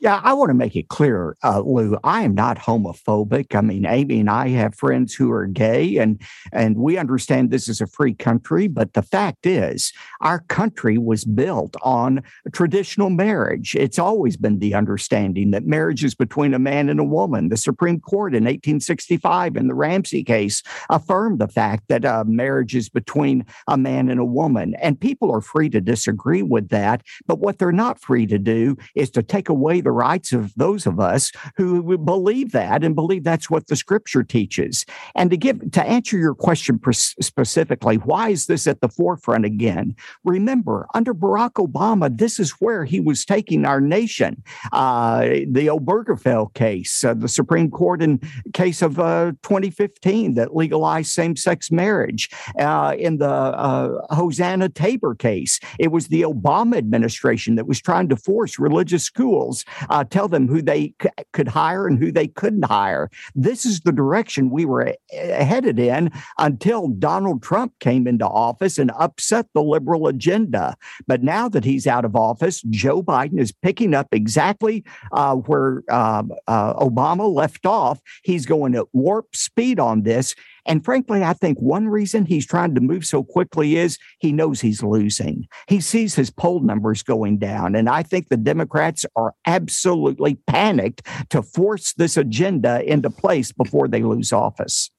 Yeah, 0.00 0.20
I 0.24 0.32
want 0.32 0.50
to 0.50 0.54
make 0.54 0.74
it 0.74 0.88
clear, 0.88 1.36
uh, 1.44 1.60
Lou. 1.60 1.96
I 2.02 2.22
am 2.22 2.34
not 2.34 2.58
homophobic. 2.58 3.54
I 3.54 3.60
mean, 3.60 3.86
Amy 3.86 4.20
and 4.20 4.30
I 4.30 4.48
have 4.48 4.74
friends 4.74 5.14
who 5.14 5.30
are 5.30 5.46
gay, 5.46 5.96
and 5.98 6.20
and 6.52 6.76
we 6.76 6.98
understand 6.98 7.50
this 7.50 7.68
is 7.68 7.80
a 7.80 7.86
free 7.86 8.14
country. 8.14 8.66
But 8.66 8.94
the 8.94 9.02
fact 9.02 9.46
is, 9.46 9.92
our 10.20 10.40
country 10.40 10.98
was 10.98 11.24
built 11.24 11.76
on 11.82 12.22
traditional 12.52 13.10
marriage. 13.10 13.76
It's 13.76 13.98
always 13.98 14.36
been 14.36 14.58
the 14.58 14.74
understanding 14.74 15.52
that 15.52 15.66
marriage 15.66 16.02
is 16.02 16.16
between 16.16 16.52
a 16.52 16.58
man 16.58 16.88
and 16.88 16.98
a 16.98 17.04
woman. 17.04 17.48
The 17.48 17.56
Supreme 17.56 18.00
Court 18.00 18.34
in 18.34 18.44
1865 18.44 19.56
in 19.56 19.68
the 19.68 19.74
Ramsey 19.74 20.24
case 20.24 20.64
affirmed 20.88 21.38
the 21.38 21.48
fact 21.48 21.84
that 21.88 22.04
uh, 22.04 22.24
marriage 22.26 22.74
is 22.74 22.88
between 22.88 23.44
a 23.68 23.76
man 23.76 24.08
and 24.08 24.18
a 24.18 24.24
woman, 24.24 24.74
and 24.82 25.00
people 25.00 25.30
are 25.30 25.40
free 25.40 25.68
to 25.70 25.80
disagree 25.80 26.42
with 26.42 26.70
that. 26.70 27.02
But 27.26 27.38
what 27.38 27.58
they're 27.58 27.70
not 27.70 28.00
free 28.00 28.26
to 28.26 28.38
do 28.38 28.76
is 28.96 29.10
to 29.10 29.22
take 29.22 29.48
away 29.48 29.59
the 29.60 29.92
rights 29.92 30.32
of 30.32 30.52
those 30.56 30.86
of 30.86 30.98
us 30.98 31.32
who 31.56 31.98
believe 31.98 32.52
that 32.52 32.82
and 32.84 32.94
believe 32.94 33.24
that's 33.24 33.50
what 33.50 33.66
the 33.66 33.76
scripture 33.76 34.22
teaches. 34.22 34.84
And 35.14 35.30
to 35.30 35.36
give 35.36 35.70
to 35.72 35.82
answer 35.82 36.18
your 36.18 36.34
question 36.34 36.80
specifically, 36.92 37.96
why 37.96 38.30
is 38.30 38.46
this 38.46 38.66
at 38.66 38.80
the 38.80 38.88
forefront 38.88 39.44
again? 39.44 39.94
Remember, 40.24 40.86
under 40.94 41.14
Barack 41.14 41.52
Obama, 41.52 42.16
this 42.16 42.38
is 42.38 42.52
where 42.52 42.84
he 42.84 43.00
was 43.00 43.24
taking 43.24 43.64
our 43.64 43.80
nation. 43.80 44.42
Uh, 44.72 45.20
the 45.20 45.66
Obergefell 45.66 46.52
case, 46.54 47.04
uh, 47.04 47.14
the 47.14 47.28
Supreme 47.28 47.70
Court 47.70 48.02
in 48.02 48.20
case 48.52 48.82
of 48.82 48.98
uh, 48.98 49.32
2015 49.42 50.34
that 50.34 50.54
legalized 50.54 51.10
same-sex 51.10 51.70
marriage. 51.70 52.30
Uh, 52.58 52.94
in 52.98 53.18
the 53.18 53.30
uh, 53.30 54.06
Hosanna 54.14 54.68
Tabor 54.68 55.14
case, 55.14 55.60
it 55.78 55.88
was 55.88 56.08
the 56.08 56.22
Obama 56.22 56.76
administration 56.76 57.54
that 57.56 57.66
was 57.66 57.80
trying 57.80 58.08
to 58.08 58.16
force 58.16 58.58
religious 58.58 59.04
schools 59.04 59.49
uh, 59.88 60.04
tell 60.04 60.28
them 60.28 60.48
who 60.48 60.62
they 60.62 60.94
c- 61.02 61.08
could 61.32 61.48
hire 61.48 61.86
and 61.86 61.98
who 61.98 62.10
they 62.12 62.28
couldn't 62.28 62.64
hire. 62.64 63.10
This 63.34 63.64
is 63.64 63.80
the 63.80 63.92
direction 63.92 64.50
we 64.50 64.64
were 64.64 64.94
a- 65.12 65.44
headed 65.44 65.78
in 65.78 66.10
until 66.38 66.88
Donald 66.88 67.42
Trump 67.42 67.72
came 67.80 68.06
into 68.06 68.26
office 68.26 68.78
and 68.78 68.90
upset 68.98 69.46
the 69.54 69.62
liberal 69.62 70.06
agenda. 70.06 70.76
But 71.06 71.22
now 71.22 71.48
that 71.48 71.64
he's 71.64 71.86
out 71.86 72.04
of 72.04 72.16
office, 72.16 72.62
Joe 72.62 73.02
Biden 73.02 73.38
is 73.40 73.52
picking 73.52 73.94
up 73.94 74.08
exactly 74.12 74.84
uh, 75.12 75.36
where 75.36 75.82
um, 75.90 76.32
uh, 76.46 76.74
Obama 76.74 77.32
left 77.32 77.66
off. 77.66 78.00
He's 78.22 78.46
going 78.46 78.74
at 78.74 78.86
warp 78.92 79.34
speed 79.34 79.78
on 79.80 80.02
this. 80.02 80.34
And 80.66 80.84
frankly, 80.84 81.22
I 81.22 81.32
think 81.32 81.58
one 81.58 81.88
reason 81.88 82.26
he's 82.26 82.46
trying 82.46 82.74
to 82.74 82.80
move 82.80 83.04
so 83.04 83.22
quickly 83.22 83.76
is 83.76 83.98
he 84.18 84.32
knows 84.32 84.60
he's 84.60 84.82
losing. 84.82 85.46
He 85.68 85.80
sees 85.80 86.14
his 86.14 86.30
poll 86.30 86.60
numbers 86.60 87.02
going 87.02 87.38
down. 87.38 87.74
And 87.74 87.88
I 87.88 88.02
think 88.02 88.28
the 88.28 88.36
Democrats 88.36 89.04
are 89.16 89.34
absolutely 89.46 90.34
panicked 90.46 91.06
to 91.30 91.42
force 91.42 91.92
this 91.94 92.16
agenda 92.16 92.82
into 92.90 93.10
place 93.10 93.52
before 93.52 93.88
they 93.88 94.02
lose 94.02 94.32
office. 94.32 94.90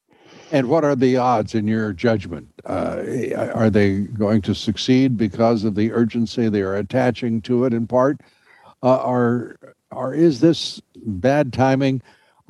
And 0.52 0.68
what 0.68 0.84
are 0.84 0.96
the 0.96 1.16
odds 1.16 1.56
in 1.56 1.66
your 1.68 1.94
judgment? 1.94 2.50
Uh, 2.66 3.04
are 3.54 3.70
they 3.70 4.00
going 4.02 4.42
to 4.42 4.54
succeed 4.54 5.16
because 5.16 5.64
of 5.64 5.76
the 5.76 5.94
urgency 5.94 6.50
they 6.50 6.62
are 6.62 6.76
attaching 6.76 7.42
to 7.44 7.64
it 7.64 7.74
in 7.74 7.88
part? 7.88 8.20
Uh, 8.84 8.98
or, 8.98 9.58
or 9.92 10.14
is 10.14 10.42
this 10.42 10.82
bad 11.06 11.54
timing 11.54 12.02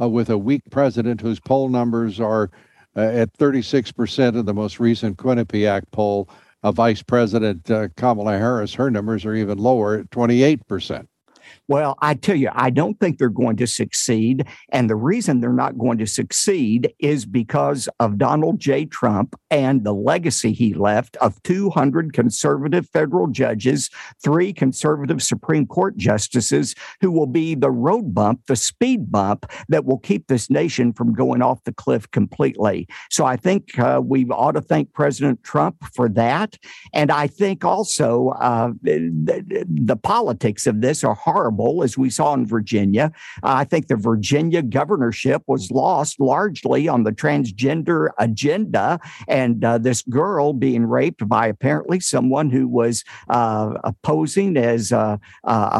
uh, 0.01 0.09
with 0.09 0.30
a 0.30 0.38
weak 0.38 0.64
president 0.72 1.22
whose 1.22 1.39
poll 1.39 1.70
numbers 1.70 2.20
are 2.20 2.49
uh, 2.95 3.01
at 3.01 3.33
36% 3.33 4.39
in 4.39 4.45
the 4.45 4.53
most 4.53 4.79
recent 4.79 5.17
Quinnipiac 5.17 5.83
poll. 5.91 6.29
Uh, 6.63 6.71
Vice 6.71 7.01
President 7.01 7.71
uh, 7.71 7.87
Kamala 7.95 8.37
Harris, 8.37 8.73
her 8.75 8.91
numbers 8.91 9.25
are 9.25 9.33
even 9.33 9.57
lower 9.57 9.99
at 9.99 10.09
28%. 10.11 11.07
Well, 11.68 11.97
I 12.01 12.16
tell 12.16 12.36
you, 12.36 12.49
I 12.51 12.70
don't 12.70 12.99
think 12.99 13.18
they're 13.18 13.30
going 13.30 13.55
to 13.57 13.68
succeed. 13.68 14.45
And 14.74 14.89
the 14.89 14.95
reason 14.95 15.39
they're 15.39 15.53
not 15.53 15.78
going 15.78 15.99
to 15.99 16.07
succeed 16.07 16.93
is 16.99 17.26
because 17.26 17.88
of 17.99 18.18
Donald 18.18 18.59
J. 18.59 18.86
Trump 18.86 19.36
and 19.49 19.84
the 19.84 19.93
legacy 19.93 20.51
he 20.51 20.74
left 20.74 21.16
of 21.18 21.41
200 21.43 22.14
conservative 22.14 22.89
federal 22.89 23.28
judges, 23.28 23.89
three 24.22 24.51
conservative 24.51 25.22
Supreme 25.24 25.66
Court 25.66 25.95
justices 25.97 26.76
who 26.99 27.12
will 27.12 27.28
be 27.28 27.55
the 27.55 27.72
road 27.72 28.14
bump, 28.14 28.41
the 28.47 28.55
speed 28.55 29.12
bump 29.12 29.45
that 29.70 29.86
will 29.86 29.99
keep 29.99 30.28
this 30.28 30.49
nation 30.49 30.91
from 30.91 31.14
going 31.14 31.41
off 31.41 31.64
the 31.64 31.74
cliff 31.74 32.09
completely. 32.12 32.88
So 33.09 33.26
I 33.26 33.38
think 33.38 33.78
uh, 33.80 34.01
we 34.03 34.26
ought 34.26 34.53
to 34.53 34.62
thank 34.62 34.93
President 34.93 35.43
Trump 35.43 35.78
for 35.93 36.09
that. 36.09 36.57
And 36.93 37.12
I 37.12 37.28
think 37.28 37.64
also 37.64 38.30
uh, 38.41 38.72
the, 38.82 39.66
the 39.70 39.95
politics 39.95 40.68
of 40.68 40.82
this 40.82 41.03
are 41.03 41.14
horrible 41.14 41.50
as 41.83 41.97
we 41.97 42.09
saw 42.09 42.33
in 42.33 42.45
Virginia. 42.45 43.11
Uh, 43.43 43.53
I 43.61 43.63
think 43.63 43.87
the 43.87 43.95
Virginia 43.95 44.61
governorship 44.61 45.43
was 45.47 45.71
lost 45.71 46.19
largely 46.19 46.87
on 46.87 47.03
the 47.03 47.11
transgender 47.11 48.09
agenda 48.19 48.99
and 49.27 49.63
uh, 49.63 49.77
this 49.77 50.01
girl 50.03 50.53
being 50.53 50.85
raped 50.85 51.27
by 51.27 51.47
apparently 51.47 51.99
someone 51.99 52.49
who 52.49 52.67
was 52.67 53.03
uh, 53.29 53.91
posing 54.03 54.57
as 54.57 54.91
a 54.91 55.19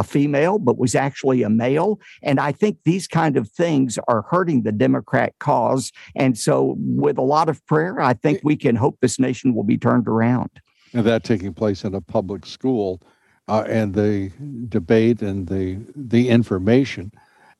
female 0.04 0.60
but 0.60 0.78
was 0.78 0.96
actually 0.96 1.44
a 1.44 1.50
male. 1.50 2.00
And 2.22 2.40
I 2.40 2.52
think 2.52 2.78
these 2.84 3.08
kind 3.08 3.38
of 3.38 3.50
things 3.50 3.98
are 4.08 4.24
hurting 4.24 4.64
the 4.64 4.72
Democrat 4.72 5.34
cause. 5.40 5.92
And 6.16 6.38
so, 6.38 6.76
with 6.78 7.18
a 7.18 7.24
lot 7.24 7.50
of 7.50 7.66
prayer, 7.66 8.02
I 8.02 8.14
think 8.14 8.42
we 8.44 8.56
can 8.56 8.76
hope 8.76 8.98
this 9.02 9.20
nation 9.20 9.56
will 9.56 9.64
be 9.64 9.78
turned 9.78 10.08
around. 10.08 10.50
And 10.94 11.06
that 11.06 11.24
taking 11.24 11.54
place 11.54 11.84
in 11.84 11.96
a 11.96 12.02
public 12.02 12.46
school 12.46 13.02
uh, 13.48 13.64
and 13.68 13.94
the 13.94 14.32
debate 14.70 15.22
and 15.22 15.48
the 15.48 15.80
the 15.96 16.30
information 16.30 17.12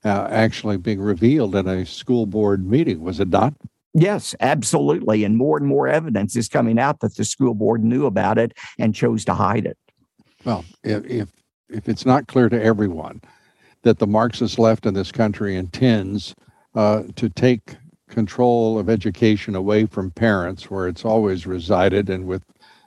uh, 0.04 0.28
actually 0.32 0.78
being 0.78 1.02
revealed 1.02 1.56
in 1.56 1.68
a 1.68 1.86
school 1.86 2.26
board 2.26 2.66
meeting, 2.66 3.02
was 3.02 3.20
it 3.20 3.30
not? 3.30 3.54
Yes, 3.94 4.34
absolutely. 4.40 5.24
And 5.24 5.38
more 5.38 5.58
and 5.58 5.68
more 5.68 5.88
evidence 5.88 6.36
is 6.36 6.48
coming 6.48 6.80
out 6.80 7.02
that 7.02 7.16
the 7.16 7.26
school 7.26 7.54
board 7.54 7.84
knew 7.84 8.06
about 8.06 8.38
it 8.38 8.54
and 8.80 8.96
chose 8.96 9.26
to 9.26 9.34
hide 9.34 9.66
it. 9.66 9.78
Well, 10.46 10.66
if 10.84 11.06
if, 11.06 11.30
if 11.70 11.90
it's 11.90 12.06
not 12.06 12.28
clear 12.28 12.50
to 12.50 12.62
everyone 12.62 13.22
that 13.84 14.00
the 14.00 14.08
Marxist 14.08 14.60
left 14.60 14.86
in 14.86 14.94
this 14.94 15.12
country 15.12 15.56
intends 15.56 16.36
uh, 16.76 17.04
to 17.16 17.30
take 17.30 17.76
control 18.10 18.78
of 18.78 18.90
education 18.90 19.56
away 19.56 19.86
from 19.86 20.12
parents, 20.12 20.70
where 20.70 20.88
it's 20.88 21.06
always 21.06 21.48
resided, 21.48 22.10
and 22.10 22.28
with 22.28 22.44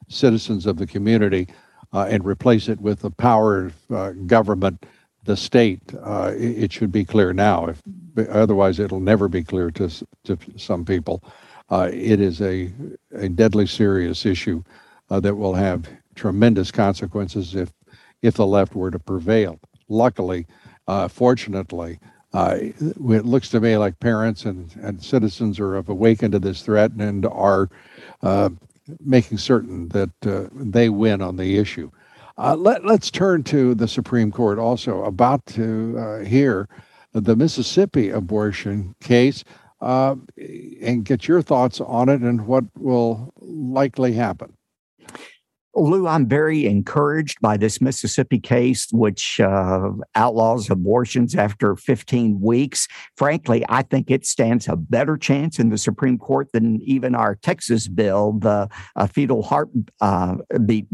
citizens 0.08 0.66
of 0.66 0.76
the 0.76 0.86
community, 0.86 1.48
uh, 1.94 2.06
and 2.10 2.24
replace 2.26 2.68
it 2.68 2.80
with 2.80 3.00
the 3.00 3.10
power 3.10 3.66
of 3.66 3.92
uh, 3.92 4.10
government, 4.26 4.84
the 5.24 5.36
state. 5.36 5.80
Uh, 6.02 6.32
it, 6.34 6.64
it, 6.64 6.72
should 6.72 6.90
be 6.90 7.04
clear 7.04 7.32
now. 7.32 7.66
If 7.66 8.28
otherwise, 8.28 8.80
it'll 8.80 9.00
never 9.00 9.28
be 9.28 9.44
clear 9.44 9.70
to 9.70 9.88
to 10.24 10.36
some 10.56 10.84
people. 10.84 11.22
Uh, 11.70 11.88
it 11.92 12.20
is 12.20 12.42
a 12.42 12.70
a 13.14 13.28
deadly 13.28 13.66
serious 13.66 14.26
issue 14.26 14.62
uh, 15.08 15.20
that 15.20 15.36
will 15.36 15.54
have 15.54 15.88
tremendous 16.16 16.72
consequences 16.72 17.54
if 17.54 17.72
if 18.22 18.34
the 18.34 18.46
left 18.46 18.74
were 18.74 18.90
to 18.90 18.98
prevail. 18.98 19.60
Luckily, 19.88 20.46
uh, 20.88 21.08
fortunately. 21.08 22.00
it 22.34 23.24
looks 23.24 23.48
to 23.50 23.60
me 23.60 23.76
like 23.76 24.00
parents 24.00 24.44
and, 24.44 24.74
and 24.82 25.00
citizens 25.00 25.60
are 25.60 25.76
awakened 25.76 26.32
to 26.32 26.40
this 26.40 26.62
threat 26.62 26.90
and 26.98 27.24
are 27.26 27.68
making 29.00 29.38
certain 29.38 29.88
that 29.88 30.26
uh, 30.26 30.48
they 30.52 30.88
win 30.88 31.22
on 31.22 31.36
the 31.36 31.58
issue. 31.58 31.90
Uh, 32.36 32.56
let, 32.56 32.84
let's 32.84 33.10
turn 33.10 33.42
to 33.44 33.74
the 33.74 33.88
Supreme 33.88 34.32
Court 34.32 34.58
also 34.58 35.04
about 35.04 35.46
to 35.46 35.96
uh, 35.98 36.18
hear 36.24 36.68
the 37.12 37.36
Mississippi 37.36 38.10
abortion 38.10 38.94
case 39.00 39.44
uh, 39.80 40.16
and 40.82 41.04
get 41.04 41.28
your 41.28 41.42
thoughts 41.42 41.80
on 41.80 42.08
it 42.08 42.22
and 42.22 42.46
what 42.46 42.64
will 42.76 43.32
likely 43.40 44.12
happen. 44.12 44.56
Lou, 45.76 46.06
I'm 46.06 46.28
very 46.28 46.66
encouraged 46.66 47.40
by 47.40 47.56
this 47.56 47.80
Mississippi 47.80 48.38
case, 48.38 48.86
which 48.92 49.40
uh, 49.40 49.90
outlaws 50.14 50.70
abortions 50.70 51.34
after 51.34 51.74
15 51.74 52.40
weeks. 52.40 52.86
Frankly, 53.16 53.64
I 53.68 53.82
think 53.82 54.10
it 54.10 54.24
stands 54.24 54.68
a 54.68 54.76
better 54.76 55.16
chance 55.16 55.58
in 55.58 55.70
the 55.70 55.78
Supreme 55.78 56.16
Court 56.16 56.52
than 56.52 56.80
even 56.82 57.14
our 57.14 57.34
Texas 57.34 57.88
bill, 57.88 58.32
the 58.32 58.68
uh, 58.94 59.06
fetal 59.08 59.42
heartbeat 59.42 59.90
uh, 60.00 60.36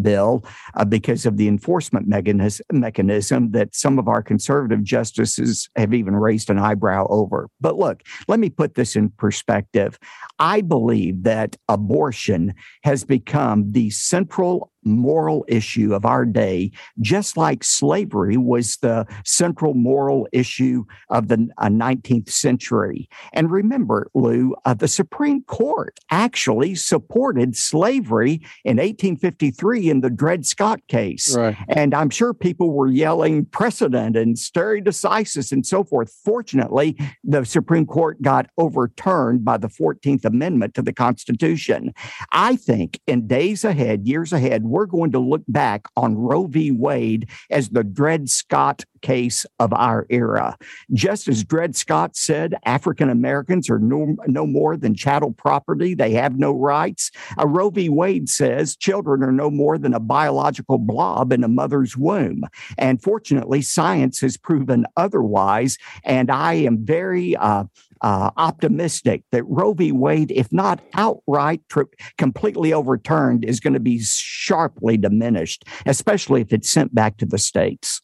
bill, 0.00 0.44
uh, 0.74 0.84
because 0.84 1.26
of 1.26 1.36
the 1.36 1.48
enforcement 1.48 2.08
mechanism, 2.08 2.64
mechanism 2.72 3.50
that 3.50 3.74
some 3.74 3.98
of 3.98 4.08
our 4.08 4.22
conservative 4.22 4.82
justices 4.82 5.68
have 5.76 5.92
even 5.92 6.16
raised 6.16 6.48
an 6.48 6.58
eyebrow 6.58 7.06
over. 7.10 7.48
But 7.60 7.76
look, 7.76 8.02
let 8.28 8.40
me 8.40 8.48
put 8.48 8.76
this 8.76 8.96
in 8.96 9.10
perspective. 9.10 9.98
I 10.38 10.62
believe 10.62 11.24
that 11.24 11.56
abortion 11.68 12.54
has 12.82 13.04
become 13.04 13.72
the 13.72 13.90
central 13.90 14.69
moral 14.84 15.44
issue 15.48 15.94
of 15.94 16.04
our 16.04 16.24
day, 16.24 16.70
just 17.00 17.36
like 17.36 17.64
slavery 17.64 18.36
was 18.36 18.76
the 18.78 19.06
central 19.24 19.74
moral 19.74 20.26
issue 20.32 20.84
of 21.08 21.28
the 21.28 21.36
19th 21.60 22.28
uh, 22.28 22.30
century. 22.30 23.08
And 23.32 23.50
remember, 23.50 24.10
Lou, 24.14 24.54
uh, 24.64 24.74
the 24.74 24.88
Supreme 24.88 25.42
Court 25.44 25.98
actually 26.10 26.74
supported 26.74 27.56
slavery 27.56 28.40
in 28.64 28.76
1853 28.76 29.90
in 29.90 30.00
the 30.00 30.10
Dred 30.10 30.46
Scott 30.46 30.80
case. 30.88 31.36
Right. 31.36 31.56
And 31.68 31.94
I'm 31.94 32.10
sure 32.10 32.34
people 32.34 32.72
were 32.72 32.88
yelling 32.88 33.44
precedent 33.46 34.16
and 34.16 34.38
stare 34.38 34.80
decisis 34.80 35.52
and 35.52 35.66
so 35.66 35.84
forth. 35.84 36.12
Fortunately, 36.24 36.96
the 37.24 37.44
Supreme 37.44 37.86
Court 37.86 38.20
got 38.22 38.46
overturned 38.58 39.44
by 39.44 39.56
the 39.56 39.68
14th 39.68 40.24
Amendment 40.24 40.74
to 40.74 40.82
the 40.82 40.92
Constitution. 40.92 41.92
I 42.32 42.56
think 42.56 43.00
in 43.06 43.26
days 43.26 43.64
ahead, 43.64 44.06
years 44.06 44.32
ahead, 44.32 44.64
we're 44.70 44.86
going 44.86 45.12
to 45.12 45.18
look 45.18 45.42
back 45.48 45.86
on 45.96 46.16
Roe 46.16 46.46
v. 46.46 46.70
Wade 46.70 47.28
as 47.50 47.70
the 47.70 47.84
Dred 47.84 48.30
Scott 48.30 48.84
case 49.02 49.46
of 49.58 49.72
our 49.72 50.06
era. 50.10 50.56
Just 50.92 51.28
as 51.28 51.44
Dred 51.44 51.74
Scott 51.76 52.16
said, 52.16 52.54
African 52.64 53.08
Americans 53.08 53.70
are 53.70 53.78
no, 53.78 54.16
no 54.26 54.46
more 54.46 54.76
than 54.76 54.94
chattel 54.94 55.32
property, 55.32 55.94
they 55.94 56.12
have 56.12 56.38
no 56.38 56.52
rights. 56.52 57.10
A 57.38 57.46
Roe 57.46 57.70
v. 57.70 57.88
Wade 57.88 58.28
says 58.28 58.76
children 58.76 59.22
are 59.22 59.32
no 59.32 59.50
more 59.50 59.78
than 59.78 59.94
a 59.94 60.00
biological 60.00 60.78
blob 60.78 61.32
in 61.32 61.44
a 61.44 61.48
mother's 61.48 61.96
womb. 61.96 62.44
And 62.78 63.02
fortunately, 63.02 63.62
science 63.62 64.20
has 64.20 64.36
proven 64.36 64.86
otherwise. 64.96 65.78
And 66.04 66.30
I 66.30 66.54
am 66.54 66.84
very 66.84 67.36
uh, 67.36 67.64
uh, 68.02 68.30
optimistic 68.36 69.22
that 69.32 69.44
Roe 69.44 69.72
v. 69.72 69.92
Wade, 69.92 70.32
if 70.32 70.52
not 70.52 70.80
outright 70.94 71.62
tri- 71.68 71.84
completely 72.18 72.72
overturned, 72.72 73.44
is 73.44 73.60
going 73.60 73.74
to 73.74 73.80
be 73.80 74.00
sharply 74.00 74.96
diminished, 74.96 75.64
especially 75.86 76.40
if 76.40 76.52
it's 76.52 76.68
sent 76.68 76.94
back 76.94 77.16
to 77.18 77.26
the 77.26 77.38
states. 77.38 78.00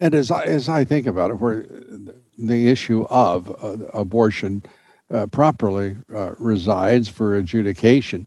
And 0.00 0.14
as 0.14 0.30
I, 0.30 0.42
as 0.44 0.68
I 0.68 0.84
think 0.84 1.06
about 1.06 1.30
it, 1.30 1.40
where 1.40 1.66
the 2.38 2.68
issue 2.68 3.06
of 3.08 3.50
uh, 3.62 3.84
abortion 3.94 4.62
uh, 5.10 5.26
properly 5.26 5.96
uh, 6.14 6.34
resides 6.38 7.08
for 7.08 7.36
adjudication. 7.36 8.26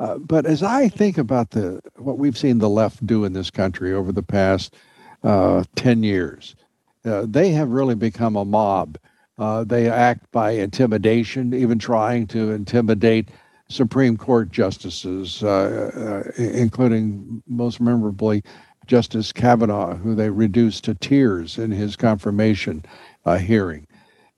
Uh, 0.00 0.18
but 0.18 0.44
as 0.44 0.62
I 0.62 0.88
think 0.88 1.16
about 1.16 1.50
the 1.50 1.80
what 1.96 2.18
we've 2.18 2.36
seen 2.36 2.58
the 2.58 2.68
left 2.68 3.06
do 3.06 3.24
in 3.24 3.32
this 3.32 3.50
country 3.50 3.92
over 3.92 4.12
the 4.12 4.22
past 4.22 4.74
uh, 5.22 5.64
ten 5.74 6.02
years, 6.02 6.56
they 7.04 7.50
have 7.50 7.68
really 7.70 7.94
become 7.94 8.34
a 8.34 8.44
mob 8.44 8.98
uh, 9.38 9.64
they 9.64 9.88
act 9.88 10.30
by 10.32 10.52
intimidation, 10.52 11.52
even 11.52 11.78
trying 11.78 12.26
to 12.28 12.52
intimidate 12.52 13.28
Supreme 13.68 14.16
Court 14.16 14.50
justices, 14.50 15.42
uh, 15.42 16.24
uh, 16.38 16.42
including 16.42 17.42
most 17.46 17.80
memorably 17.80 18.42
Justice 18.86 19.32
Kavanaugh, 19.32 19.96
who 19.96 20.14
they 20.14 20.30
reduced 20.30 20.84
to 20.84 20.94
tears 20.94 21.58
in 21.58 21.70
his 21.72 21.96
confirmation 21.96 22.84
uh, 23.24 23.36
hearing. 23.36 23.86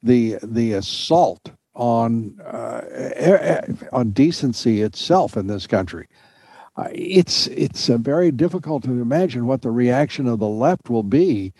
The 0.03 0.39
the 0.43 0.73
assault 0.73 1.51
on 1.75 2.41
uh, 2.41 3.61
on 3.93 4.11
decency 4.11 4.81
itself 4.83 5.37
in 5.37 5.47
this 5.47 5.67
country. 5.67 6.09
It's 6.93 7.49
it's 7.49 7.89
very 7.89 8.31
difficult 8.31 8.85
to 8.85 9.03
imagine 9.03 9.47
what 9.47 9.63
the 9.63 9.71
reaction 9.71 10.27
of 10.29 10.39
the 10.39 10.49
left 10.49 10.89
will 10.89 11.03
be 11.03 11.53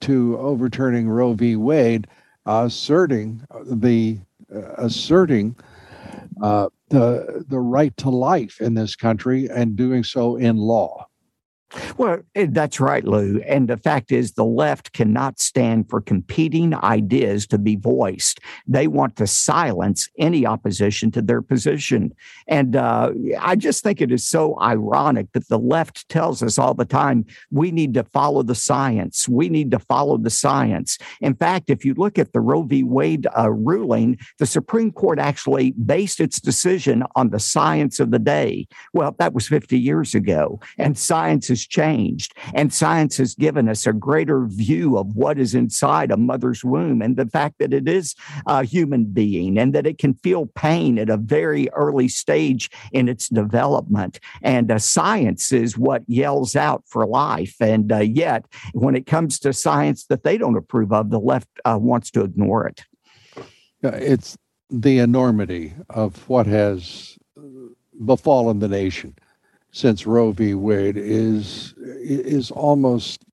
to 0.00 0.38
overturning 0.38 1.08
Roe 1.08 1.32
v. 1.32 1.56
Wade 1.56 2.06
asserting 2.46 3.42
the 3.64 4.18
uh, 4.54 4.74
asserting 4.78 5.56
uh, 6.42 6.68
the 6.88 7.44
the 7.48 7.58
right 7.58 7.96
to 7.96 8.10
life 8.10 8.60
in 8.60 8.74
this 8.74 8.96
country 8.96 9.48
and 9.48 9.76
doing 9.76 10.04
so 10.04 10.36
in 10.36 10.56
law. 10.56 11.06
Well, 11.96 12.18
eh, 12.34 12.46
that's 12.50 12.80
right, 12.80 13.04
Lou. 13.04 13.40
And 13.46 13.68
the 13.68 13.76
fact 13.76 14.12
is, 14.12 14.32
the 14.32 14.44
left 14.44 14.92
cannot 14.92 15.40
stand 15.40 15.88
for 15.88 16.00
competing 16.00 16.74
ideas 16.74 17.46
to 17.48 17.58
be 17.58 17.76
voiced. 17.76 18.40
They 18.66 18.86
want 18.86 19.16
to 19.16 19.26
silence 19.26 20.08
any 20.18 20.46
opposition 20.46 21.10
to 21.12 21.22
their 21.22 21.42
position. 21.42 22.12
And 22.46 22.76
uh, 22.76 23.12
I 23.40 23.56
just 23.56 23.82
think 23.82 24.00
it 24.00 24.12
is 24.12 24.24
so 24.24 24.58
ironic 24.60 25.32
that 25.32 25.48
the 25.48 25.58
left 25.58 26.08
tells 26.08 26.42
us 26.42 26.58
all 26.58 26.74
the 26.74 26.84
time 26.84 27.24
we 27.50 27.70
need 27.70 27.94
to 27.94 28.04
follow 28.04 28.42
the 28.42 28.54
science. 28.54 29.28
We 29.28 29.48
need 29.48 29.70
to 29.70 29.78
follow 29.78 30.18
the 30.18 30.30
science. 30.30 30.98
In 31.20 31.34
fact, 31.34 31.70
if 31.70 31.84
you 31.84 31.94
look 31.94 32.18
at 32.18 32.32
the 32.32 32.40
Roe 32.40 32.62
v. 32.62 32.82
Wade 32.82 33.26
uh, 33.36 33.50
ruling, 33.50 34.18
the 34.38 34.46
Supreme 34.46 34.92
Court 34.92 35.18
actually 35.18 35.72
based 35.72 36.20
its 36.20 36.40
decision 36.40 37.04
on 37.16 37.30
the 37.30 37.40
science 37.40 38.00
of 38.00 38.10
the 38.10 38.18
day. 38.18 38.66
Well, 38.92 39.14
that 39.18 39.32
was 39.32 39.48
50 39.48 39.78
years 39.78 40.14
ago. 40.14 40.60
And 40.78 40.98
science 40.98 41.50
is 41.50 41.61
changed. 41.66 42.34
And 42.54 42.72
science 42.72 43.16
has 43.16 43.34
given 43.34 43.68
us 43.68 43.86
a 43.86 43.92
greater 43.92 44.46
view 44.46 44.98
of 44.98 45.14
what 45.14 45.38
is 45.38 45.54
inside 45.54 46.10
a 46.10 46.16
mother's 46.16 46.64
womb 46.64 47.02
and 47.02 47.16
the 47.16 47.26
fact 47.26 47.58
that 47.58 47.72
it 47.72 47.88
is 47.88 48.14
a 48.46 48.64
human 48.64 49.04
being 49.04 49.58
and 49.58 49.74
that 49.74 49.86
it 49.86 49.98
can 49.98 50.14
feel 50.14 50.46
pain 50.46 50.98
at 50.98 51.10
a 51.10 51.16
very 51.16 51.68
early 51.70 52.08
stage 52.08 52.70
in 52.92 53.08
its 53.08 53.28
development. 53.28 54.20
And 54.42 54.70
uh, 54.70 54.78
science 54.78 55.52
is 55.52 55.78
what 55.78 56.02
yells 56.06 56.56
out 56.56 56.84
for 56.86 57.06
life. 57.06 57.56
And 57.60 57.92
uh, 57.92 57.98
yet, 57.98 58.46
when 58.72 58.94
it 58.94 59.06
comes 59.06 59.38
to 59.40 59.52
science 59.52 60.06
that 60.06 60.24
they 60.24 60.38
don't 60.38 60.56
approve 60.56 60.92
of, 60.92 61.10
the 61.10 61.20
left 61.20 61.48
uh, 61.64 61.78
wants 61.80 62.10
to 62.12 62.22
ignore 62.22 62.66
it. 62.66 62.84
It's 63.82 64.36
the 64.70 64.98
enormity 64.98 65.74
of 65.90 66.28
what 66.28 66.46
has 66.46 67.18
befallen 68.04 68.60
the 68.60 68.68
nation 68.68 69.14
since 69.72 70.06
Roe 70.06 70.32
v. 70.32 70.54
Wade 70.54 70.96
is 70.96 71.74
is 71.76 72.50
almost 72.50 73.24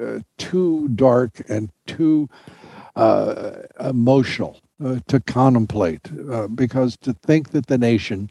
uh, 0.00 0.20
too 0.38 0.88
dark 0.88 1.42
and 1.48 1.70
too 1.86 2.28
uh, 2.96 3.52
emotional 3.80 4.60
uh, 4.84 5.00
to 5.08 5.20
contemplate, 5.20 6.08
uh, 6.30 6.46
because 6.48 6.96
to 6.98 7.12
think 7.12 7.50
that 7.50 7.66
the 7.66 7.78
nation 7.78 8.30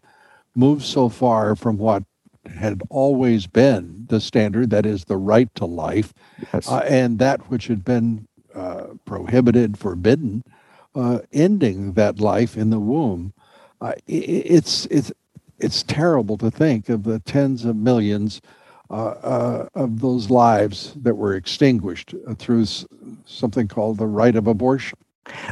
moved 0.55 0.83
so 0.83 1.09
far 1.09 1.55
from 1.55 1.77
what 1.77 2.03
had 2.57 2.81
always 2.89 3.47
been 3.47 4.05
the 4.09 4.19
standard, 4.19 4.69
that 4.69 4.85
is 4.85 5.05
the 5.05 5.17
right 5.17 5.53
to 5.55 5.65
life, 5.65 6.13
yes. 6.53 6.69
Uh, 6.69 6.79
and 6.89 7.19
that 7.19 7.49
which 7.49 7.67
had 7.67 7.83
been 7.83 8.27
uh, 8.53 8.87
prohibited, 9.05 9.77
forbidden, 9.77 10.43
ending 11.31 11.93
that 11.93 12.19
life 12.19 12.55
in 12.55 12.69
the 12.69 12.79
womb. 12.79 13.33
it's 14.07 14.85
it's 14.87 15.11
it's 15.59 15.83
terrible 15.83 16.37
to 16.37 16.51
think 16.51 16.89
of 16.89 17.03
the 17.03 17.19
tens 17.19 17.65
of 17.65 17.75
millions 17.75 18.41
uh, 18.89 18.93
uh, 18.93 19.67
of 19.75 20.01
those 20.01 20.29
lives 20.29 20.93
that 21.01 21.15
were 21.15 21.35
extinguished 21.35 22.13
through 22.37 22.63
s- 22.63 22.85
something 23.25 23.67
called 23.67 23.97
the 23.97 24.07
right 24.07 24.35
of 24.35 24.45
abortion. 24.45 24.97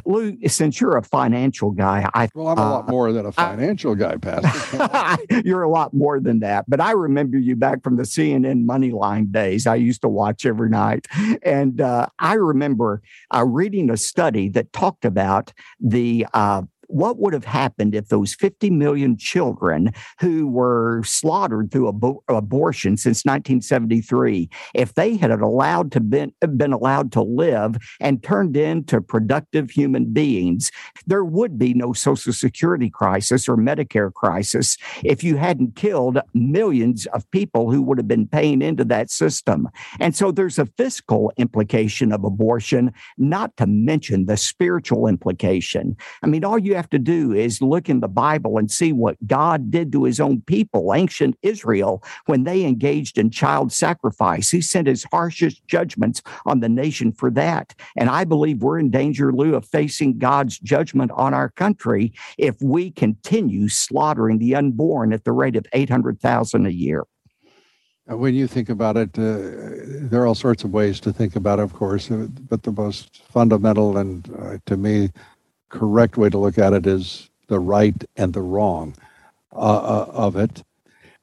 Lou, 0.06 0.38
since 0.48 0.82
you're 0.82 0.98
a 0.98 1.04
financial 1.04 1.72
guy, 1.72 2.10
I 2.14 2.30
well, 2.36 2.50
I'm 2.50 2.58
a 2.58 2.70
lot 2.70 2.88
uh, 2.90 2.92
more 2.92 3.14
than 3.14 3.26
a 3.26 3.32
financial 3.32 3.94
I, 3.94 3.96
guy, 3.96 4.18
Pastor. 4.18 5.18
you're 5.46 5.64
a 5.64 5.70
lot 5.70 5.94
more 5.94 6.20
than 6.20 6.40
that. 6.42 6.66
But 6.68 6.82
I 6.82 6.92
remember 6.92 7.38
you 7.38 7.56
back 7.56 7.82
from 7.82 7.96
the 7.96 8.04
CNN 8.04 8.66
Moneyline 8.66 9.32
days. 9.32 9.66
I 9.68 9.76
used 9.76 10.02
to 10.02 10.10
watch 10.10 10.46
every 10.46 10.70
night, 10.70 11.08
and 11.42 11.80
uh, 11.80 12.08
I 12.20 12.34
remember 12.34 13.02
uh, 13.34 13.46
reading 13.46 13.90
a 13.90 13.98
study 13.98 14.50
that 14.50 14.74
talked 14.74 15.06
about 15.06 15.54
the 15.80 16.28
uh, 16.34 16.64
what 16.94 17.20
would 17.20 17.34
have 17.34 17.46
happened 17.46 17.96
if 17.96 18.10
those 18.10 18.34
50 18.36 18.70
million 18.70 19.18
children 19.18 19.92
who 20.20 20.48
were 20.48 21.02
slaughtered 21.04 21.72
through 21.72 21.92
abo- 21.92 22.20
abortion 22.28 22.98
since 22.98 23.24
1973, 23.26 24.50
if 24.74 24.94
they 24.96 25.16
had 25.16 25.32
allowed 25.32 25.92
to 25.94 26.00
been, 26.00 26.34
been 26.58 26.74
allowed 26.74 27.12
to 27.14 27.22
live 27.22 27.78
and 28.00 28.24
turned 28.24 28.58
into 28.58 29.02
productive 29.02 29.72
human 29.72 30.14
beings, 30.14 30.72
there 31.08 31.24
would 31.24 31.58
be 31.58 31.74
no 31.74 31.94
social 31.94 32.34
security 32.34 32.90
crisis 32.90 33.48
or 33.48 33.58
Medicare 33.58 34.14
crisis 34.14 34.78
if 35.04 35.24
you 35.24 35.38
hadn't 35.38 35.76
killed 35.76 36.20
millions 36.34 37.06
of 37.08 37.30
people 37.32 37.72
who 37.72 37.82
would 37.82 37.98
have 37.98 38.08
been 38.08 38.28
paying 38.28 38.62
into 38.62 38.84
that 38.86 39.10
system. 39.10 39.70
And 40.00 40.16
so 40.16 40.32
there's 40.32 40.60
a 40.60 40.66
fiscal 40.66 41.32
implication 41.38 42.12
of 42.12 42.24
abortion, 42.24 42.94
not 43.18 43.56
to 43.58 43.68
mention 43.68 44.26
the 44.26 44.38
spiritual 44.38 45.08
implication. 45.08 45.96
I 46.24 46.28
mean, 46.28 46.44
all 46.44 46.60
you 46.60 46.76
have 46.82 46.90
to 46.90 47.00
do 47.00 47.32
is 47.32 47.62
look 47.62 47.90
in 47.90 48.00
the 48.00 48.08
Bible 48.08 48.58
and 48.58 48.72
see 48.72 48.92
what 48.92 49.16
God 49.28 49.70
did 49.70 49.92
to 49.92 50.04
his 50.04 50.20
own 50.20 50.42
people, 50.42 50.96
ancient 50.96 51.38
Israel, 51.44 52.04
when 52.26 52.44
they 52.44 52.66
engaged 52.66 53.20
in 53.20 53.30
child 53.30 53.72
sacrifice. 53.72 54.50
He 54.50 54.62
sent 54.62 54.88
his 54.88 55.06
harshest 55.12 55.66
judgments 55.68 56.24
on 56.48 56.60
the 56.60 56.70
nation 56.70 57.12
for 57.12 57.30
that. 57.32 57.76
And 57.96 58.10
I 58.10 58.24
believe 58.24 58.64
we're 58.64 58.80
in 58.80 58.90
danger, 58.90 59.32
Lou, 59.32 59.54
of 59.54 59.64
facing 59.66 60.18
God's 60.18 60.58
judgment 60.58 61.12
on 61.12 61.36
our 61.36 61.50
country 61.50 62.14
if 62.40 62.56
we 62.62 62.90
continue 62.90 63.70
slaughtering 63.70 64.40
the 64.40 64.56
unborn 64.56 65.14
at 65.14 65.24
the 65.24 65.34
rate 65.34 65.56
of 65.56 65.68
800,000 65.74 66.66
a 66.66 66.72
year. 66.72 67.04
When 68.08 68.34
you 68.34 68.48
think 68.48 68.70
about 68.70 68.98
it, 68.98 69.18
uh, 69.20 69.22
there 70.10 70.22
are 70.24 70.28
all 70.28 70.36
sorts 70.36 70.64
of 70.64 70.74
ways 70.74 71.00
to 71.02 71.14
think 71.14 71.36
about 71.36 71.60
it, 71.60 71.62
of 71.62 71.74
course, 71.74 72.10
uh, 72.10 72.28
but 72.50 72.64
the 72.64 72.72
most 72.72 73.22
fundamental 73.30 73.98
and, 73.98 74.28
uh, 74.38 74.58
to 74.66 74.76
me, 74.76 75.12
correct 75.72 76.18
way 76.18 76.30
to 76.30 76.38
look 76.38 76.58
at 76.58 76.74
it 76.74 76.86
is 76.86 77.30
the 77.48 77.60
right 77.60 78.04
and 78.16 78.34
the 78.34 78.42
wrong 78.42 78.96
uh, 79.54 79.58
uh, 79.58 80.12
of 80.14 80.36
it. 80.36 80.64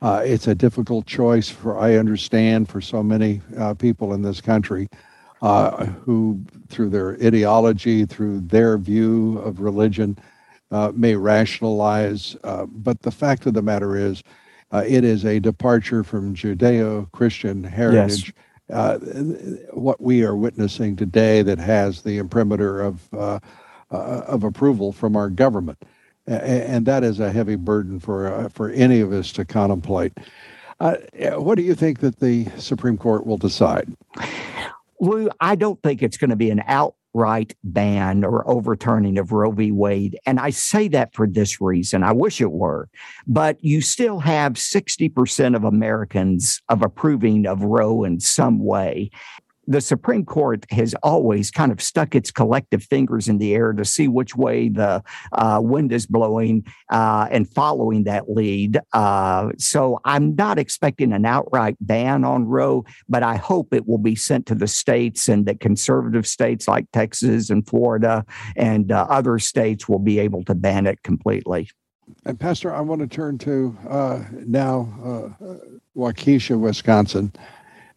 Uh, 0.00 0.22
it's 0.24 0.46
a 0.46 0.54
difficult 0.54 1.06
choice 1.06 1.48
for 1.48 1.78
I 1.78 1.96
understand 1.96 2.68
for 2.68 2.80
so 2.80 3.02
many 3.02 3.40
uh, 3.56 3.74
people 3.74 4.12
in 4.14 4.22
this 4.22 4.40
country 4.40 4.88
uh, 5.42 5.86
who, 5.86 6.40
through 6.68 6.90
their 6.90 7.12
ideology, 7.22 8.04
through 8.04 8.40
their 8.40 8.78
view 8.78 9.38
of 9.38 9.60
religion, 9.60 10.18
uh, 10.70 10.92
may 10.94 11.14
rationalize. 11.14 12.36
Uh, 12.44 12.66
but 12.66 13.02
the 13.02 13.10
fact 13.10 13.46
of 13.46 13.54
the 13.54 13.62
matter 13.62 13.96
is, 13.96 14.22
uh, 14.70 14.84
it 14.86 15.02
is 15.02 15.24
a 15.24 15.40
departure 15.40 16.04
from 16.04 16.34
Judeo-Christian 16.34 17.64
heritage. 17.64 18.32
Yes. 18.70 18.92
what 19.72 20.00
we 20.00 20.22
are 20.24 20.36
witnessing 20.36 20.94
today 20.94 21.40
that 21.42 21.58
has 21.58 22.02
the 22.02 22.18
imprimatur 22.18 22.82
of 22.82 23.40
of 23.90 24.44
approval 24.44 24.92
from 24.92 25.16
our 25.16 25.30
government 25.30 25.78
and 26.28 26.86
that 26.86 27.04
is 27.04 27.20
a 27.20 27.32
heavy 27.32 27.56
burden 27.56 27.98
for 27.98 28.32
uh, 28.32 28.48
for 28.48 28.70
any 28.70 29.00
of 29.00 29.12
us 29.12 29.32
to 29.32 29.44
contemplate. 29.44 30.12
Uh, 30.80 30.96
what 31.36 31.56
do 31.56 31.62
you 31.62 31.74
think 31.74 32.00
that 32.00 32.20
the 32.20 32.46
Supreme 32.56 32.96
Court 32.96 33.26
will 33.26 33.38
decide? 33.38 33.92
Lou, 35.00 35.28
I 35.40 35.54
don't 35.54 35.82
think 35.82 36.02
it's 36.02 36.16
going 36.16 36.30
to 36.30 36.36
be 36.36 36.50
an 36.50 36.62
outright 36.66 37.56
ban 37.64 38.24
or 38.24 38.48
overturning 38.48 39.18
of 39.18 39.32
Roe 39.32 39.50
v. 39.50 39.72
Wade. 39.72 40.18
And 40.26 40.38
I 40.38 40.50
say 40.50 40.86
that 40.88 41.14
for 41.14 41.26
this 41.26 41.60
reason. 41.60 42.02
I 42.04 42.12
wish 42.12 42.40
it 42.40 42.52
were. 42.52 42.88
But 43.26 43.62
you 43.62 43.80
still 43.80 44.20
have 44.20 44.54
60% 44.54 45.56
of 45.56 45.64
Americans 45.64 46.60
of 46.68 46.82
approving 46.82 47.46
of 47.46 47.62
Roe 47.62 48.04
in 48.04 48.20
some 48.20 48.64
way 48.64 49.10
the 49.68 49.82
Supreme 49.82 50.24
Court 50.24 50.64
has 50.70 50.94
always 51.02 51.50
kind 51.50 51.70
of 51.70 51.82
stuck 51.82 52.14
its 52.14 52.30
collective 52.30 52.82
fingers 52.82 53.28
in 53.28 53.36
the 53.36 53.54
air 53.54 53.74
to 53.74 53.84
see 53.84 54.08
which 54.08 54.34
way 54.34 54.70
the 54.70 55.04
uh, 55.32 55.60
wind 55.62 55.92
is 55.92 56.06
blowing 56.06 56.66
uh, 56.90 57.28
and 57.30 57.46
following 57.46 58.04
that 58.04 58.30
lead. 58.30 58.80
Uh, 58.94 59.50
so 59.58 60.00
I'm 60.06 60.34
not 60.34 60.58
expecting 60.58 61.12
an 61.12 61.26
outright 61.26 61.76
ban 61.82 62.24
on 62.24 62.46
Roe, 62.46 62.86
but 63.10 63.22
I 63.22 63.36
hope 63.36 63.74
it 63.74 63.86
will 63.86 63.98
be 63.98 64.16
sent 64.16 64.46
to 64.46 64.54
the 64.54 64.66
states 64.66 65.28
and 65.28 65.44
that 65.44 65.60
conservative 65.60 66.26
states 66.26 66.66
like 66.66 66.90
Texas 66.92 67.50
and 67.50 67.66
Florida 67.68 68.24
and 68.56 68.90
uh, 68.90 69.06
other 69.10 69.38
states 69.38 69.86
will 69.86 69.98
be 69.98 70.18
able 70.18 70.44
to 70.44 70.54
ban 70.54 70.86
it 70.86 71.02
completely. 71.02 71.68
And 72.24 72.40
Pastor, 72.40 72.74
I 72.74 72.80
want 72.80 73.02
to 73.02 73.06
turn 73.06 73.36
to 73.38 73.76
uh, 73.86 74.24
now 74.32 75.34
uh, 75.44 75.54
Waukesha, 75.94 76.58
Wisconsin. 76.58 77.32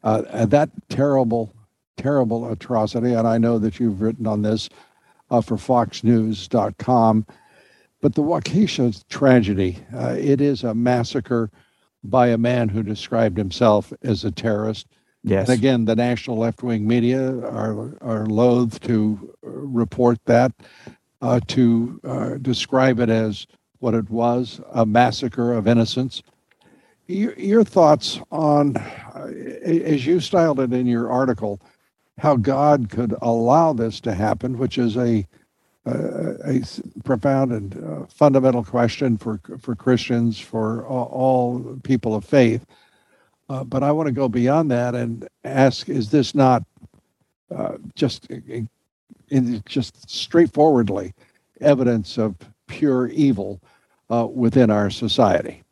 Uh, 0.03 0.45
that 0.45 0.69
terrible 0.89 1.53
terrible 1.97 2.51
atrocity, 2.51 3.13
and 3.13 3.27
I 3.27 3.37
know 3.37 3.59
that 3.59 3.79
you've 3.79 4.01
written 4.01 4.27
on 4.27 4.41
this 4.41 4.69
uh, 5.29 5.41
for 5.41 5.57
FoxNews.com. 5.57 7.25
But 8.01 8.15
the 8.15 8.23
Waukesha 8.23 9.03
tragedy, 9.09 9.77
uh, 9.95 10.15
it 10.17 10.41
is 10.41 10.63
a 10.63 10.73
massacre 10.73 11.51
by 12.03 12.27
a 12.27 12.37
man 12.37 12.69
who 12.69 12.81
described 12.81 13.37
himself 13.37 13.93
as 14.01 14.23
a 14.25 14.31
terrorist. 14.31 14.87
Yes. 15.23 15.47
And 15.47 15.57
again, 15.57 15.85
the 15.85 15.95
national 15.95 16.37
left 16.37 16.63
wing 16.63 16.87
media 16.87 17.37
are, 17.41 17.95
are 18.01 18.25
loath 18.25 18.79
to 18.81 19.35
report 19.43 20.17
that, 20.25 20.51
uh, 21.21 21.39
to 21.49 22.01
uh, 22.03 22.29
describe 22.41 22.99
it 22.99 23.09
as 23.09 23.45
what 23.79 23.93
it 23.93 24.09
was 24.09 24.59
a 24.71 24.85
massacre 24.85 25.53
of 25.53 25.67
innocents. 25.67 26.23
Your, 27.05 27.33
your 27.33 27.63
thoughts 27.63 28.19
on, 28.31 28.77
uh, 28.77 29.31
as 29.63 30.05
you 30.07 30.19
styled 30.19 30.59
it 30.59 30.73
in 30.73 30.87
your 30.87 31.11
article, 31.11 31.61
how 32.21 32.35
God 32.35 32.91
could 32.91 33.15
allow 33.19 33.73
this 33.73 33.99
to 34.01 34.13
happen, 34.13 34.59
which 34.59 34.77
is 34.77 34.95
a 34.95 35.27
a, 35.87 36.61
profound 37.03 37.51
and 37.51 37.83
uh, 37.83 38.05
fundamental 38.05 38.63
question 38.63 39.17
for 39.17 39.39
for 39.59 39.73
Christians, 39.75 40.39
for 40.39 40.85
all, 40.85 41.79
people 41.83 42.13
of 42.13 42.23
faith. 42.23 42.63
Uh, 43.49 43.63
but 43.63 43.81
I 43.81 43.91
want 43.91 44.05
to 44.05 44.13
go 44.13 44.29
beyond 44.29 44.69
that 44.69 44.93
and 44.93 45.27
ask: 45.43 45.89
Is 45.89 46.11
this 46.11 46.35
not 46.35 46.63
uh, 47.49 47.77
just 47.95 48.27
in, 48.27 48.69
in, 49.29 49.63
just 49.65 50.07
straightforwardly 50.07 51.15
evidence 51.59 52.19
of 52.19 52.35
pure 52.67 53.07
evil 53.07 53.59
uh, 54.11 54.27
within 54.31 54.69
our 54.69 54.91
society? 54.91 55.63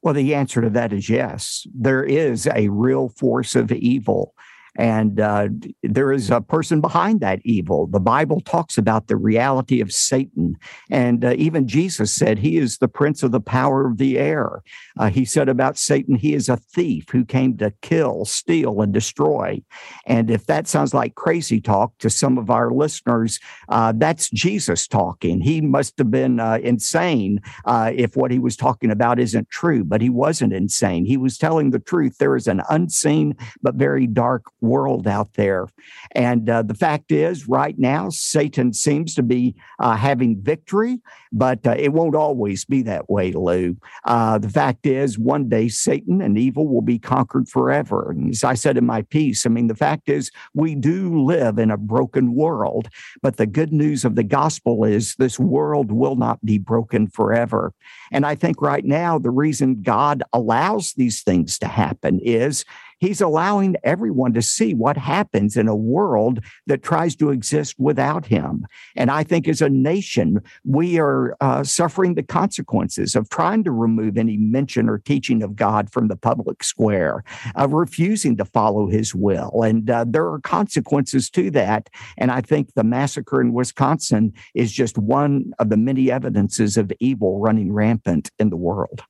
Well, 0.00 0.14
the 0.14 0.34
answer 0.34 0.62
to 0.62 0.70
that 0.70 0.94
is 0.94 1.10
yes. 1.10 1.66
There 1.74 2.02
is 2.02 2.46
a 2.46 2.68
real 2.68 3.10
force 3.10 3.54
of 3.54 3.70
evil 3.70 4.34
and 4.76 5.20
uh, 5.20 5.48
there 5.82 6.12
is 6.12 6.30
a 6.30 6.40
person 6.40 6.80
behind 6.80 7.20
that 7.20 7.40
evil. 7.44 7.86
The 7.86 8.00
Bible 8.00 8.40
talks 8.40 8.78
about 8.78 9.08
the 9.08 9.16
reality 9.16 9.80
of 9.80 9.92
Satan. 9.92 10.56
And 10.90 11.24
uh, 11.24 11.34
even 11.36 11.66
Jesus 11.66 12.12
said 12.12 12.38
he 12.38 12.58
is 12.58 12.78
the 12.78 12.88
prince 12.88 13.22
of 13.22 13.32
the 13.32 13.40
power 13.40 13.86
of 13.86 13.98
the 13.98 14.18
air. 14.18 14.62
Uh, 14.98 15.10
he 15.10 15.24
said 15.24 15.48
about 15.48 15.78
Satan, 15.78 16.14
he 16.14 16.34
is 16.34 16.48
a 16.48 16.56
thief 16.56 17.06
who 17.10 17.24
came 17.24 17.56
to 17.58 17.72
kill, 17.82 18.24
steal, 18.24 18.80
and 18.80 18.92
destroy. 18.92 19.62
And 20.06 20.30
if 20.30 20.46
that 20.46 20.68
sounds 20.68 20.94
like 20.94 21.14
crazy 21.14 21.60
talk 21.60 21.96
to 21.98 22.10
some 22.10 22.38
of 22.38 22.50
our 22.50 22.70
listeners, 22.70 23.40
uh, 23.68 23.92
that's 23.96 24.30
Jesus 24.30 24.86
talking. 24.86 25.40
He 25.40 25.60
must 25.60 25.98
have 25.98 26.10
been 26.10 26.40
uh, 26.40 26.58
insane 26.62 27.40
uh, 27.64 27.92
if 27.94 28.16
what 28.16 28.30
he 28.30 28.38
was 28.38 28.56
talking 28.56 28.90
about 28.90 29.18
isn't 29.18 29.50
true, 29.50 29.84
but 29.84 30.00
he 30.00 30.10
wasn't 30.10 30.52
insane. 30.52 31.04
He 31.04 31.16
was 31.16 31.38
telling 31.38 31.70
the 31.70 31.78
truth. 31.78 32.18
There 32.18 32.36
is 32.36 32.46
an 32.46 32.62
unseen 32.70 33.36
but 33.62 33.74
very 33.74 34.06
dark 34.06 34.44
world 34.60 35.06
out 35.06 35.34
there. 35.34 35.66
And 36.12 36.48
uh, 36.48 36.62
the 36.62 36.74
fact 36.74 37.12
is, 37.12 37.48
right 37.48 37.78
now, 37.78 38.10
Satan 38.10 38.72
seems 38.72 39.14
to 39.14 39.22
be 39.22 39.54
uh, 39.78 39.96
having 39.96 40.40
victory, 40.40 41.00
but 41.32 41.66
uh, 41.66 41.74
it 41.78 41.92
won't 41.92 42.14
always 42.14 42.64
be 42.64 42.82
that 42.82 43.08
way, 43.08 43.32
Lou. 43.32 43.76
Uh, 44.04 44.38
the 44.38 44.48
fact 44.48 44.86
is, 44.86 45.18
one 45.18 45.48
day 45.48 45.68
Satan 45.68 46.20
and 46.20 46.38
evil 46.38 46.68
will 46.68 46.82
be 46.82 46.98
conquered 46.98 47.48
forever. 47.48 48.10
And 48.10 48.30
as 48.30 48.44
I 48.44 48.54
said 48.54 48.76
in 48.76 48.86
my 48.86 49.02
piece, 49.02 49.46
I 49.46 49.48
mean, 49.48 49.68
the 49.68 49.74
fact 49.74 50.08
is, 50.08 50.30
we 50.54 50.74
do 50.74 51.24
live 51.24 51.58
in 51.58 51.70
a 51.70 51.76
broken 51.76 52.34
world, 52.34 52.88
but 53.22 53.36
the 53.36 53.46
good 53.46 53.72
news 53.72 54.04
of 54.04 54.14
the 54.14 54.24
gospel 54.24 54.84
is 54.84 55.14
this 55.16 55.38
world 55.38 55.92
will 55.92 56.16
not 56.16 56.44
be 56.44 56.58
broken 56.58 57.06
forever. 57.06 57.72
And 58.12 58.26
I 58.26 58.34
think 58.34 58.60
right 58.60 58.84
now, 58.84 59.18
the 59.18 59.30
reason 59.30 59.82
God 59.82 60.22
allows 60.32 60.94
these 60.94 61.22
things 61.22 61.58
to 61.60 61.68
happen 61.68 62.20
is 62.20 62.64
He's 63.00 63.22
allowing 63.22 63.76
everyone 63.82 64.34
to 64.34 64.42
see 64.42 64.74
what 64.74 64.98
happens 64.98 65.56
in 65.56 65.68
a 65.68 65.74
world 65.74 66.40
that 66.66 66.82
tries 66.82 67.16
to 67.16 67.30
exist 67.30 67.76
without 67.78 68.26
him. 68.26 68.66
And 68.94 69.10
I 69.10 69.24
think 69.24 69.48
as 69.48 69.62
a 69.62 69.70
nation, 69.70 70.40
we 70.64 70.98
are 70.98 71.34
uh, 71.40 71.64
suffering 71.64 72.14
the 72.14 72.22
consequences 72.22 73.16
of 73.16 73.30
trying 73.30 73.64
to 73.64 73.72
remove 73.72 74.18
any 74.18 74.36
mention 74.36 74.88
or 74.88 74.98
teaching 74.98 75.42
of 75.42 75.56
God 75.56 75.90
from 75.90 76.08
the 76.08 76.16
public 76.16 76.62
square, 76.62 77.24
of 77.54 77.72
refusing 77.72 78.36
to 78.36 78.44
follow 78.44 78.86
his 78.86 79.14
will. 79.14 79.62
And 79.62 79.88
uh, 79.88 80.04
there 80.06 80.26
are 80.26 80.40
consequences 80.40 81.30
to 81.30 81.50
that. 81.52 81.88
And 82.18 82.30
I 82.30 82.42
think 82.42 82.74
the 82.74 82.84
massacre 82.84 83.40
in 83.40 83.54
Wisconsin 83.54 84.34
is 84.54 84.72
just 84.72 84.98
one 84.98 85.52
of 85.58 85.70
the 85.70 85.78
many 85.78 86.10
evidences 86.10 86.76
of 86.76 86.92
evil 87.00 87.40
running 87.40 87.72
rampant 87.72 88.30
in 88.38 88.50
the 88.50 88.56
world. 88.56 89.02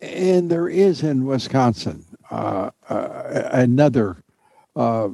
And 0.00 0.50
there 0.50 0.68
is 0.68 1.04
in 1.04 1.26
Wisconsin 1.26 2.04
uh, 2.32 2.70
uh, 2.88 3.48
another 3.52 4.16
uh, 4.74 5.10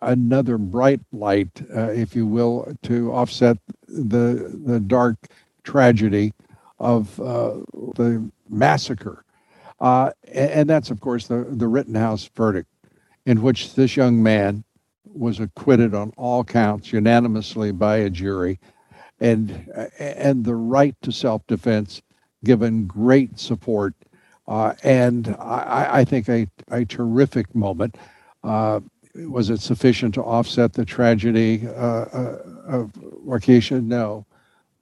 another 0.00 0.58
bright 0.58 1.00
light, 1.12 1.50
uh, 1.76 1.90
if 1.90 2.14
you 2.14 2.24
will, 2.24 2.72
to 2.82 3.12
offset 3.12 3.58
the 3.88 4.60
the 4.64 4.78
dark 4.78 5.16
tragedy 5.64 6.32
of 6.78 7.18
uh, 7.20 7.54
the 7.96 8.30
massacre, 8.48 9.24
and, 9.80 10.14
and, 10.28 10.70
that's 10.70 10.92
of 10.92 11.00
course 11.00 11.26
the 11.26 11.44
the 11.50 11.66
Rittenhouse 11.66 12.30
verdict, 12.36 12.68
in 13.26 13.42
which 13.42 13.74
this 13.74 13.96
young 13.96 14.22
man 14.22 14.62
was 15.04 15.40
acquitted 15.40 15.94
on 15.96 16.12
all 16.16 16.44
counts 16.44 16.92
unanimously 16.92 17.72
by 17.72 17.96
a 17.96 18.08
jury, 18.08 18.60
and 19.18 19.68
and 19.98 20.44
the 20.44 20.54
right 20.54 20.94
to 21.02 21.10
self 21.10 21.44
defense 21.48 22.02
given 22.44 22.86
great 22.86 23.40
support 23.40 23.94
uh, 24.52 24.74
and 24.82 25.34
I, 25.40 25.88
I, 26.00 26.04
think 26.04 26.28
a, 26.28 26.46
a 26.70 26.84
terrific 26.84 27.54
moment. 27.54 27.96
Uh, 28.44 28.80
was 29.14 29.48
it 29.48 29.62
sufficient 29.62 30.12
to 30.14 30.22
offset 30.22 30.74
the 30.74 30.84
tragedy 30.84 31.66
uh, 31.66 31.70
uh 31.72 32.38
of 32.66 32.92
Waukesha? 33.26 33.82
No, 33.82 34.26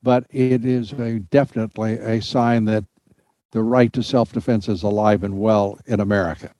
but 0.02 0.26
it 0.30 0.64
is 0.64 0.92
a, 0.94 1.20
definitely 1.30 1.98
a 1.98 2.20
sign 2.20 2.64
that 2.64 2.84
the 3.52 3.62
right 3.62 3.92
to 3.92 4.02
self-defense 4.02 4.68
is 4.68 4.82
alive 4.82 5.22
and 5.22 5.38
well 5.38 5.78
in 5.86 6.00
America. 6.00 6.52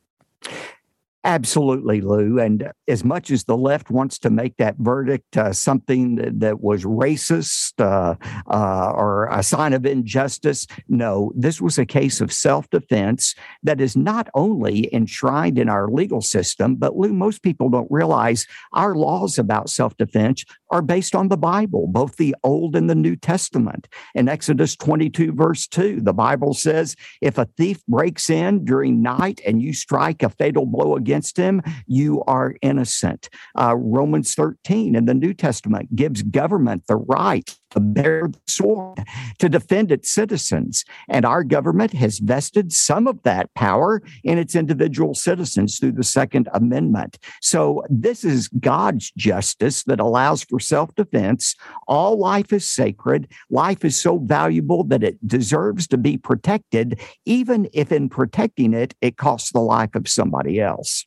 Absolutely, 1.23 2.01
Lou. 2.01 2.39
And 2.39 2.73
as 2.89 3.05
much 3.05 3.31
as 3.31 3.45
the 3.45 3.57
left 3.57 3.91
wants 3.91 4.19
to 4.21 4.31
make 4.31 4.57
that 4.57 4.77
verdict 4.79 5.37
uh, 5.37 5.53
something 5.53 6.15
that, 6.15 6.41
that, 6.41 6.61
was 6.61 6.85
racist 6.85 7.75
uh, 7.79 8.15
uh, 8.51 8.93
or 8.93 9.29
a 9.31 9.43
sign 9.43 9.75
of 9.75 9.85
injustice, 9.85 10.67
no, 10.89 11.31
this 11.37 11.61
was 11.61 11.79
a 11.79 11.85
case 11.85 12.23
of 12.23 12.33
self 12.33 12.71
defense 12.71 13.35
that 13.63 13.83
is 13.83 13.97
not 13.97 14.29
only 14.35 14.93
enshrined 14.95 15.59
in 15.59 15.69
our 15.69 15.89
legal 15.89 16.23
system, 16.23 16.77
but 16.77 16.97
Lou, 16.97 17.13
most 17.13 17.43
people 17.43 17.69
don't 17.69 17.91
realize 17.91 18.47
our 18.73 18.95
laws 18.95 19.39
about 19.39 19.69
self 19.69 19.95
defense 19.99 20.43
are 20.71 20.83
based 20.83 21.15
on 21.15 21.29
the 21.29 21.37
Bible, 21.37 21.87
both 21.87 22.17
the 22.17 22.35
Old 22.45 22.77
and 22.77 22.89
the 22.89 22.95
New 22.95 23.17
Testament. 23.17 23.89
In 24.15 24.29
Exodus 24.29 24.75
22, 24.77 25.33
verse 25.33 25.67
2, 25.67 26.01
the 26.01 26.15
Bible 26.15 26.55
says, 26.55 26.97
If 27.21 27.37
a 27.37 27.49
thief 27.59 27.85
breaks 27.87 28.31
in 28.31 28.65
during 28.65 29.03
night 29.03 29.41
and 29.47 29.61
you 29.61 29.75
strike 29.75 30.23
a 30.23 30.31
fatal 30.31 30.65
blow 30.65 30.97
against 30.97 31.10
against 31.11 31.37
him, 31.37 31.61
you 31.87 32.23
are 32.29 32.55
innocent. 32.63 33.29
Uh, 33.59 33.75
Romans 33.77 34.35
13 34.35 34.95
in 34.95 35.07
the 35.07 35.15
New 35.15 35.35
Testament 35.35 35.97
gives 35.97 36.23
government 36.23 36.85
the 36.87 36.97
right 36.97 37.53
bear 37.79 38.29
the 38.29 38.41
sword 38.49 38.99
to 39.39 39.49
defend 39.49 39.93
its 39.93 40.11
citizens. 40.11 40.85
And 41.09 41.25
our 41.25 41.45
government 41.45 41.93
has 41.93 42.19
vested 42.19 42.73
some 42.73 43.07
of 43.07 43.23
that 43.23 43.53
power 43.55 44.03
in 44.25 44.39
its 44.39 44.57
individual 44.57 45.15
citizens 45.15 45.79
through 45.79 45.93
the 45.93 46.03
Second 46.03 46.49
Amendment. 46.53 47.19
So 47.41 47.85
this 47.89 48.25
is 48.25 48.49
God's 48.49 49.13
justice 49.17 49.85
that 49.85 50.01
allows 50.01 50.43
for 50.43 50.59
self 50.59 50.95
defense. 50.95 51.55
All 51.87 52.19
life 52.19 52.53
is 52.53 52.69
sacred. 52.69 53.29
Life 53.51 53.85
is 53.85 54.01
so 54.01 54.19
valuable 54.19 54.85
that 54.85 55.05
it 55.05 55.25
deserves 55.27 55.87
to 55.89 55.99
be 55.99 56.17
protected, 56.17 56.99
even 57.27 57.69
if 57.73 57.93
in 57.93 58.09
protecting 58.09 58.75
it, 58.75 58.95
it 59.01 59.17
costs 59.17 59.53
the 59.53 59.61
life 59.61 59.95
of 59.95 60.09
somebody 60.09 60.61
else. 60.61 61.07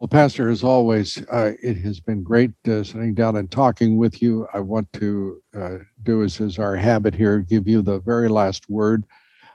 Well, 0.00 0.08
Pastor, 0.08 0.48
as 0.48 0.64
always, 0.64 1.22
uh, 1.30 1.52
it 1.62 1.76
has 1.78 2.00
been 2.00 2.22
great 2.22 2.52
uh, 2.66 2.82
sitting 2.82 3.12
down 3.12 3.36
and 3.36 3.50
talking 3.50 3.98
with 3.98 4.22
you. 4.22 4.48
I 4.54 4.60
want 4.60 4.90
to 4.94 5.42
uh, 5.54 5.78
do 6.04 6.22
as 6.22 6.40
is 6.40 6.58
our 6.58 6.74
habit 6.74 7.14
here, 7.14 7.40
give 7.40 7.68
you 7.68 7.82
the 7.82 8.00
very 8.00 8.30
last 8.30 8.70
word 8.70 9.04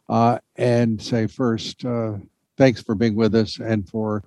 uh, 0.08 0.38
and 0.56 1.02
say 1.02 1.26
first, 1.26 1.84
uh, 1.84 2.18
thanks 2.58 2.80
for 2.80 2.94
being 2.94 3.16
with 3.16 3.34
us 3.34 3.58
and 3.60 3.90
for 3.90 4.24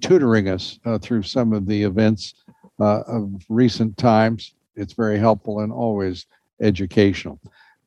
tutoring 0.00 0.48
us 0.48 0.80
uh, 0.86 0.98
through 0.98 1.22
some 1.22 1.52
of 1.52 1.66
the 1.66 1.84
events 1.84 2.34
of 2.80 3.30
recent 3.48 3.96
times. 3.96 4.54
It's 4.74 4.94
very 4.94 5.18
helpful 5.18 5.60
and 5.60 5.72
always 5.72 6.26
educational. 6.60 7.38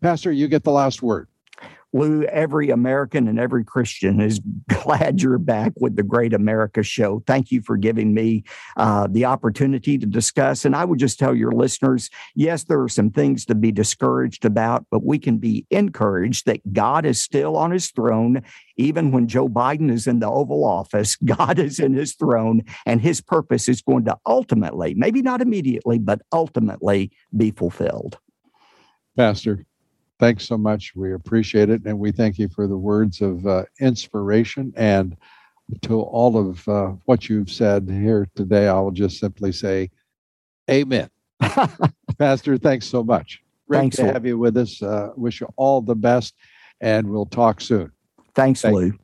Pastor, 0.02 0.32
you 0.32 0.48
get 0.48 0.64
the 0.64 0.72
last 0.72 1.04
word. 1.04 1.28
Lou, 1.94 2.24
every 2.24 2.72
American 2.72 3.28
and 3.28 3.40
every 3.40 3.64
Christian 3.64 4.20
is 4.20 4.42
glad 4.84 5.22
you're 5.22 5.38
back 5.38 5.72
with 5.78 5.96
the 5.96 6.04
Great 6.04 6.34
America 6.34 6.82
Show. 6.82 7.24
Thank 7.28 7.52
you 7.52 7.62
for 7.62 7.78
giving 7.78 8.14
me 8.14 8.44
uh, 8.78 9.08
the 9.10 9.26
opportunity 9.26 9.98
to 10.00 10.06
discuss. 10.06 10.66
And 10.66 10.76
I 10.76 10.86
would 10.86 11.00
just 11.00 11.20
tell 11.20 11.36
your 11.36 11.52
listeners 11.52 12.10
yes, 12.36 12.64
there 12.64 12.82
are 12.82 12.90
some 12.90 13.12
things 13.12 13.46
to 13.46 13.56
be 13.56 13.72
discouraged 13.72 14.44
about, 14.44 14.86
but 14.90 15.04
we 15.04 15.20
can 15.20 15.38
be 15.38 15.66
encouraged 15.70 16.46
that 16.48 16.74
God 16.74 17.06
is 17.06 17.22
still 17.22 17.56
on 17.56 17.72
his 17.72 17.92
throne. 17.92 18.42
Even 18.76 19.12
when 19.12 19.28
Joe 19.28 19.48
Biden 19.48 19.92
is 19.92 20.08
in 20.08 20.20
the 20.20 20.30
Oval 20.30 20.66
Office, 20.66 21.16
God 21.24 21.60
is 21.60 21.80
in 21.80 21.94
his 21.94 22.16
throne, 22.16 22.64
and 22.86 23.00
his 23.02 23.22
purpose 23.22 23.70
is 23.70 23.82
going 23.82 24.06
to 24.06 24.18
ultimately, 24.26 24.96
maybe 24.96 25.22
not 25.22 25.42
immediately, 25.42 26.00
but 26.00 26.22
ultimately 26.32 27.12
be 27.36 27.52
fulfilled. 27.52 28.18
Pastor, 29.16 29.66
thanks 30.24 30.48
so 30.48 30.58
much. 30.58 30.96
We 30.96 31.14
appreciate 31.14 31.70
it. 31.70 31.82
And 31.86 32.00
we 32.00 32.12
thank 32.14 32.40
you 32.40 32.48
for 32.48 32.66
the 32.66 32.78
words 32.78 33.20
of 33.22 33.46
uh, 33.46 33.66
inspiration. 33.82 34.74
And 34.78 35.18
to 35.82 36.00
all 36.00 36.38
of 36.38 36.66
uh, 36.68 36.94
what 37.06 37.28
you've 37.28 37.52
said 37.52 37.90
here 37.90 38.30
today, 38.34 38.70
I 38.70 38.80
will 38.80 38.92
just 38.92 39.20
simply 39.20 39.52
say, 39.52 39.92
Amen. 40.72 41.10
Pastor, 42.18 42.58
thanks 42.58 42.88
so 42.88 43.04
much. 43.04 43.42
Great 43.68 43.80
thanks, 43.80 43.98
to 43.98 44.14
have 44.14 44.26
you 44.26 44.38
with 44.38 44.56
us. 44.56 44.82
Uh, 44.82 45.10
wish 45.18 45.42
you 45.42 45.48
all 45.58 45.82
the 45.82 45.96
best, 45.96 46.36
and 46.80 47.10
we'll 47.10 47.26
talk 47.26 47.60
soon. 47.60 47.92
Thanks, 48.34 48.62
thank 48.62 48.76
Lou. 48.76 48.86
You. 48.86 49.00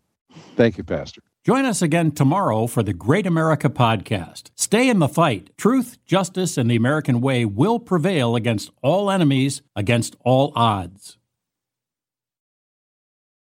Thank 0.56 0.78
you, 0.78 0.86
Pastor. 0.86 1.22
Join 1.50 1.66
us 1.66 1.82
again 1.82 2.12
tomorrow 2.12 2.68
for 2.68 2.84
the 2.84 2.94
Great 2.94 3.26
America 3.26 3.72
Podcast. 3.72 4.52
Stay 4.54 4.88
in 4.88 5.00
the 5.00 5.08
fight. 5.08 5.50
Truth, 5.58 5.98
justice, 6.06 6.60
and 6.60 6.70
the 6.70 6.76
American 6.76 7.22
way 7.22 7.44
will 7.44 7.80
prevail 7.80 8.36
against 8.36 8.70
all 8.84 9.10
enemies, 9.10 9.64
against 9.76 10.16
all 10.24 10.54
odds. 10.56 11.19